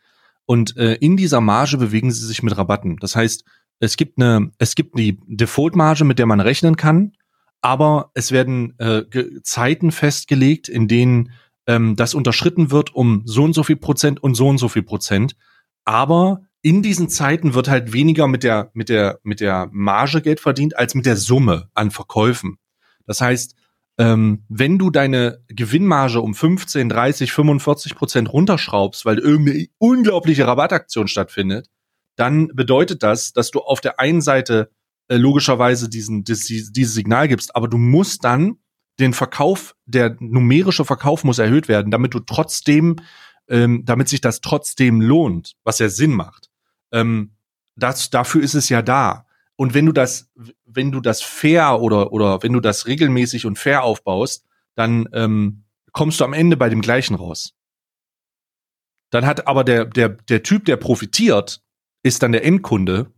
[0.46, 2.98] Und äh, in dieser Marge bewegen sie sich mit Rabatten.
[2.98, 3.44] Das heißt,
[3.80, 7.14] es gibt eine, es gibt die Default-Marge, mit der man rechnen kann,
[7.62, 9.04] aber es werden äh,
[9.44, 11.32] Zeiten festgelegt, in denen
[11.66, 14.84] ähm, das unterschritten wird um so und so viel Prozent und so und so viel
[14.84, 15.36] Prozent.
[15.86, 20.40] Aber in diesen Zeiten wird halt weniger mit der, mit der, mit der Marge Geld
[20.40, 22.58] verdient, als mit der Summe an Verkäufen.
[23.06, 23.56] Das heißt,
[23.98, 31.08] ähm, wenn du deine Gewinnmarge um 15, 30, 45 Prozent runterschraubst, weil irgendeine unglaubliche Rabattaktion
[31.08, 31.70] stattfindet,
[32.16, 34.72] dann bedeutet das, dass du auf der einen Seite
[35.08, 38.58] äh, logischerweise diesen, dies, dieses Signal gibst, aber du musst dann
[39.00, 42.98] den Verkauf, der numerische Verkauf muss erhöht werden, damit du trotzdem,
[43.48, 46.50] ähm, damit sich das trotzdem lohnt, was ja Sinn macht.
[46.92, 47.36] Ähm,
[47.76, 49.27] das, dafür ist es ja da.
[49.58, 50.32] Und wenn du das,
[50.66, 54.46] wenn du das fair oder, oder wenn du das regelmäßig und fair aufbaust,
[54.76, 57.56] dann ähm, kommst du am Ende bei dem gleichen raus.
[59.10, 61.64] Dann hat aber der, der, der Typ, der profitiert,
[62.04, 63.12] ist dann der Endkunde,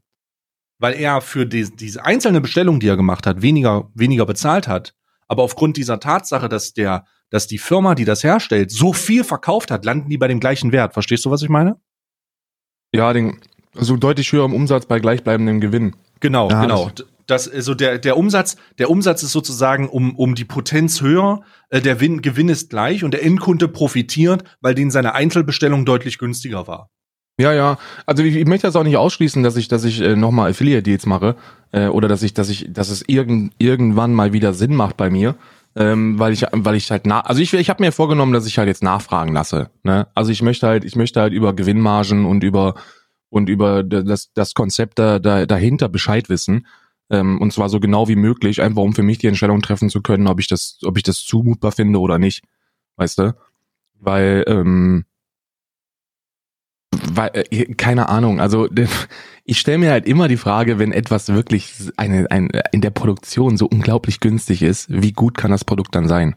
[0.80, 4.96] weil er für die, diese einzelne Bestellung, die er gemacht hat, weniger, weniger bezahlt hat.
[5.28, 9.72] Aber aufgrund dieser Tatsache, dass der, dass die Firma, die das herstellt, so viel verkauft
[9.72, 10.94] hat, landen die bei dem gleichen Wert.
[10.94, 11.80] Verstehst du, was ich meine?
[12.94, 13.40] Ja, den,
[13.76, 15.96] also deutlich höherem Umsatz bei gleichbleibendem Gewinn.
[16.20, 16.92] Genau, Ja, genau.
[17.28, 21.80] Das, also der, der Umsatz, der Umsatz ist sozusagen um, um die Potenz höher, äh,
[21.80, 26.68] der Win, Gewinn ist gleich und der Endkunde profitiert, weil den seine Einzelbestellung deutlich günstiger
[26.68, 26.90] war.
[27.40, 27.78] Ja, ja.
[28.06, 31.06] Also ich, ich möchte das auch nicht ausschließen, dass ich, dass ich äh, nochmal Affiliate-Deals
[31.06, 31.36] mache
[31.72, 35.10] äh, oder dass ich, dass ich, dass es irgend, irgendwann mal wieder Sinn macht bei
[35.10, 35.36] mir,
[35.76, 38.58] ähm, weil ich, weil ich halt nach, also ich, ich habe mir vorgenommen, dass ich
[38.58, 39.70] halt jetzt nachfragen lasse.
[39.84, 40.08] Ne?
[40.16, 42.76] Also ich möchte halt, ich möchte halt über Gewinnmargen und über
[43.30, 46.68] und über das, das Konzept da, da, dahinter Bescheid wissen.
[47.10, 50.02] Ähm, und zwar so genau wie möglich, einfach um für mich die Entscheidung treffen zu
[50.02, 52.44] können, ob ich das, ob ich das zumutbar finde oder nicht.
[52.98, 53.36] Weißt du?
[54.00, 55.06] Weil, ähm,
[56.92, 58.68] weil, äh, keine Ahnung, also
[59.44, 63.58] ich stelle mir halt immer die Frage, wenn etwas wirklich eine, ein, in der Produktion
[63.58, 66.36] so unglaublich günstig ist, wie gut kann das Produkt dann sein?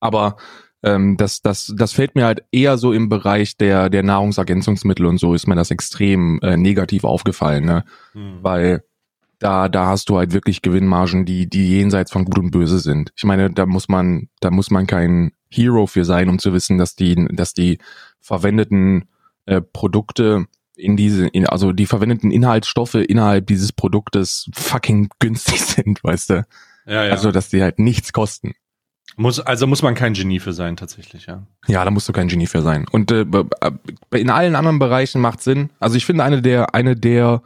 [0.00, 0.36] Aber
[0.84, 5.18] ähm, das, das, das fällt mir halt eher so im Bereich der, der Nahrungsergänzungsmittel und
[5.18, 7.84] so ist mir das extrem äh, negativ aufgefallen, ne?
[8.42, 8.84] Weil
[9.38, 13.12] da, da hast du halt wirklich Gewinnmargen, die, die jenseits von Gut und Böse sind.
[13.16, 16.78] Ich meine, da muss man, da muss man kein Hero für sein, um zu wissen,
[16.78, 17.78] dass die, dass die
[18.20, 19.08] verwendeten
[19.46, 20.46] äh, Produkte
[20.76, 26.46] in diese, in, also die verwendeten Inhaltsstoffe innerhalb dieses Produktes fucking günstig sind, weißt du?
[26.86, 27.12] Ja, ja.
[27.12, 28.54] Also, dass die halt nichts kosten.
[29.16, 31.46] Muss, also muss man kein Genie für sein, tatsächlich, ja.
[31.66, 32.86] Ja, da musst du kein Genie für sein.
[32.90, 33.44] Und äh, b-
[34.14, 35.70] in allen anderen Bereichen macht Sinn.
[35.78, 37.42] Also ich finde eine der, eine der,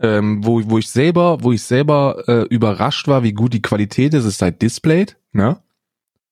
[0.00, 4.14] ähm, wo, wo ich selber, wo ich selber äh, überrascht war, wie gut die Qualität
[4.14, 5.16] ist, ist halt Displayed.
[5.32, 5.58] Ne?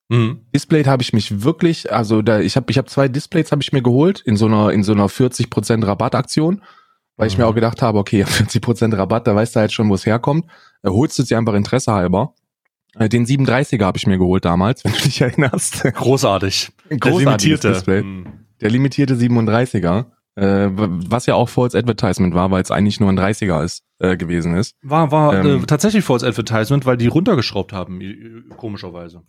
[0.09, 0.41] Mhm.
[0.55, 3.73] Displayed habe ich mich wirklich, also da, ich habe ich hab zwei Displays habe ich
[3.73, 6.63] mir geholt in so einer in so einer 40% Rabattaktion,
[7.17, 7.51] weil ich mir Mhm.
[7.51, 10.45] auch gedacht habe, okay, 40% Rabatt, da weißt du halt schon, wo es herkommt.
[10.83, 12.35] Da holst du sie einfach Interesse halber.
[12.99, 15.83] Äh, Den 37er habe ich mir geholt damals, wenn du dich erinnerst.
[15.85, 16.71] Großartig.
[16.91, 17.69] Der Großartiges limitierte.
[17.73, 18.03] Display.
[18.03, 18.27] Mhm.
[18.61, 20.07] Der limitierte 37er,
[20.37, 24.17] äh, was ja auch False Advertisement war, weil es eigentlich nur ein 30er ist, äh,
[24.17, 24.75] gewesen ist.
[24.83, 25.63] War, war Ähm.
[25.63, 28.01] äh, tatsächlich False Advertisement, weil die runtergeschraubt haben,
[28.57, 29.23] komischerweise.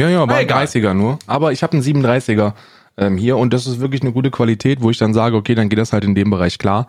[0.00, 0.64] Ja, ja, war Na, ein egal.
[0.66, 1.18] 30er nur.
[1.26, 2.52] Aber ich habe einen 37er
[2.98, 5.68] ähm, hier und das ist wirklich eine gute Qualität, wo ich dann sage, okay, dann
[5.68, 6.86] geht das halt in dem Bereich klar.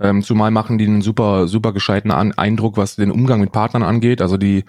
[0.00, 3.82] Ähm, zumal machen die einen super, super gescheiten An Eindruck, was den Umgang mit Partnern
[3.82, 4.20] angeht.
[4.22, 4.64] Also die,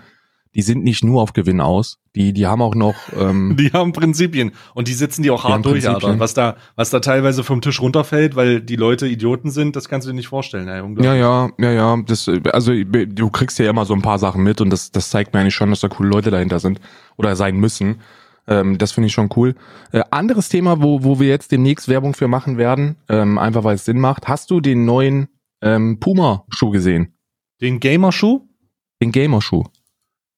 [0.55, 1.97] die sind nicht nur auf Gewinn aus.
[2.15, 5.51] Die, die haben auch noch, ähm, Die haben Prinzipien und die setzen die auch Die
[5.51, 5.87] hart durch.
[5.87, 6.19] Alter.
[6.19, 10.07] Was da, was da teilweise vom Tisch runterfällt, weil die Leute Idioten sind, das kannst
[10.07, 10.67] du dir nicht vorstellen.
[10.67, 11.05] Unglaublich.
[11.05, 14.61] ja, ja, ja, ja, das, also du kriegst ja immer so ein paar Sachen mit
[14.61, 16.79] und das, das zeigt mir eigentlich schon, dass da coole Leute dahinter sind
[17.17, 18.01] oder sein müssen.
[18.47, 19.55] Ähm, das finde ich schon cool.
[19.91, 23.75] Äh, anderes Thema, wo, wo wir jetzt demnächst Werbung für machen werden, ähm, einfach weil
[23.75, 24.27] es Sinn macht.
[24.27, 25.29] Hast du den neuen
[25.61, 27.15] ähm, Puma-Schuh gesehen?
[27.61, 28.41] Den Gamerschuh?
[29.01, 29.63] Den Gamer-Schuh.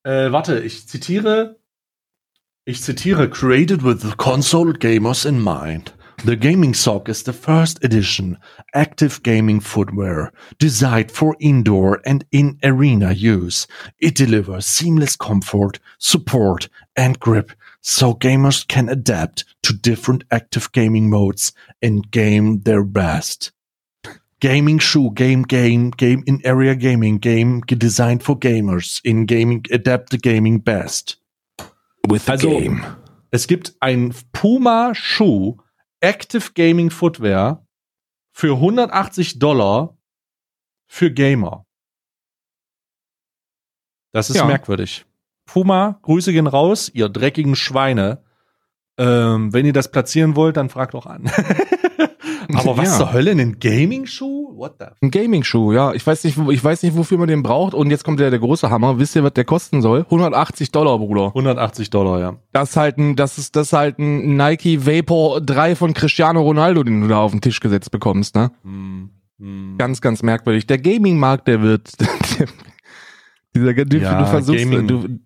[0.06, 1.60] Äh, warte, ich zitiere.
[2.64, 5.96] Ich zitiere, created with the console gamers in mind.
[6.24, 8.38] The Gaming Sock is the first edition
[8.74, 13.68] active gaming footwear designed for indoor and in arena use.
[14.00, 17.52] It delivers seamless comfort, support, and grip
[17.82, 21.52] so gamers can adapt to different active gaming modes
[21.82, 23.52] and game their best.
[24.42, 30.10] Gaming shoe, game, game, game in area gaming, game designed for gamers in gaming, adapt
[30.12, 31.22] the gaming best.
[32.08, 32.84] With the Also- game.
[33.32, 35.58] Es gibt ein Puma Schuh
[36.02, 37.66] Active Gaming Footwear
[38.34, 39.98] für 180 Dollar
[40.88, 41.66] für Gamer.
[44.12, 44.46] Das ist Ja.
[44.46, 45.06] merkwürdig.
[45.46, 48.24] Puma, Grüße gehen raus, ihr dreckigen Schweine.
[48.98, 51.24] Ähm, wenn ihr das platzieren wollt, dann fragt doch an.
[52.54, 52.98] Aber was Ja.
[52.98, 54.56] zur Hölle, ein Gaming-Schuh?
[54.56, 54.86] What the?
[55.02, 55.94] Ein Gaming-Schuh, ja.
[55.94, 57.74] Ich weiß nicht, ich weiß nicht, wofür man den braucht.
[57.74, 59.00] Und jetzt kommt der, der große Hammer.
[59.00, 60.02] Wisst ihr, was der kosten soll?
[60.02, 61.28] 180 Dollar, Bruder.
[61.28, 62.36] 180 Dollar, ja.
[62.54, 66.42] Das ist halt ein, das ist, das ist halt ein Nike Vapor 3 von Cristiano
[66.42, 68.52] Ronaldo, den du da auf den Tisch gesetzt bekommst, ne?
[68.64, 69.10] Hm,
[69.40, 69.76] hm.
[69.78, 70.68] Ganz, ganz merkwürdig.
[70.68, 71.92] Der Gaming-Markt, der wird,
[73.56, 74.88] dieser, du, Ja, du versuchst, Gaming.
[74.88, 75.20] du,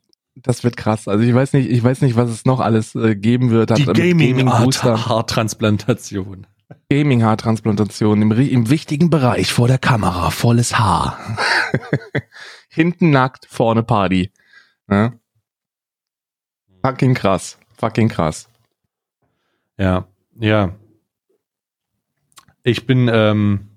[0.44, 1.08] das wird krass.
[1.08, 3.78] Also ich weiß nicht, ich weiß nicht, was es noch alles äh, geben wird.
[3.78, 4.94] Die Gaming-Booster.
[4.94, 6.48] Gaming-Haartransplantation.
[6.90, 11.20] Gaming-Haartransplantation im, im wichtigen Bereich vor der Kamera, volles Haar.
[12.70, 14.32] Hinten nackt, vorne Party.
[14.88, 15.20] Ne?
[16.84, 17.58] Fucking krass.
[17.78, 18.50] Fucking krass.
[19.78, 20.08] Ja,
[20.40, 20.76] ja.
[22.64, 23.70] Ich bin, ähm,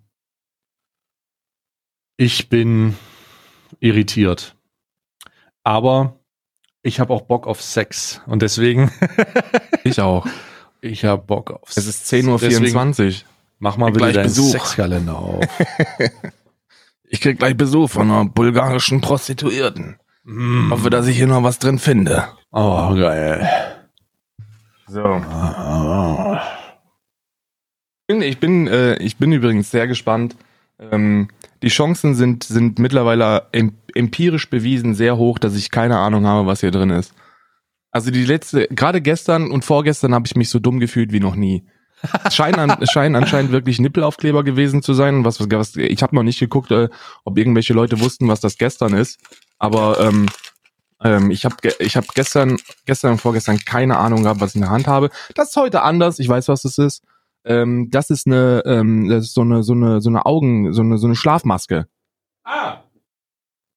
[2.17, 2.97] ich bin
[3.81, 4.57] irritiert.
[5.65, 6.19] Aber
[6.83, 8.21] ich habe auch Bock auf Sex.
[8.27, 8.91] Und deswegen,
[9.85, 10.27] Ich auch.
[10.81, 13.15] ich habe Bock auf Es ist 10.24 Uhr.
[13.59, 14.51] Mach mal bitte deinen Besuch.
[14.51, 15.45] Sexkalender auf.
[17.15, 19.99] Ich krieg gleich Besuch von einer bulgarischen Prostituierten.
[20.25, 20.71] Mm.
[20.71, 22.27] Hoffe, dass ich hier noch was drin finde.
[22.53, 23.47] Oh, geil.
[24.87, 25.21] So.
[28.01, 30.37] Ich bin, ich bin, äh, ich bin übrigens sehr gespannt.
[30.79, 31.29] Ähm,
[31.63, 36.47] die Chancen sind, sind mittlerweile em empirisch bewiesen sehr hoch, dass ich keine Ahnung habe,
[36.47, 37.13] was hier drin ist.
[37.91, 41.35] Also die letzte, gerade gestern und vorgestern habe ich mich so dumm gefühlt wie noch
[41.35, 41.67] nie.
[42.25, 45.25] Es scheinen, an, es scheinen anscheinend wirklich Nippelaufkleber gewesen zu sein.
[45.25, 46.89] Was, was, ich habe noch nicht geguckt, äh,
[47.25, 49.21] ob irgendwelche Leute wussten, was das gestern ist.
[49.59, 50.27] Aber ähm,
[51.05, 52.57] ähm, ich habe ich hab gestern,
[52.87, 55.11] gestern und vorgestern keine Ahnung gehabt, was ich in der Hand habe.
[55.35, 56.19] Das ist heute anders.
[56.19, 57.03] Ich weiß, was das ist.
[57.45, 60.83] Ähm, das ist eine, ähm, das ist so eine, so eine, so eine Augen, so
[60.83, 61.87] eine, so eine Schlafmaske.
[62.45, 62.79] Ah,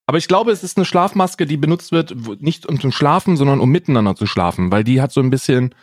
[0.08, 3.60] Aber ich glaube, es ist eine Schlafmaske, die benutzt wird, nicht um zu schlafen, sondern
[3.60, 5.74] um miteinander zu schlafen, weil die hat so ein bisschen,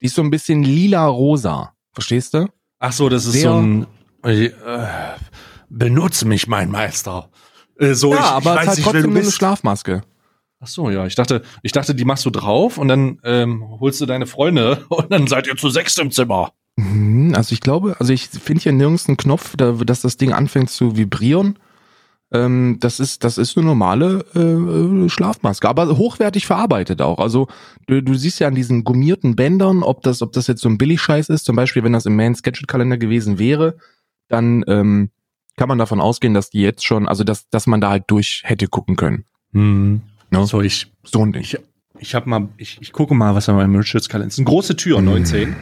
[0.00, 1.74] die ist so ein bisschen lila-rosa.
[1.92, 2.48] Verstehst du?
[2.78, 3.86] Ach so, das ist Sehr- so ein,
[4.22, 4.50] äh,
[5.68, 7.30] benutze mich, mein Meister.
[7.78, 9.30] Äh, so, ich, ich es ist weiß halt nicht, wer trotzdem nur eine.
[9.32, 10.02] Schlafmaske.
[10.60, 11.06] Ach so, ja.
[11.06, 14.84] Ich dachte, ich dachte, die machst du drauf und dann ähm, holst du deine Freunde
[14.88, 16.52] und dann seid ihr zu sechs im Zimmer.
[16.78, 20.32] Mhm, Also ich glaube, also ich finde hier nirgends einen Knopf, da, dass das Ding
[20.32, 21.58] anfängt zu vibrieren.
[22.30, 24.38] Ähm, das ist, das ist eine normale äh,
[25.04, 27.18] äh, Schlafmaske, aber hochwertig verarbeitet auch.
[27.18, 27.48] Also
[27.86, 30.76] du, du siehst ja an diesen gummierten Bändern, ob das, ob das jetzt so ein
[30.78, 31.46] Billigscheiß ist.
[31.46, 33.76] Zum Beispiel, wenn das im Man's Gadget Kalender gewesen wäre,
[34.28, 35.10] dann ähm,
[35.56, 38.42] kann man davon ausgehen, dass die jetzt schon, also dass, dass man da halt durch
[38.44, 39.24] hätte gucken können.
[39.52, 40.02] Hm.
[40.30, 40.46] Ne?
[40.46, 41.40] So, ich, So ein Ding.
[41.42, 41.56] ich,
[41.98, 44.38] ich hab mal, ich, ich gucke mal, was an meinem Richards-Kalender ist.
[44.38, 45.06] Eine große Tür, Hm.
[45.06, 45.56] 19.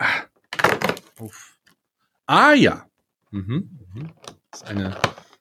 [0.00, 0.06] Ah.
[2.30, 2.86] Ah ja.
[3.32, 3.80] Mhm.
[4.52, 4.96] Das ist eine,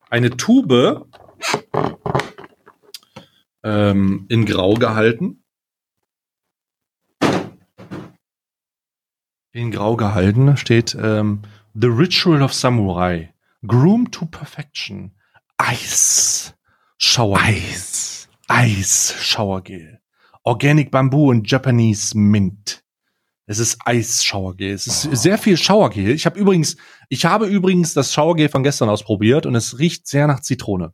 [0.09, 1.05] eine Tube
[3.61, 5.43] ähm, in Grau gehalten.
[9.51, 11.43] In Grau gehalten steht ähm,
[11.75, 13.35] The Ritual of Samurai.
[13.67, 15.11] Groomed to Perfection.
[15.57, 16.55] Eis.
[16.97, 17.39] Shower.
[17.39, 18.29] Eis.
[18.47, 20.01] Eis Showergel.
[20.43, 22.83] Organic Bamboo und Japanese Mint.
[23.49, 24.69] Es ist Eis Showergel.
[24.71, 25.15] Es ist Oh.
[25.15, 26.09] sehr viel Showergel.
[26.11, 26.77] Ich habe übrigens,
[27.09, 30.93] ich habe übrigens das Showergel von gestern ausprobiert und es riecht sehr nach Zitrone.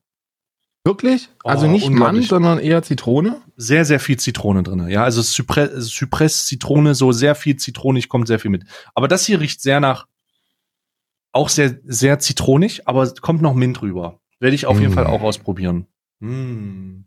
[0.86, 1.28] Wirklich?
[1.44, 3.42] Also Oh, nicht Mann, sondern eher Zitrone?
[3.58, 4.90] Sehr, sehr viel Zitrone drinne.
[4.90, 8.64] Ja, also Zypre Zypress, Zitrone, so sehr viel zitronig, kommt sehr viel mit.
[8.94, 10.06] Aber das hier riecht sehr nach,
[11.34, 14.22] auch sehr, sehr zitronig, aber es kommt noch Mint rüber.
[14.40, 14.96] Werde ich auf jeden Mm.
[14.96, 15.88] Fall auch ausprobieren.
[16.20, 17.02] Mm.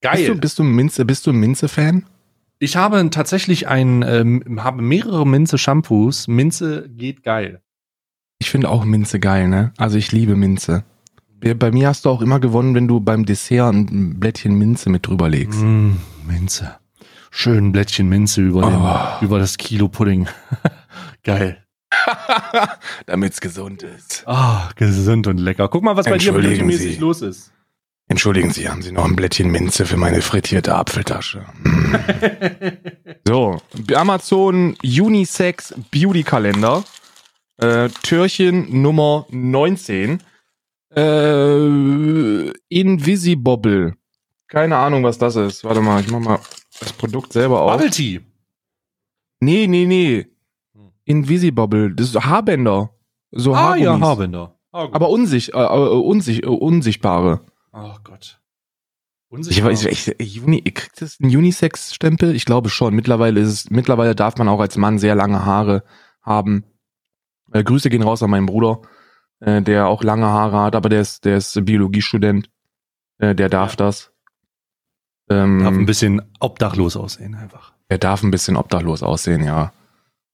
[0.00, 2.06] Bist du, bist du Minze, bist du ein Minze-Fan?
[2.58, 6.28] Ich habe tatsächlich ein, ähm, habe mehrere Minze-Shampoos.
[6.28, 7.60] Minze geht geil.
[8.38, 9.72] Ich finde auch Minze geil, ne?
[9.76, 10.84] Also ich liebe Minze.
[11.40, 15.06] Bei mir hast du auch immer gewonnen, wenn du beim Dessert ein Blättchen Minze mit
[15.06, 15.60] drüber legst.
[15.60, 16.76] Mm, Minze.
[17.30, 19.18] Schön ein Blättchen Minze über, Oh.
[19.20, 20.26] den, über das Kilo Pudding.
[21.22, 21.58] geil.
[23.06, 24.24] Damit's gesund ist.
[24.26, 25.68] Ah, gesund und lecker.
[25.68, 26.32] Guck mal, was bei dir
[26.78, 26.96] Sie.
[26.96, 27.52] los ist.
[28.06, 31.44] Entschuldigen Sie, haben Sie noch ein Blättchen Minze für meine frittierte Apfeltasche?
[33.26, 33.58] So,
[33.94, 36.84] Amazon Unisex Beauty Kalender.
[37.56, 40.18] Äh, Türchen Nummer 19.
[40.94, 43.94] Äh, Invisibobble.
[44.48, 45.64] Keine Ahnung, was das ist.
[45.64, 46.38] Warte mal, ich mach mal
[46.80, 47.72] das Produkt selber auf.
[47.72, 48.20] Bubble Tea.
[49.40, 50.26] Nee, nee, nee.
[51.04, 51.94] Invisibobble.
[51.94, 52.90] Das ist Haarbänder.
[53.30, 54.06] So Ah, ja, Haargummis.
[54.06, 54.58] Haarbänder.
[54.72, 54.88] Ah.
[54.92, 57.40] Aber unsich, äh, äh, unsich, äh, unsichtbare.
[57.76, 58.40] Ach Gott.
[59.30, 59.72] Ich Unsichtbar.
[59.72, 59.84] weiß,
[60.18, 62.36] ich, Uni, kriegt das einen Unisex-Stempel?
[62.36, 62.94] Ich glaube schon.
[62.94, 65.82] Mittlerweile ist es, mittlerweile darf man auch als Mann sehr lange Haare
[66.22, 66.64] haben.
[67.52, 68.82] Äh, Grüße gehen raus an meinen Bruder,
[69.40, 72.48] äh, der auch lange Haare hat, aber der ist, der ist Biologiestudent.
[73.18, 74.12] Äh, der darf das.
[75.28, 77.72] Ähm, Darf ein bisschen obdachlos aussehen einfach.
[77.88, 79.72] er darf ein bisschen obdachlos aussehen, ja.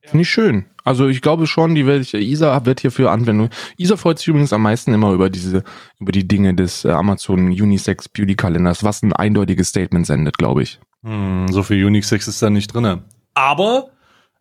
[0.02, 0.64] Finde ich schön.
[0.82, 3.50] Also ich glaube schon, die ich, Isa wird hierfür Anwendung.
[3.76, 5.62] Isa freut sich übrigens am meisten immer über diese,
[5.98, 10.62] über die Dinge des äh, Amazon Unisex Beauty Kalenders, was ein eindeutiges Statement sendet, glaube
[10.62, 10.80] ich.
[11.04, 13.04] Hm, so viel Unix-Sex ist da nicht drinne.
[13.34, 13.90] Aber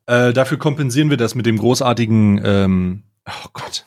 [0.06, 3.86] äh, dafür kompensieren wir das mit dem großartigen, ähm, oh Gott.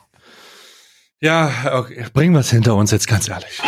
[1.20, 3.60] Ja, okay, bringen wir es hinter uns jetzt ganz ehrlich.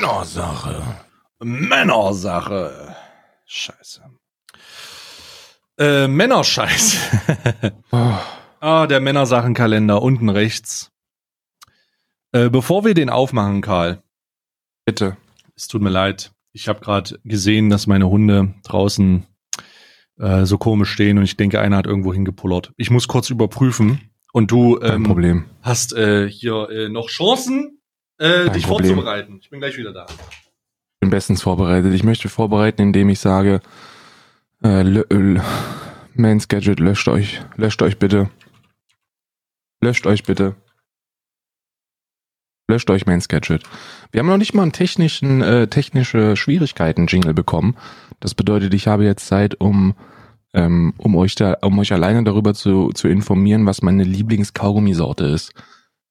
[0.00, 0.82] Männersache.
[1.42, 2.94] Männersache.
[3.52, 4.02] Scheiße.
[5.76, 6.98] Äh, Männerscheiß.
[7.90, 7.96] Oh,
[8.60, 10.92] ah, der Männersachenkalender unten rechts.
[12.30, 14.04] Äh, bevor wir den aufmachen, Karl,
[14.84, 15.16] bitte.
[15.56, 16.30] es tut mir leid.
[16.52, 19.26] Ich habe gerade gesehen, dass meine Hunde draußen
[20.20, 22.72] äh, so komisch stehen und ich denke, einer hat irgendwo hingepullert.
[22.76, 24.12] Ich muss kurz überprüfen.
[24.32, 25.46] Und du ähm, Problem.
[25.62, 27.80] hast äh, hier äh, noch Chancen,
[28.18, 28.90] äh, dich Problem.
[28.90, 29.40] vorzubereiten.
[29.42, 30.06] Ich bin gleich wieder da.
[31.00, 31.94] Ich bin bestens vorbereitet.
[31.94, 33.62] Ich möchte vorbereiten, indem ich sage,
[34.62, 35.40] äh, äh,
[36.12, 38.28] Mans Gadget, löscht euch, löscht euch bitte.
[39.80, 40.56] Löscht euch bitte.
[42.68, 43.62] Löscht euch Mans Gadget.
[44.12, 47.78] Wir haben noch nicht mal einen technischen, äh, technische Schwierigkeiten-Jingle bekommen.
[48.20, 49.94] Das bedeutet, ich habe jetzt Zeit, um,
[50.52, 55.54] ähm, um euch da, um euch alleine darüber zu, zu informieren, was meine Lieblingskaugummisorte ist.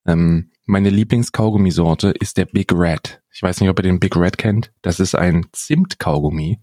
[0.08, 3.24] Ähm, meine Lieblingskaugummisorte ist der Big Red.
[3.32, 4.72] Ich weiß nicht, ob ihr den Big Red kennt.
[4.84, 6.60] Das ist ein Zimtkaugummi.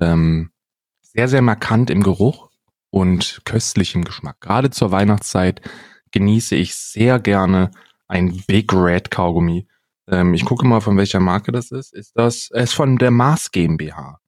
[0.00, 0.50] Ähm,
[1.02, 2.50] sehr, sehr markant im Geruch
[2.90, 4.40] und köstlich im Geschmack.
[4.40, 5.60] Gerade zur Weihnachtszeit
[6.10, 7.70] genieße ich sehr gerne
[8.08, 9.68] ein Big Red Kaugummi.
[10.08, 11.94] Ähm, ich gucke mal, von welcher Marke das ist.
[11.94, 14.18] Ist das, es ist von der Mars GmbH.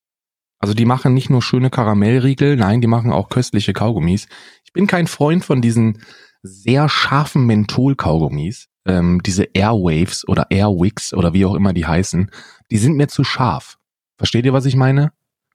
[0.61, 4.29] Also die machen nicht nur schöne Karamellriegel, nein, die machen auch köstliche Kaugummis.
[4.65, 6.01] Ich bin kein Freund von diesen
[6.43, 12.31] sehr scharfen Menthol-Kaugummis, ähm, diese Airwaves oder Airwicks oder wie auch immer die heißen.
[12.71, 13.79] Die sind mir zu scharf.
[14.17, 15.13] Versteht ihr, was ich meine?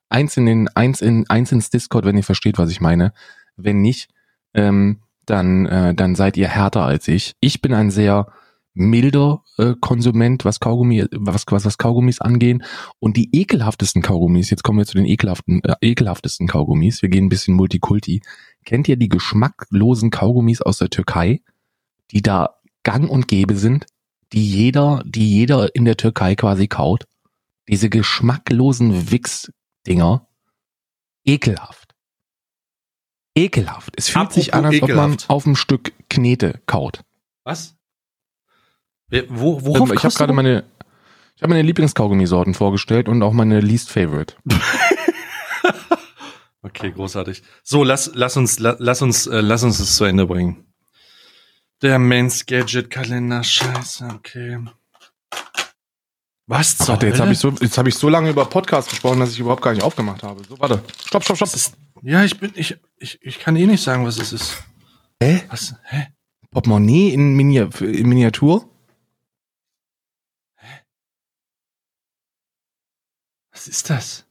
[0.10, 3.14] Eins in den, eins in, eins ins Discord, wenn ihr versteht, was ich meine.
[3.56, 4.10] Wenn nicht,
[4.54, 7.36] ähm, dann, äh, dann seid ihr härter als ich.
[7.40, 8.28] Ich bin ein sehr
[8.74, 12.64] milder äh, Konsument, was Kaugummi, was, was, was Kaugummis angehen.
[13.00, 17.02] Und die ekelhaftesten Kaugummis, jetzt kommen wir zu den ekelhaften, äh, ekelhaftesten Kaugummis.
[17.02, 18.22] Wir gehen ein bisschen Multikulti.
[18.66, 21.42] Kennt ihr die geschmacklosen Kaugummis aus der Türkei,
[22.12, 23.86] die da gang und gäbe sind,
[24.34, 27.06] die jeder, die jeder in der Türkei quasi kaut?
[27.68, 30.28] Diese geschmacklosen Wix-Dinger.
[31.26, 31.94] Ekelhaft.
[33.36, 33.94] Ekelhaft.
[33.98, 35.30] Es fühlt sich an, als Apropos ob man ekelhaft.
[35.30, 37.02] auf ein Stück Knete kaut.
[37.44, 37.76] Was?
[39.08, 40.64] Wer- Wo, worauf Ähm, ich habe gerade meine,
[41.36, 44.36] ich habe meine Lieblingskaugummisorten vorgestellt und auch meine least favorite.
[46.62, 47.42] Okay, großartig.
[47.64, 50.69] So, lass, lass uns, la- lass uns, äh, lass uns es zu Ende bringen.
[51.82, 54.60] Der Men's Gadget Kalender, scheiße, okay.
[56.48, 59.20] Was zur Warte, jetzt habe ich so, jetzt habe ich so lange über Podcast gesprochen,
[59.20, 60.44] dass ich überhaupt gar nicht aufgemacht habe.
[60.44, 60.84] So, warte.
[61.06, 61.54] Stopp, stopp, stopp.
[61.54, 64.64] Ist, ja, ich bin, ich, ich, ich kann eh nicht sagen, was es ist.
[65.22, 65.44] Hä?
[65.50, 65.76] Was?
[65.84, 66.08] Hä?
[66.50, 68.68] Portemonnaie in, Mini in Miniatur?
[73.52, 74.26] Was ist das?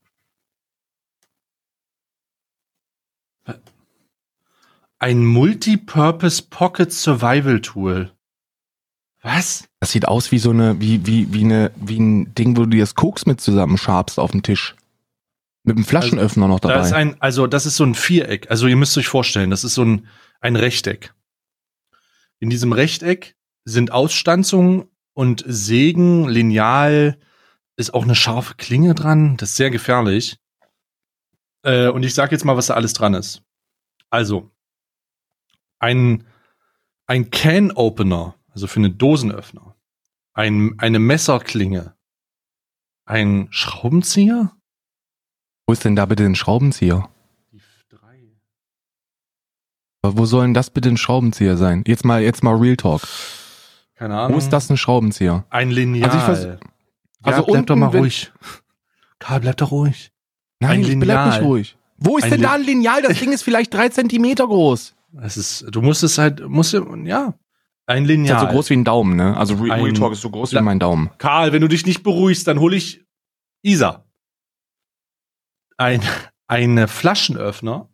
[5.01, 8.11] Ein Multipurpose Pocket Survival Tool.
[9.23, 9.69] Was?
[9.81, 12.70] Das sieht aus wie so eine, wie, wie, wie eine, wie ein Ding, wo du
[12.70, 14.75] dir das Koks mit zusammenschabst auf dem Tisch.
[15.65, 16.75] Mit einem Flaschenöffner noch dabei.
[16.75, 18.51] Da ist ein, also das ist so ein Viereck.
[18.51, 20.09] Also ihr müsst euch vorstellen, das ist so ein,
[20.41, 21.15] ein Rechteck.
[22.41, 27.19] In diesem Rechteck sind Ausstanzungen und Sägen, Lineal,
[27.77, 29.37] ist auch eine scharfe Klinge dran.
[29.37, 30.39] Das ist sehr gefährlich.
[31.62, 33.43] Äh, und ich sag jetzt mal, was da alles dran ist.
[34.11, 34.51] Also,
[35.78, 36.24] ein,
[37.06, 39.74] ein Can-Opener, also für einen Dosenöffner,
[40.34, 41.94] ein, eine Messerklinge,
[43.05, 44.52] ein Schraubenzieher,
[45.66, 47.09] Wo ist denn da bitte ein Schraubenzieher?
[47.52, 48.36] die drei.
[50.02, 51.84] Wo soll denn das bitte ein Schraubenzieher sein?
[51.86, 53.02] Jetzt mal, jetzt mal Real Talk.
[53.94, 54.34] Keine Ahnung.
[54.34, 55.44] Wo ist das ein Schraubenzieher?
[55.50, 56.09] Ein Lineal.
[56.10, 56.59] Also ich vers- ja,
[57.22, 58.30] also bleib doch mal ruhig.
[59.18, 60.12] Karl, bleib doch ruhig.
[60.60, 61.28] Nein, Ein ich bleib Lineal.
[61.30, 61.76] nicht ruhig.
[61.96, 63.02] Wo ist Ein denn da ein Lineal?
[63.02, 64.94] Das Ding ist vielleicht drei Zentimeter groß.
[65.22, 67.39] Es ist, du musst es halt, musst du, ja,
[67.86, 68.36] ein Ist Lineal.
[68.39, 69.36] halt so groß wie ein Daumen, ne?
[69.36, 71.10] Also Re Ein- Real Talk ist so groß wie mein Daumen.
[71.18, 73.05] Karl, wenn du dich nicht beruhigst, dann hol ich
[73.62, 74.05] Isa.
[75.78, 76.02] Ein,
[76.47, 77.89] eine Flaschenöffner,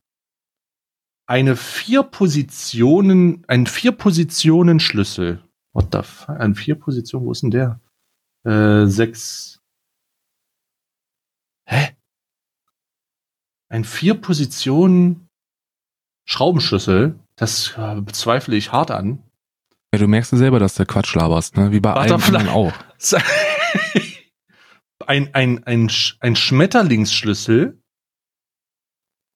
[1.27, 5.45] eine vier Positionen, ein vier Positionen Schlüssel.
[5.73, 6.41] What the fuck?
[6.41, 7.81] Ein vier Positionen, wo ist denn der?
[8.45, 9.61] Äh, sechs.
[11.67, 11.97] Hä?
[13.69, 15.24] Ein vier Positionen
[16.25, 19.23] Schraubenschlüssel, das äh, bezweifle ich hart an.
[19.93, 21.71] Ja, du merkst ja selber, dass du Quatsch laberst, ne?
[21.71, 22.37] Wie bei allen Butterfly.
[22.37, 22.73] anderen auch.
[25.07, 25.91] ein, ein, ein,
[26.21, 27.81] ein Schmetterlingsschlüssel.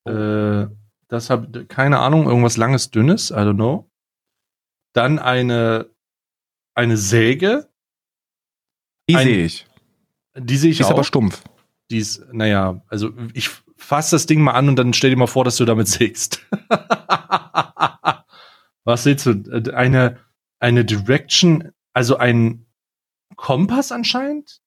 [0.07, 0.67] Äh,
[1.09, 3.91] das habe keine Ahnung, irgendwas langes, dünnes, I don't know.
[4.95, 5.89] Dann eine,
[6.75, 7.69] eine Säge,
[9.09, 9.67] Die sehe ich.
[10.37, 10.93] die sehe ich ist auch.
[10.93, 11.43] aber stumpf.
[11.91, 15.27] die ist, naja, also ich fass das Ding mal an und dann stell dir mal
[15.27, 16.47] vor, dass du damit sägst.
[18.85, 19.73] Was willst du?
[19.75, 20.19] Eine,
[20.61, 22.67] eine Direction, also ein
[23.37, 24.61] Kompass anscheinend?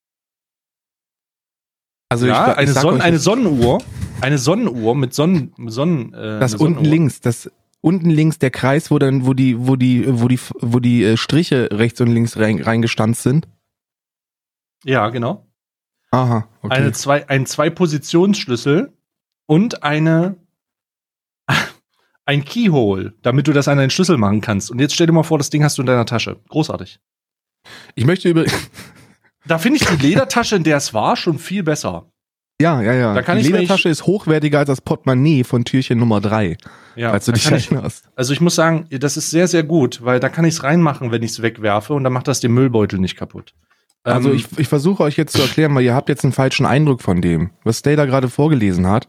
[2.09, 3.77] Also ja, ich, eine, ich Sonn euch eine Sonnenuhr.
[4.21, 5.53] Eine Sonnenuhr mit Sonnen.
[5.67, 6.83] Sonnen äh, das eine unten Sonnenuhr.
[6.83, 7.51] links, das
[7.81, 11.17] unten links der Kreis, wo dann, wo die, wo die, wo die, wo die äh,
[11.17, 13.47] Striche rechts und links rein, reingestanzt sind.
[14.83, 15.47] Ja, genau.
[16.11, 16.75] Aha, okay.
[16.75, 18.93] Eine zwei, ein Zwei-Positionsschlüssel
[19.47, 20.35] und eine
[22.25, 24.71] ein Keyhole, damit du das an deinen Schlüssel machen kannst.
[24.71, 26.37] Und jetzt stell dir mal vor, das Ding hast du in deiner Tasche.
[26.49, 26.99] Großartig.
[27.95, 28.45] ich möchte über,
[29.47, 32.11] Da finde ich die Ledertasche, in der es war, schon viel besser.
[32.61, 33.13] ja, ja, ja.
[33.15, 36.57] Da kann die mir Ledertasche ist hochwertiger als das Portemonnaie von Türchen Nummer drei,
[36.95, 38.07] Ja, falls du dich ich, erinnerst.
[38.15, 41.11] also ich muss sagen, das ist sehr, sehr gut, weil da kann ich es reinmachen,
[41.11, 43.55] wenn ich es wegwerfe und dann macht das den Müllbeutel nicht kaputt.
[44.03, 46.67] Also Ähm, ich, ich versuche euch jetzt zu erklären, weil ihr habt jetzt einen falschen
[46.67, 47.49] Eindruck von dem.
[47.63, 49.07] Was Stay da gerade vorgelesen hat,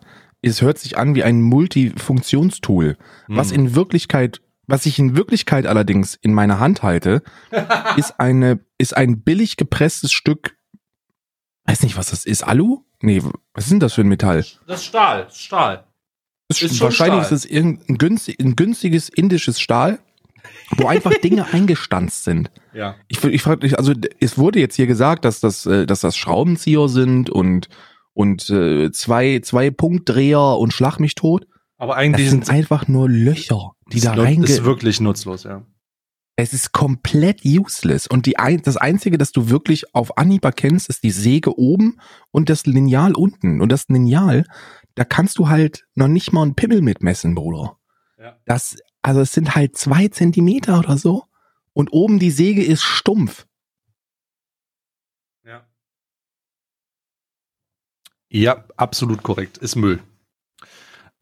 [0.50, 2.96] es hört sich an wie ein Multifunktionstool.
[3.28, 3.60] Was hm.
[3.60, 7.22] in Wirklichkeit, was ich in Wirklichkeit allerdings in meiner Hand halte,
[7.96, 10.56] ist eine, ist ein billig gepresstes Stück,
[11.64, 12.84] weiß nicht, was das ist, Alu?
[13.00, 13.22] Nee,
[13.54, 14.44] was ist denn das für ein Metall?
[14.66, 15.86] Das ist Stahl, das ist Stahl.
[16.48, 17.36] Das Ist schon wahrscheinlich Stahl.
[17.36, 20.00] ist es irgendein günstig, ein günstiges indisches Stahl,
[20.76, 22.50] wo einfach Dinge eingestanzt sind.
[22.74, 22.96] Ja.
[23.08, 26.16] Ich, ich frage dich, also es wurde jetzt hier gesagt, dass das, äh, dass das
[26.16, 27.68] Schraubenzieher sind und
[28.14, 31.46] und äh, zwei zwei Punktdreher und Schlag mich tot.
[31.78, 34.44] Aber Das eigentlich sind sind einfach nur Löcher, die da ist, nut- reinge.
[34.46, 35.66] ist wirklich nutzlos, ja.
[36.36, 40.88] Es ist komplett useless und die ein, das einzige, das du wirklich auf Anhieb erkennst,
[40.88, 41.98] ist die Säge oben
[42.30, 44.44] und das Lineal unten und das Lineal,
[44.94, 47.76] da kannst du halt noch nicht mal einen Pimmel mitmessen, Bruder.
[48.18, 48.38] Ja.
[48.46, 51.24] Das also es sind halt zwei Zentimeter oder so
[51.74, 53.46] und oben die Säge ist stumpf.
[55.44, 55.66] Ja.
[58.34, 59.58] Ja, absolut korrekt.
[59.58, 60.00] Ist Müll.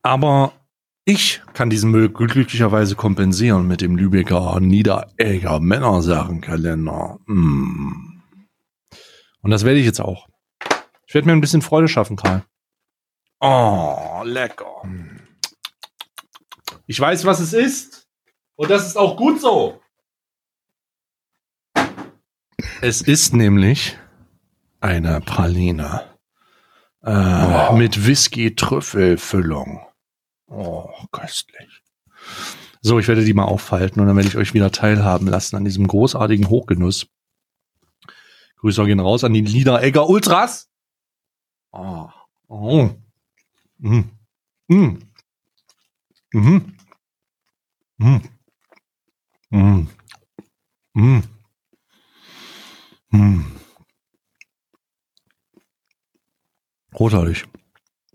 [0.01, 0.53] Aber
[1.05, 7.19] ich kann diesen Müll glücklicherweise kompensieren mit dem Lübecker Niederegger Männersachenkalender.
[7.27, 8.23] Mm.
[9.43, 10.29] Und das werde ich jetzt auch.
[11.05, 12.45] Ich werde mir ein bisschen Freude schaffen, Karl.
[13.41, 14.83] Oh, lecker.
[16.87, 18.07] Ich weiß, was es ist.
[18.55, 19.81] Und das ist auch gut so.
[22.81, 23.99] Es ist nämlich
[24.81, 26.10] eine Praline.
[27.03, 29.81] Äh, Mit Whisky-Trüffelfüllung.
[30.49, 31.83] Oh, köstlich.
[32.83, 35.65] So, ich werde die mal aufhalten und dann werde ich euch wieder teilhaben lassen an
[35.65, 37.07] diesem großartigen Hochgenuss.
[38.57, 40.69] Grüße gehen raus an die Liederegger Ultras.
[41.73, 42.09] Oh.
[42.49, 42.91] Oh.
[43.79, 44.01] Mm.
[44.69, 44.99] Mm.
[46.33, 46.77] Mhm.
[47.99, 48.21] Mm.
[49.51, 49.89] Mm.
[50.95, 51.23] Mm.
[53.13, 53.60] Mm.
[56.93, 57.45] Großartig.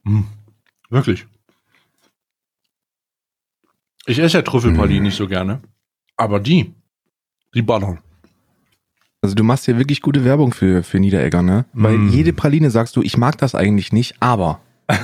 [0.03, 0.21] Mm.
[0.89, 1.25] Wirklich.
[4.05, 5.05] Ich esse ja Trüffelpralinen Mm.
[5.05, 5.61] nicht so gerne.
[6.17, 6.73] Aber die,
[7.53, 7.99] die ballern.
[9.21, 11.65] Also du machst hier wirklich gute Werbung für, für Niederegger, ne?
[11.73, 12.09] Weil Mm.
[12.09, 14.61] jede Praline sagst du, ich mag das eigentlich nicht, aber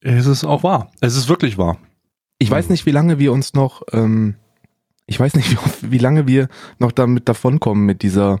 [0.00, 0.90] Es ist auch wahr.
[1.00, 1.78] Es ist wirklich wahr.
[2.38, 2.72] ich weiß Mm.
[2.72, 4.34] nicht, wie lange wir uns noch ähm,
[5.06, 5.56] Ich weiß nicht, wie,
[5.90, 6.48] wie lange wir
[6.78, 8.40] noch damit davonkommen mit dieser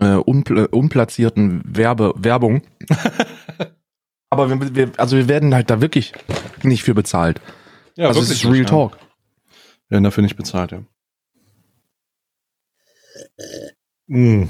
[0.00, 2.62] äh, unpl unplatzierten Werbe Werbung.
[4.30, 6.12] Aber wir, wir, also wir werden halt da wirklich
[6.62, 7.40] nicht für bezahlt.
[7.96, 8.96] Ja, also es ist Real Talk.
[9.88, 10.82] Wir werden dafür nicht bezahlt, ja.
[14.06, 14.48] Mm.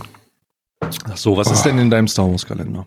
[0.81, 2.87] Ach so, was ist denn in deinem Star Wars Kalender?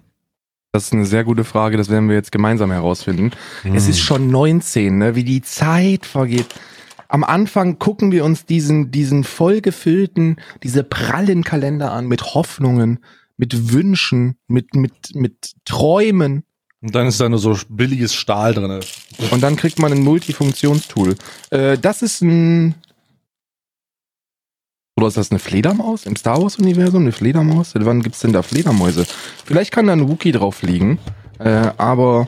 [0.72, 3.32] Das ist eine sehr gute Frage, das werden wir jetzt gemeinsam herausfinden.
[3.62, 3.76] Hm.
[3.76, 5.16] Es ist schon 19, ne?
[5.16, 6.48] wie die Zeit vergeht.
[7.14, 13.06] Am Anfang gucken wir uns diesen, diesen vollgefüllten, diese prallen Kalender an mit Hoffnungen,
[13.38, 16.44] mit Wünschen, mit, mit, mit Träumen.
[16.82, 18.80] Und dann ist da nur so billiges Stahl drin.
[19.30, 21.16] Und dann kriegt man ein Multifunktionstool.
[21.52, 22.74] Äh, das ist ein.
[24.98, 27.04] Oder ist das eine Fledermaus im Star Wars-Universum?
[27.04, 27.72] Eine Fledermaus?
[27.72, 29.06] Seit wann gibt's denn da Fledermäuse?
[29.46, 30.98] Vielleicht kann da ein Wookie drauf liegen.
[31.38, 32.28] Äh, aber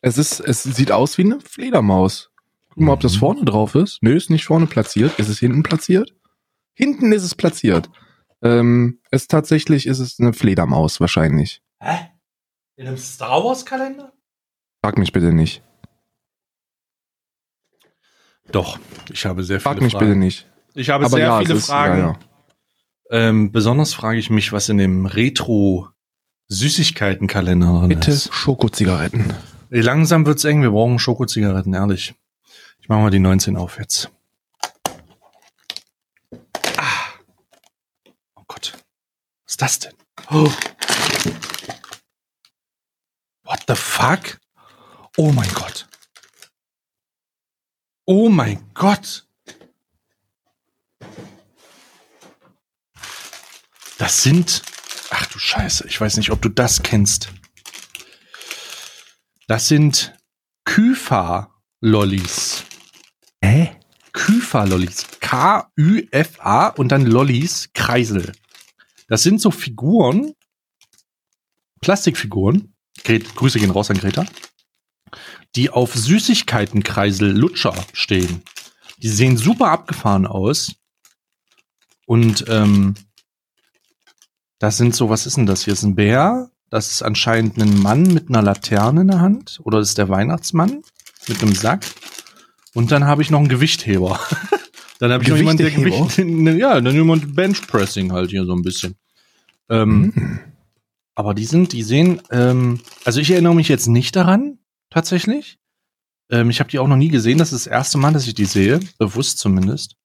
[0.00, 2.31] es ist, es sieht aus wie eine Fledermaus.
[2.74, 3.98] Guck mal, ob das vorne drauf ist.
[4.02, 5.18] Nö, ist nicht vorne platziert.
[5.18, 6.14] Ist es hinten platziert?
[6.74, 7.90] Hinten ist es platziert.
[8.42, 11.62] Ähm, es tatsächlich ist es eine Fledermaus wahrscheinlich.
[11.80, 12.08] Hä?
[12.76, 14.12] In einem Star Wars Kalender?
[14.82, 15.62] Frag mich bitte nicht.
[18.50, 18.78] Doch,
[19.12, 20.06] ich habe sehr viele Frag mich Fragen.
[20.06, 20.46] bitte nicht.
[20.74, 21.98] Ich habe Aber sehr ja, viele es ist- Fragen.
[21.98, 22.18] ja, ja.
[23.10, 25.88] Ähm, besonders frage ich mich, was in dem Retro
[26.48, 28.32] Süßigkeitenkalender drin Bitte ist.
[28.34, 29.32] Schokozigaretten.
[29.70, 32.14] Ey, Langsam wird's eng, wir brauchen Schokozigaretten, ehrlich.
[32.92, 34.10] Ich mache mal die 19 auf jetzt.
[36.76, 37.08] Ah.
[38.34, 38.74] Oh Gott.
[39.44, 39.94] Was ist das denn?
[40.28, 40.52] Oh.
[43.44, 44.38] What the fuck?
[45.16, 45.88] Oh mein Gott.
[48.04, 49.26] Oh mein Gott.
[53.96, 54.60] Das sind.
[55.08, 57.32] Ach du Scheiße, ich weiß nicht, ob du das kennst.
[59.46, 60.12] Das sind
[60.66, 62.66] Kypha-Lollis.
[63.42, 63.76] Hä?
[64.12, 65.06] Kypha-Lollis.
[65.20, 68.32] K-Ü-F-A und dann Lollis, Kreisel.
[69.08, 70.34] Das sind so Figuren,
[71.80, 72.74] Plastikfiguren.
[73.04, 74.24] Grüße gehen raus an Greta.
[75.56, 78.42] Die auf Süßigkeitenkreisel Lutscher stehen.
[78.98, 80.74] Die sehen super abgefahren aus.
[82.06, 82.94] Und ähm,
[84.58, 85.72] das sind so, was ist denn das hier?
[85.72, 86.50] Ist ein Bär.
[86.70, 89.60] Das ist anscheinend ein Mann mit einer Laterne in der Hand.
[89.64, 90.82] Oder das ist der Weihnachtsmann
[91.28, 91.84] mit einem Sack.
[92.74, 94.18] Und dann habe ich noch einen Gewichtheber.
[94.98, 95.70] dann habe ich noch jemanden, der?
[95.70, 96.18] Gewicht,
[96.60, 98.96] ja, dann jemand Benchpressing halt hier so ein bisschen.
[99.68, 100.38] Ähm, Hm.
[101.14, 104.58] aber die sind, die sehen, ähm, also ich erinnere mich jetzt nicht daran,
[104.90, 105.58] tatsächlich.
[106.30, 107.38] Ähm, ich habe die auch noch nie gesehen.
[107.38, 109.96] Das ist das erste Mal, dass ich die sehe, bewusst zumindest.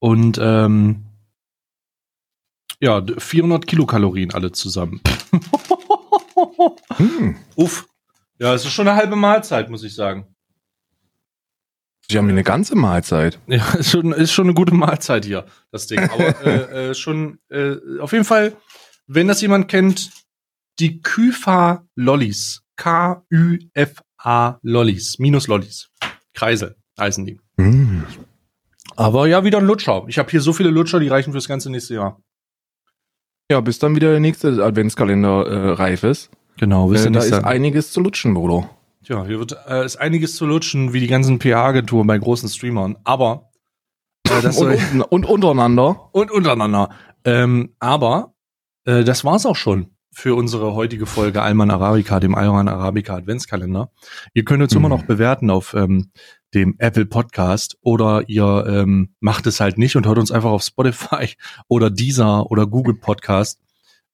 [0.00, 1.04] Und ähm,
[2.80, 5.00] ja, d- 400 Kilokalorien alle zusammen.
[6.96, 7.36] Hm.
[7.56, 7.88] Uff.
[8.38, 10.26] Ja, es ist schon eine halbe Mahlzeit, muss ich sagen.
[12.10, 13.38] Sie haben eine ganze Mahlzeit.
[13.46, 16.00] Ja, ist schon, ist schon eine gute Mahlzeit hier, das Ding.
[16.00, 18.54] Aber äh, äh, schon, äh, auf jeden Fall,
[19.06, 20.10] wenn das jemand kennt,
[20.78, 22.62] die Kypha Lollis.
[22.76, 25.18] K-Ü-F-A Lollis.
[25.18, 25.90] Minus Lollis.
[26.34, 27.38] Kreisel heißen die.
[27.58, 28.04] Hm.
[28.96, 30.04] Aber ja, wieder ein Lutscher.
[30.08, 32.20] Ich habe hier so viele Lutscher, die reichen fürs ganze nächste Jahr.
[33.50, 36.30] Ja, bis dann wieder der nächste Adventskalender äh, reif ist.
[36.58, 38.68] Genau, Äh, wisst ihr da ist einiges zu lutschen, Bruder.
[39.04, 42.96] Tja, hier wird äh, ist einiges zu lutschen, wie die ganzen PR-Agenturen bei großen Streamern.
[43.04, 43.50] Aber
[44.28, 46.08] äh, das Und, und untereinander.
[46.12, 46.90] und untereinander.
[47.24, 48.34] Ähm, aber
[48.84, 53.90] äh, das war's auch schon für unsere heutige Folge Alman Arabica, dem Alman Arabica Adventskalender.
[54.34, 54.78] Ihr könnt uns Mhm.
[54.80, 56.10] immer noch bewerten auf ähm,
[56.54, 60.62] dem Apple Podcast oder ihr ähm, macht es halt nicht und hört uns einfach auf
[60.62, 61.28] Spotify
[61.68, 63.58] oder Deezer oder Google Podcast.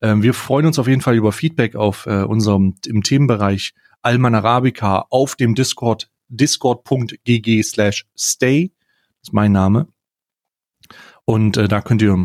[0.01, 4.35] Ähm, wir freuen uns auf jeden Fall über Feedback auf äh, unserem im Themenbereich Alman
[4.35, 8.73] Arabica auf dem Discord discord.gg slash stay.
[9.21, 9.89] Das ist mein Name.
[11.25, 12.17] Und äh, da könnt ihr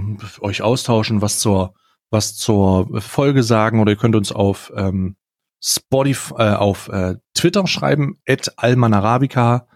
[0.42, 1.74] euch austauschen, was zur
[2.14, 5.16] was zur Folge sagen oder ihr könnt uns auf ähm,
[5.60, 9.68] Spotify, äh, auf äh, Twitter schreiben, at almanarabica.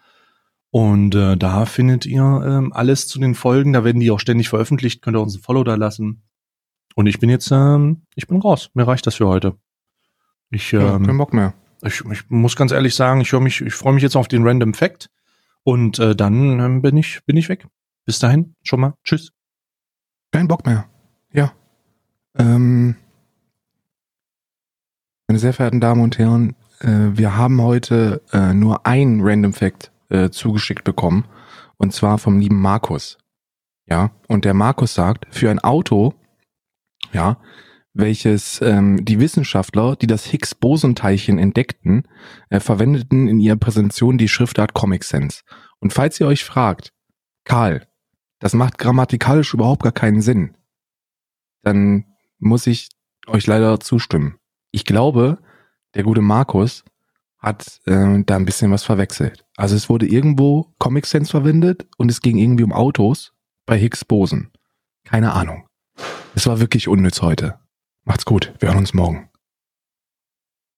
[0.69, 3.73] Und äh, da findet ihr ähm, alles zu den Folgen.
[3.73, 5.01] Da werden die auch ständig veröffentlicht.
[5.01, 6.23] Könnt ihr uns ein Follow da lassen.
[6.95, 8.69] Und ich bin jetzt, ähm, ich bin raus.
[8.75, 9.55] Mir reicht das für heute.
[10.51, 11.53] Ich, Ja, kein ähm, Bock mehr.
[11.81, 15.09] Ich, ich muss ganz ehrlich sagen, ich ich freue mich jetzt auf den Random Fact.
[15.63, 17.67] Und äh, dann ähm, bin ich, bin ich weg.
[18.05, 18.93] Bis dahin, schon mal.
[19.03, 19.33] Tschüss.
[20.31, 20.89] Kein Bock mehr.
[21.33, 21.51] Ja.
[22.37, 22.95] Ähm,
[25.27, 29.91] meine sehr verehrten Damen und Herren, äh, wir haben heute äh, nur ein Random Fact
[30.09, 31.25] äh, zugeschickt bekommen.
[31.75, 33.17] Und zwar vom lieben Markus.
[33.87, 34.11] Ja.
[34.27, 36.13] Und der Markus sagt, für ein Auto,
[37.11, 37.37] ja,
[37.97, 42.03] welches ähm, die Wissenschaftler, die das Higgs-Boson-Teilchen entdeckten,
[42.49, 45.43] äh, verwendeten in ihrer Präsentation die Schriftart Comic Sans.
[45.79, 46.93] Und falls ihr euch fragt,
[47.43, 47.87] Karl,
[48.39, 50.55] das macht grammatikalisch überhaupt gar keinen Sinn.
[51.63, 52.05] Dann
[52.37, 52.89] muss ich
[53.25, 54.37] euch leider zustimmen.
[54.71, 55.39] Ich glaube,
[55.95, 56.85] der gute Markus
[57.39, 59.45] hat äh, da ein bisschen was verwechselt.
[59.55, 63.33] Also es wurde irgendwo Comic Sense verwendet und es ging irgendwie um Autos
[63.65, 64.51] bei Higgs Bosen.
[65.03, 65.67] Keine Ahnung.
[66.35, 67.59] Es war wirklich unnütz heute.
[68.07, 68.53] Macht's gut.
[68.59, 69.29] Wir hören uns morgen.